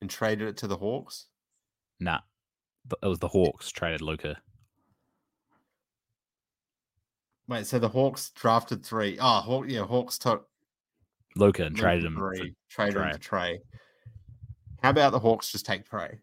[0.00, 1.26] and traded it to the Hawks.
[1.98, 2.20] Nah.
[3.02, 4.36] It was the Hawks traded Luka.
[7.48, 9.18] Wait, so the Hawks drafted three.
[9.20, 10.48] Oh, Hawk, yeah, Hawks took
[11.36, 12.16] Luka and traded him.
[12.16, 13.58] three, traded him to Trae.
[14.82, 16.18] How about the Hawks just take Trae?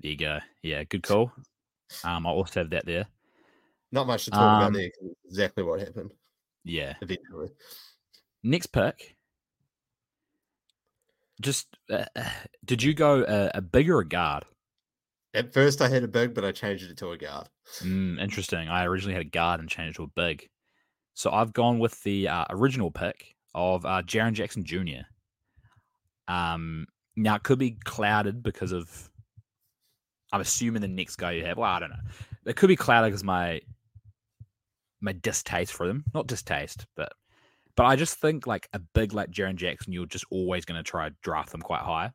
[0.00, 0.40] there you go.
[0.62, 1.32] Yeah, good call.
[2.04, 3.06] Um, I also have that there.
[3.90, 4.90] Not much to talk about Um, there.
[4.90, 6.10] 'cause it's exactly what happened
[6.64, 6.94] Yeah.
[7.02, 7.50] eventually.
[8.42, 9.16] Next pick.
[11.40, 12.30] Just uh, uh,
[12.64, 14.44] did you go a, a big or a guard?
[15.34, 17.48] At first, I had a big, but I changed it to a guard.
[17.80, 18.68] Mm, interesting.
[18.68, 20.48] I originally had a guard and changed it to a big.
[21.14, 25.04] So I've gone with the uh, original pick of uh, Jaren Jackson Jr.
[26.28, 26.86] Um,
[27.16, 29.10] now it could be clouded because of.
[30.32, 31.58] I'm assuming the next guy you have.
[31.58, 31.96] Well, I don't know.
[32.46, 33.60] It could be clouded because my
[35.00, 36.04] my distaste for them.
[36.14, 37.12] Not distaste, but
[37.76, 40.88] but I just think like a big like Jaren Jackson, you're just always going to
[40.88, 42.10] try to draft them quite high.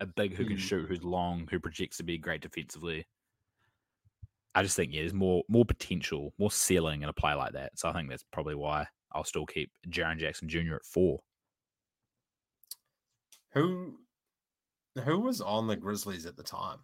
[0.00, 0.60] A big who can Mm.
[0.60, 3.06] shoot, who's long, who projects to be great defensively.
[4.54, 7.78] I just think yeah, there's more more potential, more ceiling in a play like that.
[7.78, 10.76] So I think that's probably why I'll still keep Jaren Jackson Jr.
[10.76, 11.20] at four.
[13.52, 13.98] Who
[15.04, 16.78] who was on the Grizzlies at the time?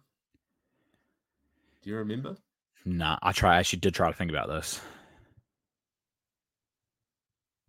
[1.83, 2.37] Do you remember?
[2.85, 3.55] Nah, I try.
[3.55, 4.81] I actually did try to think about this.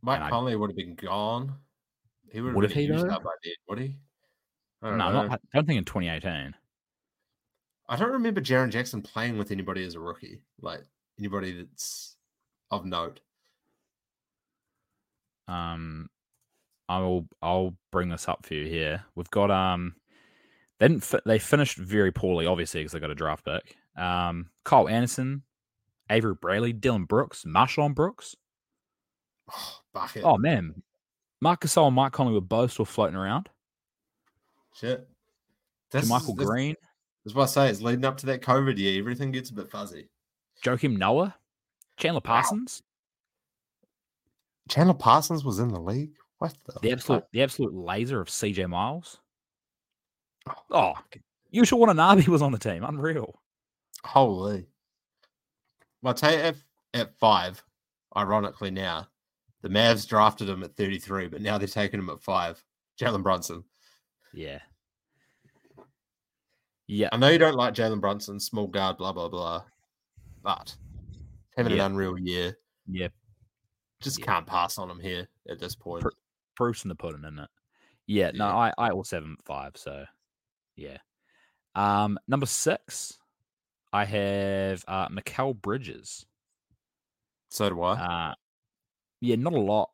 [0.03, 1.55] Mike And I- Conley would have been gone.
[2.31, 3.97] He would have Would been he, used up by then, would he?
[4.82, 5.32] I No, don't not, know.
[5.35, 6.55] I don't think in 2018.
[7.89, 10.82] I don't remember Jaren Jackson playing with anybody as a rookie, like
[11.19, 12.16] anybody that's
[12.70, 13.20] of note.
[15.49, 16.09] Um,
[16.89, 19.05] I'll I'll bring this up for you here.
[19.15, 19.95] We've got um,
[20.81, 23.77] they didn't fi- they finished very poorly, obviously because they got a draft pick.
[23.97, 25.43] Um, Kyle Anderson,
[26.11, 28.35] Avery Bradley, Dillon Brooks, MarShon Brooks.
[29.53, 30.25] Oh, bucket.
[30.25, 30.83] Oh man,
[31.41, 33.49] Marc Gasol and Mike Conley were both still floating around.
[34.75, 35.07] shit.
[36.09, 36.75] Michael Green,
[37.25, 37.69] That's what I say.
[37.69, 38.99] It's leading up to that COVID year.
[38.99, 40.09] Everything gets a bit fuzzy.
[40.65, 41.37] Joakim Noah,
[41.97, 42.83] Chandler Parsons.
[44.69, 46.15] Chandler Parsons was in the league.
[46.39, 46.73] What the?
[46.73, 46.93] The fuck?
[46.93, 49.21] absolute, the absolute laser of CJ Miles.
[50.49, 50.95] Oh, Oh,
[51.55, 52.83] Yuta Watanabe was on the team.
[52.83, 53.41] Unreal.
[54.05, 54.66] Holy.
[56.02, 57.62] Well, I'll tell you, if at five,
[58.16, 59.09] ironically now,
[59.62, 62.62] the Mavs drafted him at 33, but now they're taking him at five.
[63.01, 63.64] Jalen Brunson.
[64.32, 64.60] Yeah.
[66.86, 67.09] Yeah.
[67.12, 69.64] I know you don't like Jalen Brunson, small guard, blah, blah, blah,
[70.43, 70.76] but
[71.56, 71.86] having Yeah.
[71.86, 73.09] an unreal year, Yeah.
[74.01, 74.26] just Yeah.
[74.26, 76.02] can't pass on him here at this point.
[76.02, 76.10] Pr-
[76.56, 77.51] Proofs in the pudding, isn't it?
[78.06, 78.31] Yeah.
[78.32, 79.76] No, I, I also have him at five.
[79.76, 80.05] So,
[80.76, 80.98] yeah.
[81.74, 83.18] Um, number six,
[83.95, 86.27] I have uh, Mikal Bridges.
[87.49, 87.93] so do I.
[87.93, 88.35] Uh,
[89.21, 89.91] yeah, not a lot.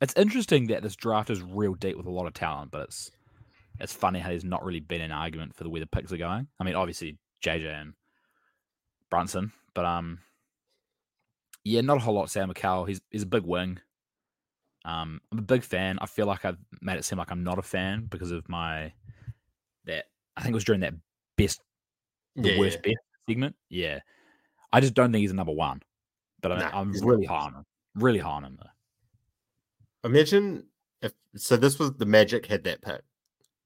[0.00, 3.10] It's interesting that this draft is real deep with a lot of talent, but it's
[3.78, 6.16] it's funny how there's not really been an argument for the way the picks are
[6.16, 6.48] going.
[6.58, 7.92] I mean, obviously JJ and
[9.10, 10.20] Brunson, but um,
[11.64, 12.30] yeah, not a whole lot.
[12.30, 13.80] Sam McCall, he's he's a big wing.
[14.86, 15.98] Um, I'm a big fan.
[16.00, 18.94] I feel like I've made it seem like I'm not a fan because of my
[19.84, 20.06] that
[20.38, 20.94] I think it was during that
[21.36, 21.60] best
[22.42, 22.92] the yeah, worst yeah.
[22.92, 22.98] best
[23.28, 23.56] segment.
[23.68, 23.98] Yeah,
[24.72, 25.82] I just don't think he's a number one,
[26.40, 27.34] but I, Nah, I'm really not.
[27.36, 27.64] high on him.
[27.94, 30.08] Really high on him though.
[30.08, 30.64] Imagine
[31.02, 31.56] if so.
[31.56, 33.02] This was the Magic had that pick.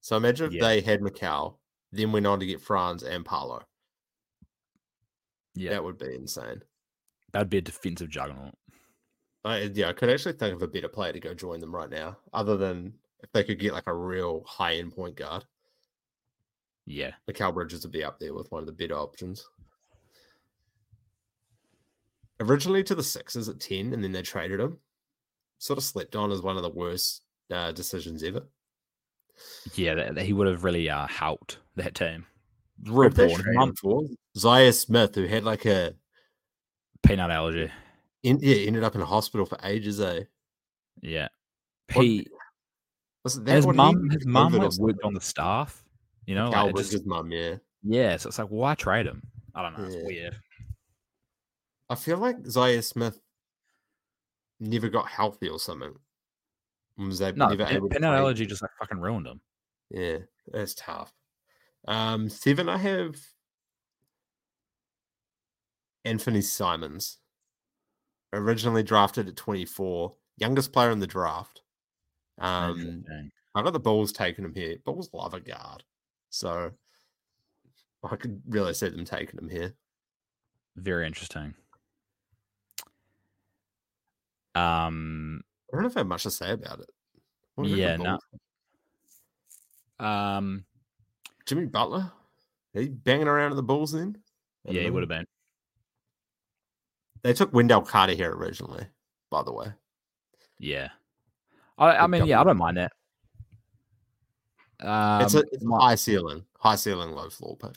[0.01, 0.62] So imagine if Yeah.
[0.62, 1.57] they had Mikal,
[1.93, 3.62] then went on to get Franz and Paolo.
[5.55, 6.62] Yeah, That would be insane.
[7.32, 8.55] that'd be a defensive juggernaut.
[9.44, 11.90] I, yeah, I could actually think of a better player to go join them right
[11.90, 15.44] now, other than if they could get like a real high end point guard.
[16.86, 19.46] Yeah, Mikal Bridges would be up there with one of the better options.
[22.40, 24.78] Originally to the Sixers at 10, and then they traded him.
[25.59, 27.22] Sort of slept on as one of the worst
[27.52, 28.42] uh, decisions ever.
[29.74, 32.26] yeah, that, that he would have really uh, helped that team.
[32.84, 33.36] Real Who'd they poor.
[33.36, 34.02] His trade mum- for?
[34.36, 35.94] Zhaire Smith, who had like a
[37.06, 37.70] peanut allergy.
[38.24, 40.00] in, yeah, ended up in a hospital for ages.
[40.00, 40.24] Eh?
[41.00, 41.28] Yeah,
[41.92, 42.26] What- he
[43.22, 44.10] Was that his mum.
[44.10, 45.81] His mum worked on the staff.
[46.27, 47.57] You know, like, just, Bridges' mum, yeah.
[47.82, 48.16] yeah.
[48.16, 49.23] So it's like, why trade him?
[49.55, 49.85] I don't know.
[49.85, 50.03] It's Yeah.
[50.05, 50.36] weird.
[51.90, 53.20] I feel like Zhaire Smith
[54.61, 55.93] never got healthy or something.
[56.97, 59.40] Was they No, never pe- able to peanut allergy just like fucking ruined him.
[59.90, 61.12] Yeah, that's tough.
[61.89, 63.16] Um, seven, I have
[66.07, 67.19] Anfernee Simons.
[68.32, 71.62] Originally drafted at 24, youngest player in the draft.
[72.39, 73.05] Um.
[73.55, 74.77] I got the Bulls taking him here.
[74.86, 75.82] Bulls love a guard,
[76.32, 76.72] so
[78.02, 79.74] I could really see them taking him here.
[80.76, 81.54] Very interesting.
[84.54, 86.90] Um, I don't know if I have much to say about it.
[87.54, 88.18] What do you yeah, no.
[90.04, 90.64] Um,
[91.46, 92.10] Jimmy Butler,
[92.72, 94.16] he banging around at the Bulls then.
[94.66, 95.26] I yeah, don't would have been.
[97.22, 98.86] They took Wendell Carter here originally,
[99.30, 99.66] by the way.
[100.59, 100.88] Yeah.
[101.76, 102.92] I, I mean, yeah, I don't mind that.
[104.82, 107.76] Um, it's a, it's my- high ceiling, high ceiling, low floor pick.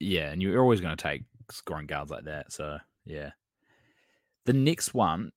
[0.00, 2.52] yeah, and you're always going to take scoring guards like that.
[2.52, 3.30] So yeah.
[4.46, 5.32] The next one,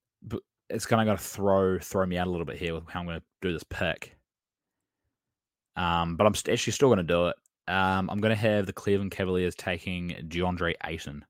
[0.68, 3.00] it's kind of going to throw throw me out a little bit here with how
[3.00, 4.16] I'm going to do this pick.
[5.76, 7.36] Um, but I'm st- actually still going to do it.
[7.68, 11.24] Um, I'm going to have the Cleveland Cavaliers taking DeAndre Ayton.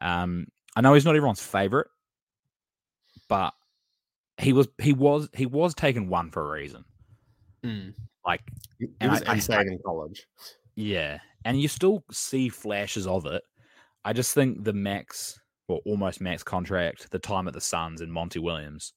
[0.00, 0.46] Um,
[0.76, 1.88] I know he's not everyone's favorite,
[3.28, 3.54] but
[4.38, 6.84] he was he was he was taken one for a reason.
[8.24, 8.42] Like
[8.80, 10.26] it was I- I- insane in college.
[10.76, 13.42] Yeah, and you still see flashes of it.
[14.04, 15.38] I just think the max,
[15.68, 18.92] or almost max contract, the time at the Suns and Monty Williams,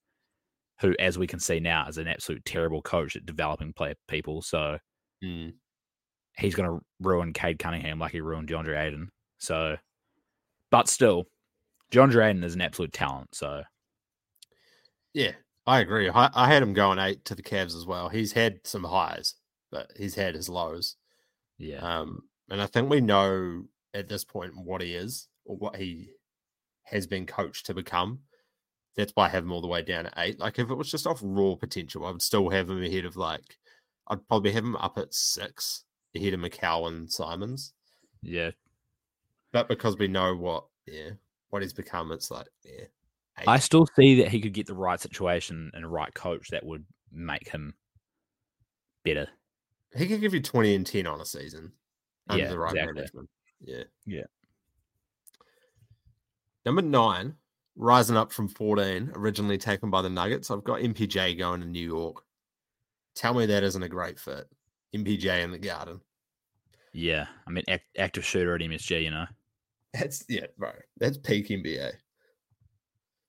[0.82, 4.42] who, as we can see now, is an absolute terrible coach at developing play people.
[4.42, 4.78] So
[5.24, 5.54] Mm.
[6.38, 9.10] he's going to ruin Cade Cunningham like he ruined DeAndre Ayton.
[9.40, 9.78] So,
[10.72, 11.26] but still,
[11.92, 13.34] DeAndre Ayton is an absolute talent.
[13.34, 13.64] So
[15.14, 15.32] Yeah,
[15.68, 16.10] I agree.
[16.10, 18.08] I, I had him going eight to the Cavs as well.
[18.10, 19.36] He's had some highs,
[19.70, 20.96] but he's had his lows.
[21.58, 25.76] yeah, Um, and I think we know at this point what he is or what
[25.76, 26.12] he
[26.84, 28.20] has been coached to become.
[28.96, 30.40] That's why I have him all the way down at eight.
[30.40, 33.18] Like if it was just off raw potential, I would still have him ahead of
[33.18, 33.58] like
[34.08, 35.84] I'd probably have him up at six
[36.16, 37.74] ahead of Mikal and Simons.
[38.22, 38.52] yeah.
[39.52, 41.12] But because we know what yeah,
[41.50, 42.86] what he's become, it's like, yeah.
[43.46, 46.66] I still see that he could get the right situation and a right coach that
[46.66, 47.74] would make him
[49.04, 49.28] better.
[49.96, 51.72] he could give you 20 and 10 on a season
[52.30, 52.94] under Yeah, the right exactly.
[52.94, 53.30] management.
[53.62, 53.84] Yeah.
[54.06, 54.24] Yeah.
[56.66, 57.36] Number nine,
[57.76, 60.52] rising up from 14, originally taken by the Nuggets.
[60.52, 62.24] I've got MPJ going to New York.
[63.16, 64.48] Tell me that isn't a great fit.
[64.96, 66.02] MPJ in the garden.
[66.94, 69.26] Yeah, I mean, act, active shooter at MSG, you know.
[69.94, 70.72] That's yeah, bro.
[70.98, 71.92] That's peak NBA.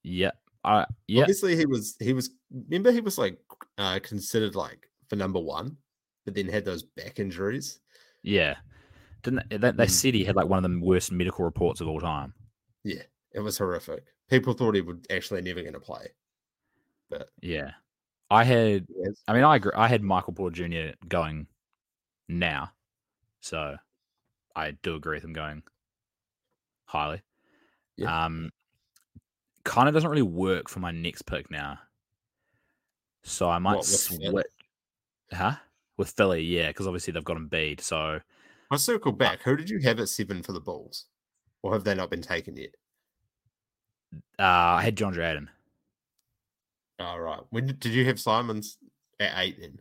[0.08, 0.30] Yeah,
[0.64, 3.38] I yeah, Obviously, he was he was remember he was like
[3.76, 5.76] uh considered like for number one,
[6.24, 7.80] but then had those back injuries.
[8.22, 8.56] yeah.
[9.22, 9.90] Didn't they, they, they Mm.
[9.90, 12.32] said he had like one of the worst medical reports of all time?
[12.84, 13.02] Yeah,
[13.32, 14.04] it was horrific.
[14.30, 16.08] People thought he would actually never gonna play.
[17.10, 17.72] But Yeah,
[18.30, 18.86] I had.
[18.88, 19.72] yes, I mean, I agree.
[19.74, 20.94] I had Michael Porter Jr.
[21.08, 21.46] going
[22.28, 22.72] now,
[23.40, 23.76] so
[24.56, 25.62] I do agree with him going
[26.86, 27.22] highly.
[27.96, 28.26] Yeah.
[28.26, 28.50] Um,
[29.68, 31.78] kind of doesn't really work for my next pick now,
[33.22, 34.30] so I might What, with Philly?
[34.30, 34.46] switch.
[35.32, 35.56] Huh?
[35.96, 37.80] With Philly, yeah, because obviously they've got Embiid.
[37.80, 38.20] So
[38.70, 39.42] I'll circle back.
[39.42, 41.06] Who did you have at seven for the Bulls?
[41.62, 42.74] Or have they not been taken yet?
[44.38, 45.48] uh, I had John Drayden.
[46.98, 47.40] All right.
[47.50, 48.78] When did, did you have Simons
[49.20, 49.80] at eight then?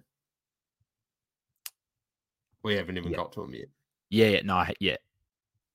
[2.64, 3.18] We haven't even Yeah.
[3.18, 3.70] got to him yet.
[4.10, 4.98] Yeah, yeah, no, I, yeah,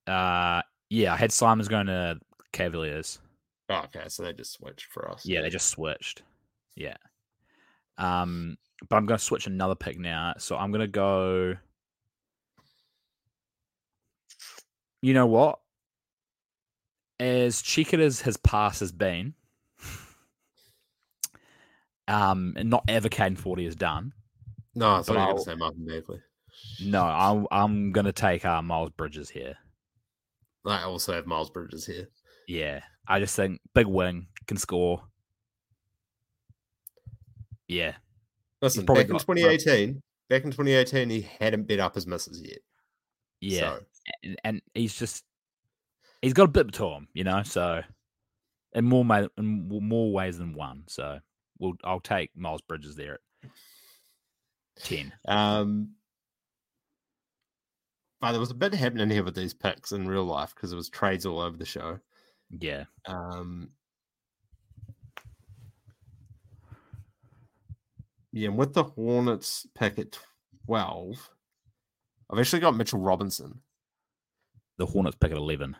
[0.07, 1.13] uh, yeah.
[1.13, 2.19] I had Simons going to
[2.53, 3.19] Cavaliers.
[3.73, 5.25] Oh, okay, so they just switched for us.
[5.25, 6.23] Yeah, they just switched.
[6.77, 6.97] Yeah.
[7.97, 8.59] Um,
[8.89, 10.35] but I'm going to switch another pick now.
[10.37, 11.55] So I'm going to go.
[15.01, 15.59] You know what?
[17.19, 19.33] As cheeky as his pass has been,
[22.09, 24.13] um, and not advocating for what he has done,
[24.75, 26.21] No, I thought you were going to say Marvin Bagley.
[26.85, 29.55] No, I'm I'm going to take uh, Miles Bridges here.
[30.67, 32.09] I also have Miles Bridges here.
[32.49, 35.03] Yeah, I just think big wing can score.
[37.69, 37.95] Yeah,
[38.61, 42.43] Listen, probably back in got- 2018, back in 2018, he hadn't been up his misses
[42.43, 42.59] yet.
[43.41, 43.61] yeah.
[43.61, 43.81] So,
[44.23, 45.25] and, and he's just
[46.21, 47.43] he's got a bit to him, you know.
[47.45, 47.83] So
[48.75, 50.85] in more ma- in more ways than one.
[50.89, 51.19] So
[51.59, 53.51] we'll I'll take Miles Bridges there at
[54.85, 55.13] ten.
[55.27, 55.91] um,
[58.21, 60.77] but there was a bit happening here with these picks in real life because there
[60.77, 61.99] was trades all over the show.
[62.61, 63.71] Yeah, Um,
[68.33, 70.19] yeah, and with the Hornets pick at
[70.67, 71.31] 12,
[72.31, 73.61] I've actually got Mitchell Robinson.
[74.79, 75.77] the Hornets pick at eleven.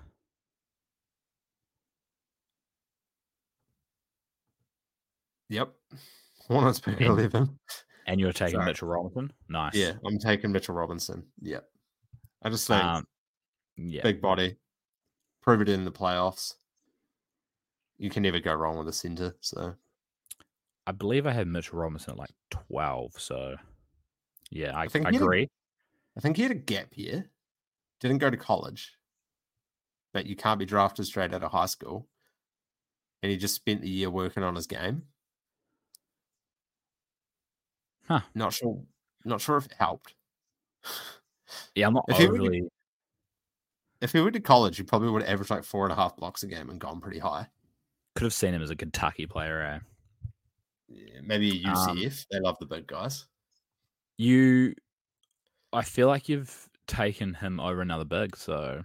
[5.49, 5.73] Yep.
[6.49, 7.59] Hornets pick at 11.
[8.07, 8.67] And you're taking Sorry.
[8.67, 9.33] Mitchell Robinson.
[9.49, 9.75] Nice.
[9.75, 11.25] Yeah, I'm taking Mitchell Robinson.
[11.41, 11.65] Yep.
[12.43, 13.07] I just think Um,
[13.77, 14.03] yeah.
[14.03, 14.57] big body,
[15.43, 16.55] prove it in the playoffs.
[18.03, 19.37] You can never go wrong with a center.
[19.41, 19.77] So,
[20.89, 23.13] I believe I had Mitch Robinson at like twelve.
[23.17, 23.55] So
[24.51, 25.49] yeah, I, I think I he had a- agree.
[26.17, 27.31] I think he had a gap year.
[28.01, 28.93] Didn't go to college,
[30.13, 32.09] but you can't be drafted straight out of high school.
[33.23, 35.03] And he just spent the year working on his game.
[38.09, 38.23] Huh.
[38.35, 38.83] Not sure.
[39.25, 40.15] Not sure if it helped.
[41.75, 42.69] Yeah, I'm not If he were to-
[44.01, 46.17] If he went to college, he probably would have averaged like four and a half
[46.17, 47.47] blocks a game and gone pretty high.
[48.15, 49.63] Could have seen him as a Kentucky player.
[49.63, 49.79] Eh?
[50.89, 52.27] Yeah, maybe a Um, UCF.
[52.31, 53.27] they love the big guys.
[54.19, 54.75] You,
[55.73, 58.37] I feel like you've taken him over another big.
[58.37, 58.85] So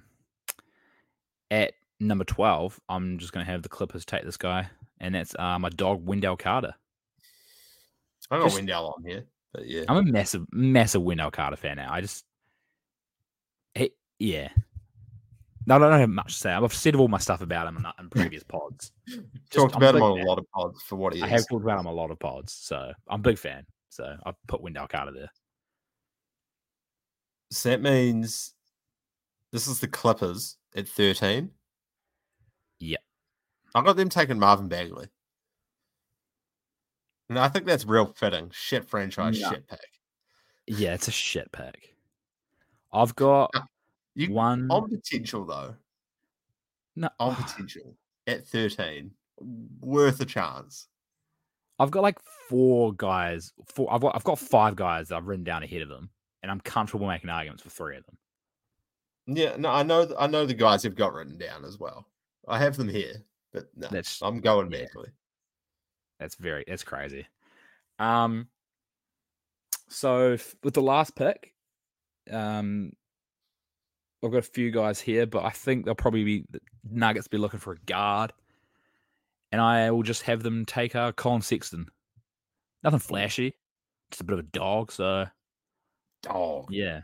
[1.52, 5.36] at number twelve, I'm just going to have the Clippers take this guy, and that's
[5.38, 6.74] uh, my dog Wendell Carter.
[8.32, 9.84] I got just- Wendell on here, but yeah.
[9.90, 11.92] I'm a massive, massive Wendell Carter fan now.
[11.92, 12.24] I just,
[13.76, 14.50] he, yeah.
[15.68, 16.52] No, I don't have much to say.
[16.54, 18.94] I've said all my stuff about him in, previous pods.
[19.52, 21.24] Talked I'm about him on a lot of pods for what he is.
[21.26, 23.66] I have talked about him a lot of pods, so I'm a big fan.
[23.90, 25.30] So I've put Wendell Carter there.
[27.52, 28.54] So that means
[29.52, 31.52] this is the Clippers at 13.
[32.80, 32.98] Yeah.
[33.76, 35.08] I got them taking Marvin Bagley.
[37.30, 38.52] And I think that's real fitting.
[38.54, 39.50] Shit franchise, No.
[39.50, 39.80] shit pick.
[40.68, 41.94] Yeah, it's a shit pick.
[42.94, 43.52] I've got
[44.18, 44.68] You one.
[44.72, 45.76] on potential though.
[46.96, 47.96] no, On potential
[48.26, 49.12] at 13.
[49.82, 50.88] Worth a chance.
[51.80, 52.18] I've got like
[52.50, 53.54] four guys.
[53.68, 53.94] Four.
[53.94, 56.10] I've got I've got five guys that I've written down ahead of them,
[56.42, 58.18] and I'm comfortable making arguments for three of them.
[59.28, 62.08] Yeah, no, I know I know the guys you've got written down as well.
[62.48, 63.14] I have them here,
[63.54, 64.86] but no, That's I'm going yeah.
[64.86, 65.10] Bagley.
[66.20, 67.28] That's very that's crazy.
[68.00, 68.48] Um
[69.88, 71.54] so f- with the last pick,
[72.32, 72.92] um
[74.24, 77.38] I've got a few guys here, but I think they'll probably be the Nuggets be
[77.38, 78.34] looking for a guard.
[79.52, 81.88] And I will just have them take uh Collin Sexton.
[82.84, 83.56] Nothing flashy,
[84.12, 85.26] just a bit of a dog, so
[86.24, 86.68] Dog.
[86.72, 87.02] yeah.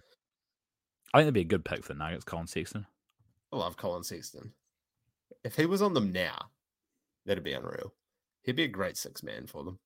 [1.14, 2.85] I think that'd be a good pick for the Nuggets, Collin Sexton.
[3.52, 4.52] I love Collin Sexton.
[5.44, 6.49] If he was on them now,
[7.26, 7.94] that'd be unreal.
[8.41, 9.80] He'd be a great six man for them.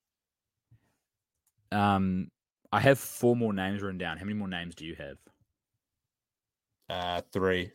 [1.72, 2.32] Um
[2.72, 4.18] I have four more names written down.
[4.18, 5.18] How many more names do you have?
[6.90, 7.72] Uh, three,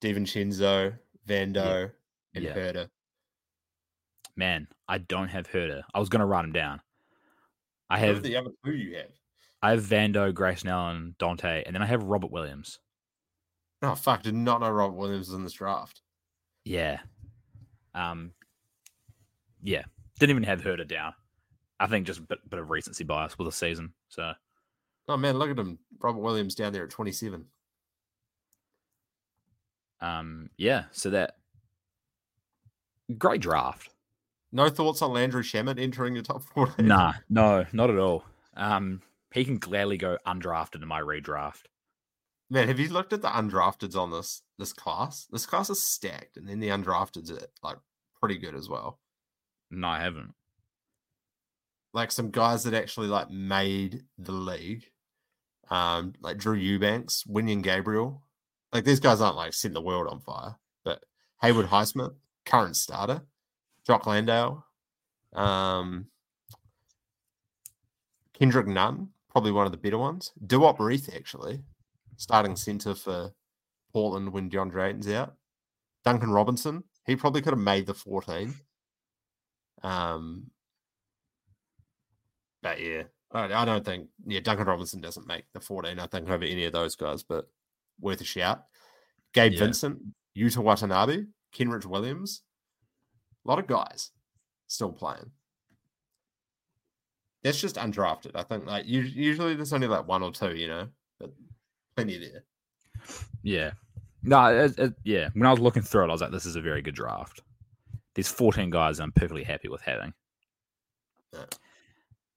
[0.00, 1.92] DiVincenzo, Vando,
[2.34, 2.54] and Yeah.
[2.54, 2.90] Huerter.
[4.36, 5.82] Man, I don't have Huerter.
[5.94, 6.80] I was gonna write him down.
[7.88, 9.12] I have the other two you have?
[9.62, 12.78] I have Vando, Grayson Allen, Donte, and then I have Robert Williams.
[13.82, 14.22] Oh fuck!
[14.22, 16.02] Did not know Robert Williams was in this draft.
[16.64, 17.00] Yeah.
[17.94, 18.32] Um
[19.62, 19.84] Yeah.
[20.18, 21.14] Didn't even have Huerter down.
[21.78, 23.92] I think just a bit, bit of recency bias with the season.
[24.08, 24.32] So
[25.08, 27.46] Oh man, look at him, Robert Williams down there at twenty seven.
[30.00, 31.36] Um yeah, so that
[33.18, 33.90] great draft.
[34.52, 36.86] No thoughts on Landry Shamet entering the top fourteen?
[36.88, 38.24] Nah, no, not at all.
[38.56, 39.02] Um
[39.32, 41.62] he can gladly go undrafted in my redraft.
[42.48, 45.26] Man, have you looked at the undrafteds on this this class?
[45.30, 47.78] This class is stacked, and then the undrafteds are like
[48.20, 49.00] pretty good as well.
[49.70, 50.34] No, I haven't.
[51.92, 54.84] Like some guys that actually like made the league,
[55.70, 58.22] um, like Drew Eubanks, Wenyen Gabriel.
[58.72, 61.04] Like these guys aren't like setting the world on fire, but
[61.42, 62.14] Haywood Highsmith,
[62.44, 63.22] current starter,
[63.86, 64.64] Jock Landale,
[65.34, 66.06] um,
[68.38, 70.32] Kendrick Nunn, probably one of the better ones.
[70.44, 71.62] Duop Reath, actually,
[72.16, 73.32] starting center for
[73.92, 75.34] Portland when John Drayton's out.
[76.04, 78.54] Duncan Robinson, he probably could have made the 14.
[79.82, 80.50] Um,
[82.62, 86.28] but yeah, I, I don't think, yeah, Duncan Robinson doesn't make the 14, I think,
[86.28, 87.48] over any of those guys, but
[88.00, 88.64] worth a shout.
[89.32, 89.60] Gabe Yeah.
[89.60, 90.00] Vincent,
[90.36, 91.24] Yuta Watanabe,
[91.54, 92.42] Kenrich Williams,
[93.44, 94.10] a lot of guys
[94.66, 95.30] still playing.
[97.42, 98.32] That's just undrafted.
[98.34, 100.88] I think like usually there's only like one or two, you know,
[101.20, 101.32] but
[101.94, 102.44] plenty there.
[103.42, 103.70] Yeah.
[104.22, 105.28] No, it, it, yeah.
[105.34, 107.42] When I was looking through it, I was like, this is a very good draft.
[108.14, 110.12] There's 14 guys I'm perfectly happy with having.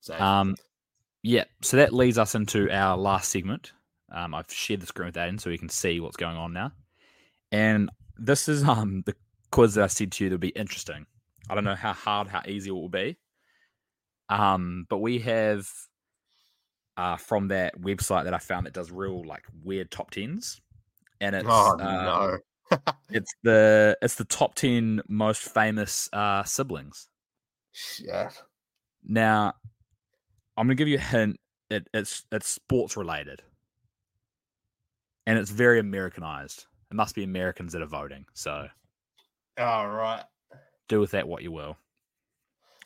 [0.01, 0.55] So Um,
[1.23, 1.45] yeah.
[1.61, 3.71] So that leads us into our last segment.
[4.11, 6.53] Um, I've shared the screen with that Aiden so we can see what's going on
[6.53, 6.71] now.
[7.51, 9.15] And this is um the
[9.51, 11.05] quiz that I said to you that'll be interesting.
[11.49, 13.17] I don't know how hard, how easy it will be.
[14.29, 15.67] Um, but we have
[16.97, 20.61] uh from that website that I found that does real like weird top tens.
[21.21, 22.37] And it's oh uh, no.
[23.09, 27.07] it's the it's the top ten most famous uh siblings.
[27.71, 28.41] Shit.
[29.03, 29.53] Now,
[30.57, 31.39] I'm gonna give you a hint.
[31.69, 33.41] It, it's it's sports related,
[35.29, 36.65] and it's very Americanized.
[36.89, 38.25] It must be Americans that are voting.
[38.33, 38.67] So
[39.59, 40.23] All right.
[40.87, 41.77] do with that what you will.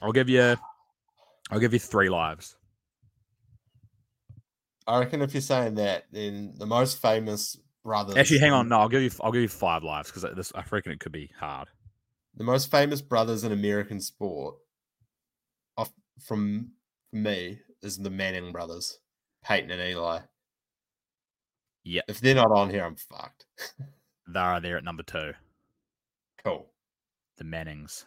[0.01, 0.57] I'll give you.
[1.49, 2.57] I'll give you three lives.
[4.85, 8.17] I reckon if you're saying that, then the most famous brothers.
[8.17, 8.67] Actually, hang on.
[8.67, 9.11] No, I'll give you.
[9.21, 10.51] I'll give you five lives because this.
[10.53, 11.69] I reckon it could be hard.
[12.35, 14.55] The most famous brothers in American sport,
[15.77, 16.71] off from
[17.13, 18.99] me, is the Manning brothers,
[19.45, 20.19] Peyton and Eli.
[21.83, 22.01] Yeah.
[22.07, 23.45] If they're not on here, I'm fucked.
[24.25, 25.33] They are there at number two.
[26.45, 26.71] cool.
[27.37, 28.05] The Mannings.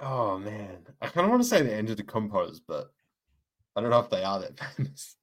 [0.00, 2.90] Oh man, I kind of want to say the Antetokounmpos, but
[3.76, 5.14] I don't know if they are that famous.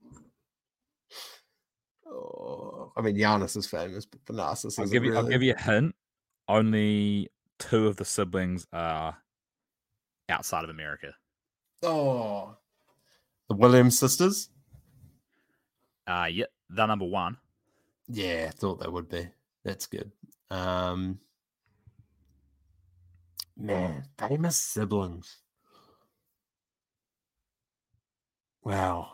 [2.05, 5.11] Oh, I mean, Giannis is famous, but Thanasis I'll is give you.
[5.11, 5.23] really.
[5.23, 5.93] I'll give you a hint.
[6.47, 7.27] Only
[7.59, 9.17] two of the siblings are
[10.29, 11.13] outside of America.
[11.83, 12.55] Oh,
[13.49, 14.49] the Williams sisters.
[16.07, 17.37] Uh yeah, they're number one.
[18.07, 19.27] Yeah, I thought they would be.
[19.65, 20.11] That's good.
[20.49, 21.19] Um,
[23.57, 25.41] man, famous siblings.
[28.63, 29.11] Wow.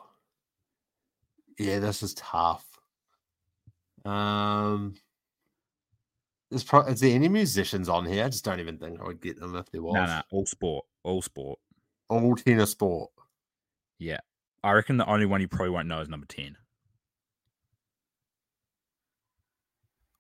[1.58, 2.66] Yeah, this is tough.
[4.06, 4.96] Um,
[6.52, 8.26] is, pro- is there any musicians on here?
[8.26, 9.94] I just don't even think I would get them if there was.
[9.96, 11.60] No, no, all sport, all sport.
[12.10, 13.12] All tennis sport.
[13.98, 14.20] Yeah,
[14.64, 16.58] I reckon the only one you probably won't know is number ten.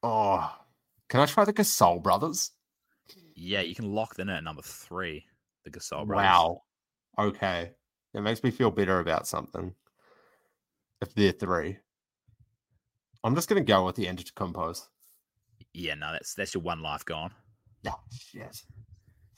[0.03, 0.53] Oh,
[1.09, 2.51] can I try the Gasol brothers?
[3.35, 5.25] Yeah, you can lock them in at number three.
[5.63, 6.25] The Gasol brothers.
[6.25, 6.61] Wow.
[7.17, 7.71] Okay.
[8.13, 9.73] It makes me feel better about something.
[11.01, 11.77] If they're three.
[13.23, 14.87] I'm just gonna go with the Antetokounmpos.
[15.73, 17.31] Yeah, no, that's that's your one life gone.
[17.81, 18.61] Yeah, shit.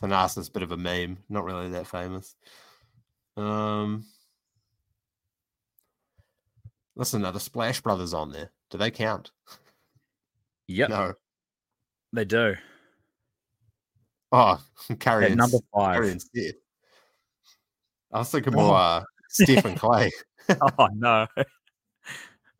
[0.02, 2.36] Thanasis, bit of a meme, not really that famous.
[3.38, 4.06] Um
[6.96, 8.52] Listen, are the Splash Brothers on there?
[8.70, 9.32] Do they count?
[10.68, 11.14] Yep, No.
[12.14, 12.56] they do.
[14.32, 14.60] Oh,
[15.00, 16.04] Curry At number five.
[16.04, 16.22] And
[18.12, 18.58] I was thinking Oh.
[18.68, 20.10] more uh, Steph and Klay.
[20.80, 21.28] oh no.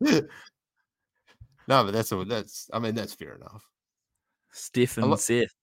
[0.00, 0.20] no,
[1.68, 3.64] but that's a, that's I mean that's fair enough.
[4.52, 5.54] Steph I and lo- Seth.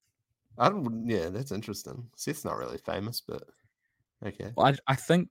[0.57, 1.07] I don't.
[1.09, 2.07] Yeah, that's interesting.
[2.15, 3.43] Seth's not really famous, but
[4.25, 4.51] okay.
[4.55, 5.29] Well, I I think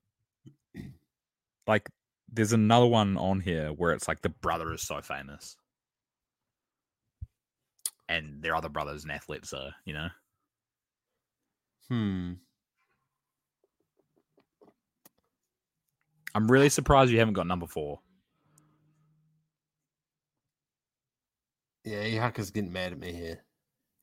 [1.66, 1.88] like
[2.32, 5.56] there's another one on here where it's like the brother is so famous.
[8.12, 10.08] And their other brother's an athlete, so you know.
[11.88, 12.32] Hmm.
[16.34, 18.00] I'm really surprised you haven't got number four.
[21.84, 23.38] Yeah, Ehaka's getting mad at me here.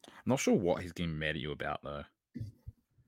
[0.08, 2.04] I'm not sure what he's getting mad at you about though.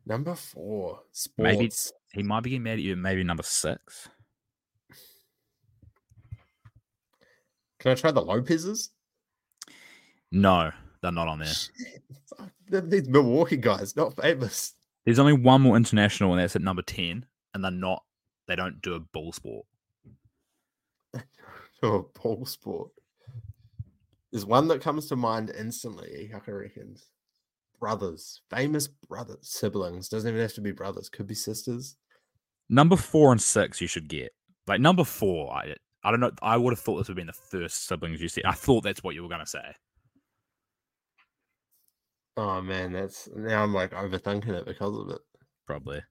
[0.06, 1.38] Number four, sports.
[1.38, 1.72] Maybe-
[2.14, 4.07] He might be getting mad at you at maybe number six.
[7.80, 8.91] Can I try the Lopez's?
[10.32, 10.72] No,
[11.02, 11.53] they're not on there.
[12.90, 14.73] These Milwaukee guys, not famous.
[15.06, 18.03] There's only one more international, and that's at number ten, and they're not.
[18.48, 19.65] They don't do a ball sport.
[21.84, 22.91] Oh, ball sport.
[24.32, 26.30] There's one that comes to mind instantly.
[26.32, 27.07] Ehaka reckons.
[27.80, 30.07] Brothers, famous brothers, siblings.
[30.07, 31.10] Doesn't even have to be brothers.
[31.10, 31.95] Could be sisters.
[32.69, 34.32] Number four and six, you should get.
[34.68, 35.73] Like number four, I
[36.03, 36.32] I don't know.
[36.44, 38.44] I would have thought this would have been the first siblings you see.
[38.45, 39.76] I thought that's what you were gonna say.
[42.38, 45.22] Oh man, that's now I'm like overthinking it because of it.
[45.68, 46.02] Probably.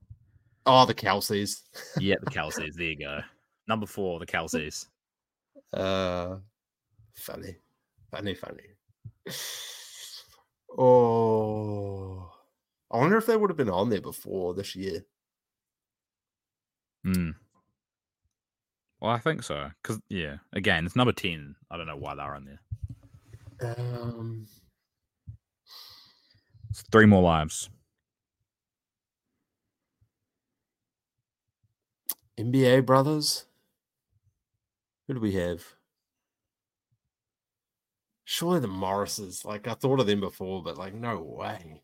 [0.67, 1.63] Oh, the Kelces.
[1.99, 2.75] Yeah, the Kelces.
[2.75, 3.21] there you go.
[3.67, 4.87] Number four, the Kelces.
[5.73, 6.37] Uh,
[7.15, 7.57] funny,
[8.11, 8.63] funny, funny.
[10.79, 12.31] Oh,
[12.91, 15.05] I wonder if they would have been on there before this year.
[17.05, 17.31] Hmm.
[19.01, 19.71] Well, I think so.
[19.83, 21.57] Because yeah, again, it's number ten.
[21.71, 23.75] I don't know why they're on there.
[23.79, 24.47] Um,
[26.71, 27.69] It's three more lives.
[32.39, 33.45] NBA brothers.
[35.09, 35.65] Who do we have?
[38.25, 39.45] Surely the Morrises.
[39.45, 41.83] Like I thought of them before, but like no way.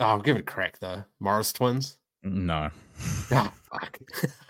[0.00, 1.04] Oh, I'll give it a crack though.
[1.20, 1.98] Morris twins.
[2.22, 2.70] No,
[3.30, 3.98] Ah, fuck.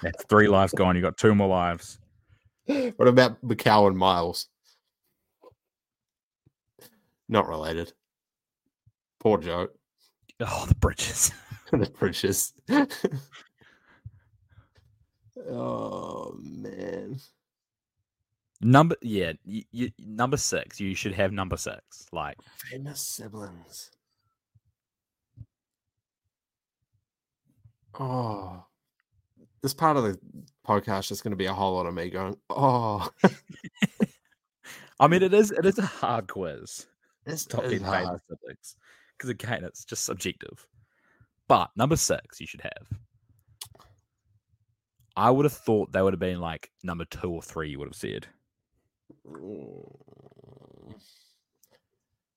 [0.02, 0.96] that's three lives gone.
[0.96, 1.98] You got two more lives.
[2.66, 4.48] what about Mikal and Miles?
[7.28, 7.92] Not related.
[9.20, 9.72] Poor joke.
[10.40, 11.32] Oh, the bridges.
[11.72, 12.52] the Bridges.
[15.48, 17.18] oh man.
[18.60, 20.78] Number yeah, you, you, number six.
[20.80, 22.06] You should have number six.
[22.12, 23.90] Like Famous siblings.
[27.98, 28.64] Oh.
[29.62, 30.18] This part of the
[30.66, 33.08] podcast is going to be a whole lot of me going, oh.
[35.00, 36.86] I mean, it is it is a hard quiz.
[37.48, 38.20] Top 10 hard.
[38.28, 38.76] siblings.
[39.16, 40.66] Because again, it's just subjective.
[41.48, 42.88] But number six, you should have.
[45.16, 47.88] I would have thought they would have been like number two or three, you would
[47.88, 48.26] have said.
[49.26, 50.94] Mm.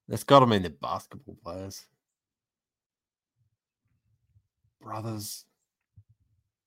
[0.07, 1.86] That's got to mean the basketball players.
[4.82, 5.45] Brothers.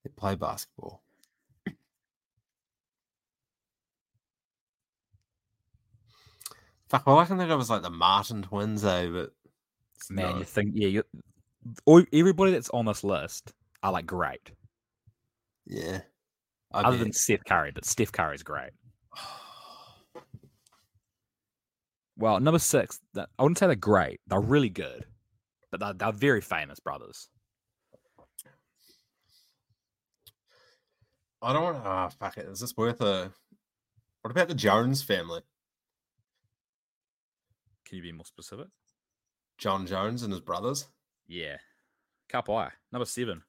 [0.04, 1.02] They play basketball.
[6.92, 9.06] Fuck, well, I can think it was like the Martin twins, eh?
[9.06, 9.30] But
[10.10, 10.38] Man, no.
[10.40, 11.02] you think, yeah, you,
[11.86, 14.50] all, everybody that's on this list are like great.
[15.66, 16.02] yeah.
[16.74, 17.04] I Other bet.
[17.04, 18.70] than Steph Curry, but Steph Curry's great.
[22.18, 24.20] Well, number six, that, I wouldn't say they're great.
[24.26, 25.06] They're really good,
[25.70, 27.28] but they're, they're very famous brothers.
[31.40, 31.88] I don't want to.
[31.88, 32.46] Ah, fuck it.
[32.46, 33.32] Is this worth a?
[34.20, 35.40] What about the Jones family?
[37.92, 38.68] Can you be more specific?
[39.58, 40.86] Jon Jones and his brothers.
[41.28, 41.58] Yeah.
[42.30, 42.70] Cup eye.
[42.90, 43.42] Number seven.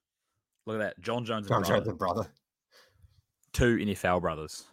[0.65, 0.99] Look at that.
[0.99, 1.75] Jon Jones and John brother.
[1.77, 2.27] Jones and brother.
[3.53, 4.65] Two NFL brothers.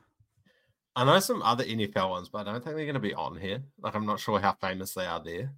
[0.96, 3.36] I know some other NFL ones, but I don't think they're going to be on
[3.36, 3.62] here.
[3.80, 5.52] Like, I'm not sure how famous they are there.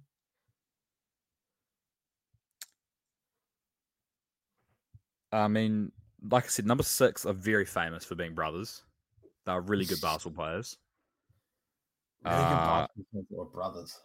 [5.31, 5.91] I mean,
[6.29, 8.83] like I said, number six are very famous for being brothers.
[9.47, 10.77] They're really good basketball players.
[12.25, 12.87] Uh,
[13.35, 13.99] or brothers.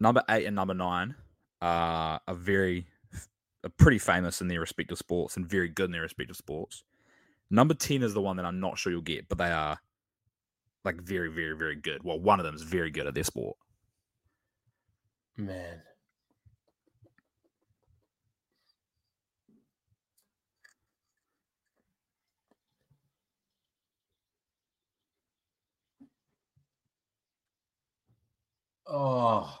[0.00, 1.14] Number eight and number nine
[1.60, 2.86] uh, are very,
[3.64, 6.84] are pretty famous in their respective sports and very good in their respective sports.
[7.50, 9.80] Number ten is the one that I'm not sure you'll get, but they are
[10.84, 12.02] like very, very, very good.
[12.04, 13.56] Well, one of them is very good at their sport.
[15.36, 15.82] Man.
[28.90, 29.58] Oh,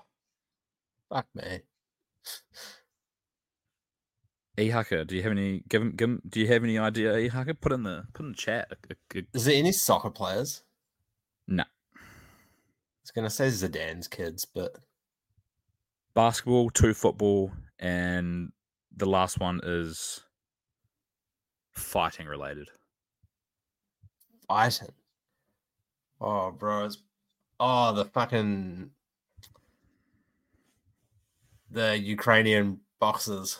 [1.10, 1.60] fuck me.
[4.58, 5.62] E Hucker, do you have any?
[5.68, 7.16] Give him, give him, Do you have any idea?
[7.16, 8.72] E Hucker, put in the put in the chat.
[9.32, 10.62] Is there any soccer players?
[11.46, 11.62] No.
[11.62, 12.00] I
[13.02, 14.74] was going to say Zidane's kids, but
[16.14, 18.50] basketball, two football, and
[18.96, 20.20] the last one is
[21.72, 22.68] fighting related.
[24.48, 24.92] fighting.
[26.20, 26.86] Oh, bro.
[26.86, 26.98] It's,
[27.60, 28.90] oh, the fucking.
[31.70, 33.58] The Ukrainian boxers.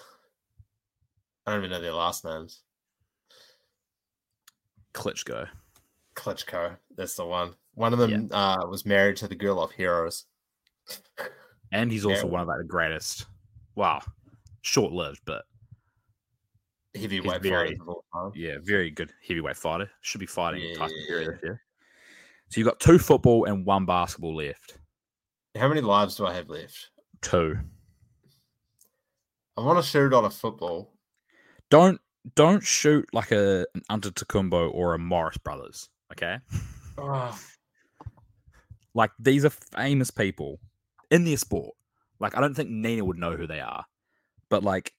[1.47, 2.63] I don't even know their last names.
[4.95, 5.49] Klitschko.
[6.15, 6.77] Klitschko.
[6.97, 7.55] That's the one.
[7.75, 10.25] One of them uh, was married to the girl of Heroes.
[11.71, 12.33] And he's also Yeah.
[12.33, 13.27] one of like the greatest.
[13.75, 14.01] Wow.
[14.63, 15.45] Short lived, but
[16.95, 17.79] Heavyweight very-
[18.15, 19.91] all yeah, very good heavyweight fighter.
[20.01, 21.31] Should be fighting Tyson Fury Yeah.
[21.33, 21.63] this year.
[22.49, 24.79] So you've got two football and one basketball left.
[25.59, 26.89] How many lives do I have left?
[27.21, 27.59] Two.
[29.59, 30.95] I want to shoot on a football.
[31.69, 32.01] Don't
[32.37, 35.89] don't shoot like a an Antetokounmpo or a Morris Brothers.
[36.13, 36.39] Okay.
[36.97, 37.39] Oh,
[38.95, 40.61] Like these are famous people
[41.11, 41.75] in their sport.
[42.21, 43.85] Like I don't think Nina would know who they are,
[44.49, 44.95] but like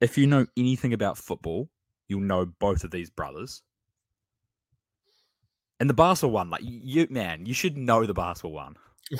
[0.00, 1.68] if you know anything about football,
[2.08, 3.62] you'll know both of these brothers.
[5.78, 8.76] And the basketball one, like you, man, you should know the basketball one.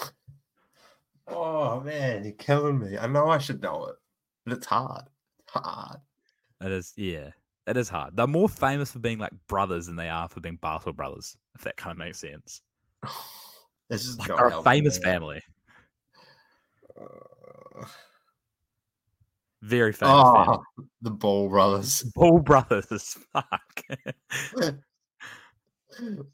[1.28, 2.98] oh, man, you're killing me.
[2.98, 3.96] I know I should know it,
[4.52, 5.04] it's hard.
[5.48, 5.98] Hard.
[6.62, 7.30] It is, yeah,
[7.66, 8.16] it is hard.
[8.16, 11.36] They're more famous for being like brothers than they are for being basketball brothers.
[11.54, 12.62] If that kind of makes sense.
[13.88, 15.04] this is Like they're a famous me.
[15.04, 15.42] family,
[17.00, 17.84] Uh,
[19.62, 20.56] very famous family.
[20.58, 22.02] oh, the Ball brothers.
[22.14, 23.82] Ball brothers, fuck.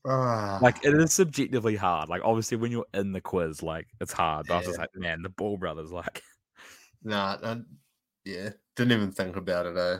[0.04, 2.08] Ah, like it is subjectively hard.
[2.10, 4.46] Like obviously when you're in the quiz, like it's hard.
[4.46, 6.22] But I was just like, man, the Ball brothers, like
[7.02, 7.36] nah,
[8.26, 9.76] yeah, didn't even think about it.
[9.76, 9.98] Eh?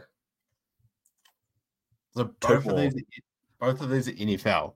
[2.15, 2.81] So both of more.
[2.81, 3.03] these,
[3.61, 4.75] both of these are NFL.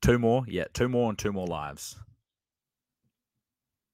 [0.00, 1.96] two more, yeah, two more and two more lives.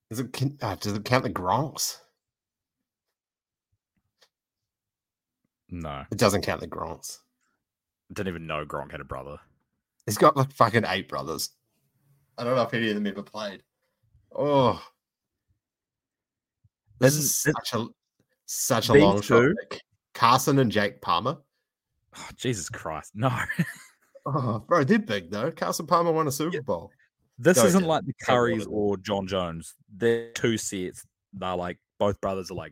[0.09, 1.97] Does it can- uh, does it count the Gronks?
[5.69, 7.19] No, It doesn't count the Gronks.
[8.11, 9.37] didn't even know Gronk had a brother.
[10.05, 11.49] He's got like fucking eight brothers.
[12.37, 13.63] I don't know if any of them ever played.
[14.35, 14.83] Oh,
[16.99, 17.87] this is it- such a
[18.45, 19.51] such a These long shot.
[20.13, 21.37] Carson and Jake Palmer.
[22.15, 23.29] Oh, Jesus Christ, no!
[24.25, 25.51] Oh, bro, they're big though.
[25.51, 26.91] Carson Palmer won a Super Bowl.
[27.37, 27.89] this Go isn't ahead.
[27.89, 28.13] like the.
[28.25, 29.75] Currys or Jon Jones.
[29.93, 31.05] They're two sets.
[31.33, 32.71] They're like both brothers are like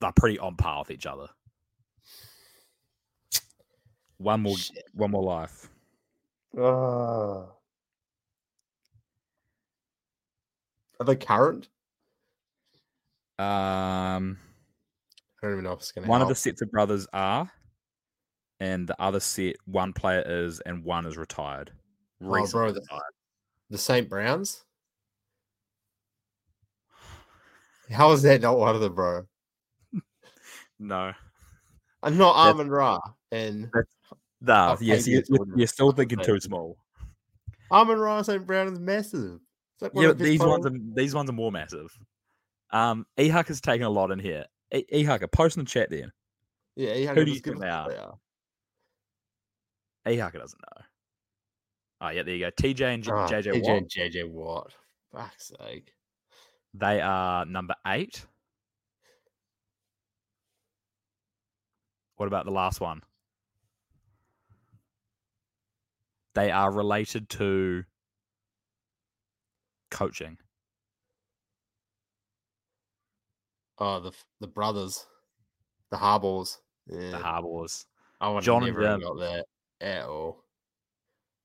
[0.00, 1.26] they're pretty on par with each other.
[4.18, 4.84] One more, Shit.
[4.92, 5.68] one more life.
[6.56, 7.48] Oh.
[11.00, 11.68] Are they current?
[13.38, 14.38] Um,
[15.42, 16.30] I don't even know if it's going to one help.
[16.30, 17.50] of the sets of brothers are,
[18.60, 21.72] and the other set, one player is, and one is retired.
[22.22, 23.02] Oh, bro, the- retired.
[23.70, 24.08] the St.
[24.08, 24.64] Browns.
[27.90, 29.26] How is that not one of them, bro?
[30.78, 31.12] No,
[32.02, 32.98] I'm not That's- Amon Ra
[33.30, 33.70] and
[34.40, 35.22] nah, yes, you,
[35.56, 36.76] you're still thinking too small.
[37.70, 38.44] Amon Ra St.
[38.44, 39.38] Brown is massive.
[39.80, 41.96] Like Yeah, these ones are these ones are more massive.
[42.74, 43.06] Um,
[43.46, 44.46] has taken a lot in here.
[44.74, 44.84] E-
[45.30, 46.10] post in the chat then.
[46.74, 48.18] yeah, who do you think they are.
[50.06, 50.82] Ehaka doesn't know.
[52.00, 52.50] Oh yeah, there you go.
[52.50, 53.76] TJ and J- Ah, JJ TJ Watt.
[53.78, 54.74] and JJ Watt.
[55.12, 55.94] Fuck's sake.
[56.74, 58.26] They are number eight.
[62.16, 63.02] What about the last one?
[66.34, 67.84] They are related to
[69.92, 70.38] coaching.
[73.78, 75.06] Oh, the the brothers,
[75.90, 76.58] the Harbaughs.
[76.86, 77.86] Yeah, The Harbaughs.
[78.20, 79.00] I would John and never them.
[79.00, 79.46] got that
[79.80, 80.44] at all.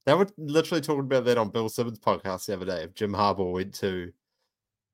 [0.06, 2.84] They were literally talking about that on Bill Simmons' podcast the other day.
[2.84, 4.12] If Jim Harbaugh went to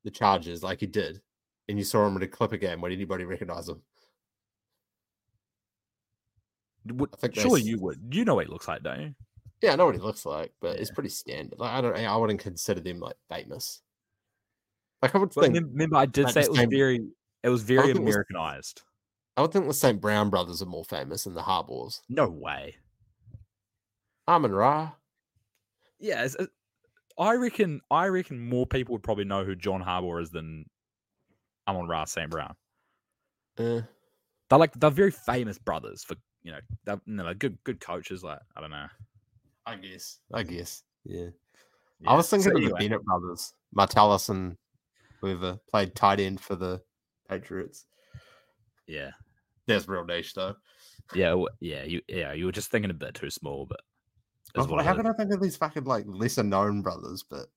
[0.03, 1.21] the Chargers like he did,
[1.67, 3.81] and you saw him in a Clipper game, would anybody recognize him?
[6.85, 7.99] Would, I think surely you would.
[8.11, 9.15] You know what he looks like, don't you?
[9.61, 11.57] Yeah, I know what he looks like, but it's pretty standard.
[11.57, 13.81] Like I don't, I wouldn't consider them like famous.
[15.01, 16.99] Like I would think, remember, I did say it was very,
[17.45, 18.81] it was very think it was- Americanized.
[19.37, 19.99] I would think the St.
[19.99, 21.99] Brown brothers are more famous than the Harbaughs.
[22.09, 22.77] No way.
[24.27, 24.93] Amon Ra.
[25.99, 26.49] Yeah, it's, it-
[27.17, 27.79] I reckon.
[27.89, 30.65] I reckon more people would probably know who John Harbaugh is than
[31.67, 32.29] Amon Ra St.
[32.29, 32.55] Brown.
[33.57, 33.81] Eh,
[34.49, 37.79] They're like they're very famous brothers for you know they're, you know, they're good good
[37.79, 38.21] coaches.
[38.21, 38.87] Like I don't know.
[39.65, 40.19] I guess.
[40.33, 40.83] I guess.
[41.05, 41.27] Yeah.
[42.01, 42.09] Yeah.
[42.11, 44.57] I was thinking So of anyway, the Bennett brothers, Martellus and
[45.21, 46.81] whoever played tight end for the
[47.29, 47.85] Patriots.
[48.87, 49.11] Yeah,
[49.67, 50.55] That's real niche though.
[51.13, 51.83] yeah, w- yeah.
[51.83, 53.81] You yeah you were just thinking a bit too small, but
[54.55, 57.23] I is was like, it can I think of these fucking like lesser known brothers,
[57.27, 57.47] but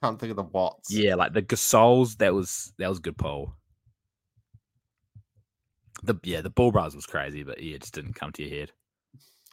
[0.00, 0.92] can't think of the Watts.
[0.92, 2.16] yeah, like the Gasols.
[2.18, 3.54] That was that was a good poll.
[6.02, 8.58] The yeah the Ball Brothers was crazy, but yeah, it just didn't come to your
[8.58, 8.72] head.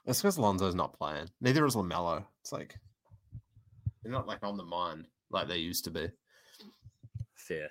[0.08, 1.30] It's because Lonzo's not playing.
[1.42, 2.24] Neither is Lamelo.
[2.42, 2.76] It's like
[4.02, 6.10] they're not like on the mind like they used to be.
[7.36, 7.70] Fair.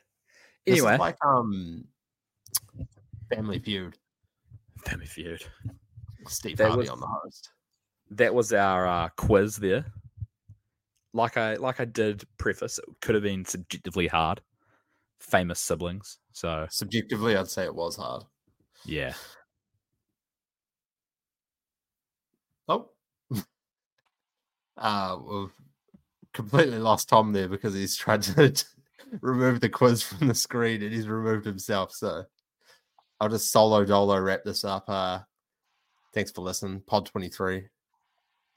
[0.73, 1.85] Anyway, like um
[3.33, 3.97] Family Feud.
[4.85, 5.45] Family Feud.
[6.27, 7.51] Steve That Harvey was- on the host.
[8.11, 9.85] that was our uh, quiz there.
[11.15, 14.41] Like I like I did preface, it could have been subjectively hard.
[15.21, 18.23] Famous siblings, so Subjectively, I'd say it was hard.
[18.85, 19.15] yeah.
[22.69, 22.91] Oh.
[24.77, 25.51] uh, we've
[26.33, 28.53] completely lost Tom there because he's tried to
[29.21, 31.93] remove the quiz from the screen and he's removed himself.
[31.93, 32.25] So
[33.21, 34.89] I'll just solo dolo wrap this up.
[34.89, 35.21] Uh,
[36.15, 37.69] thanks for listening, Pod 23.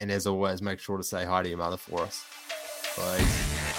[0.00, 2.24] And as always, make sure to say hi to your mother for us.
[2.96, 3.71] Bye.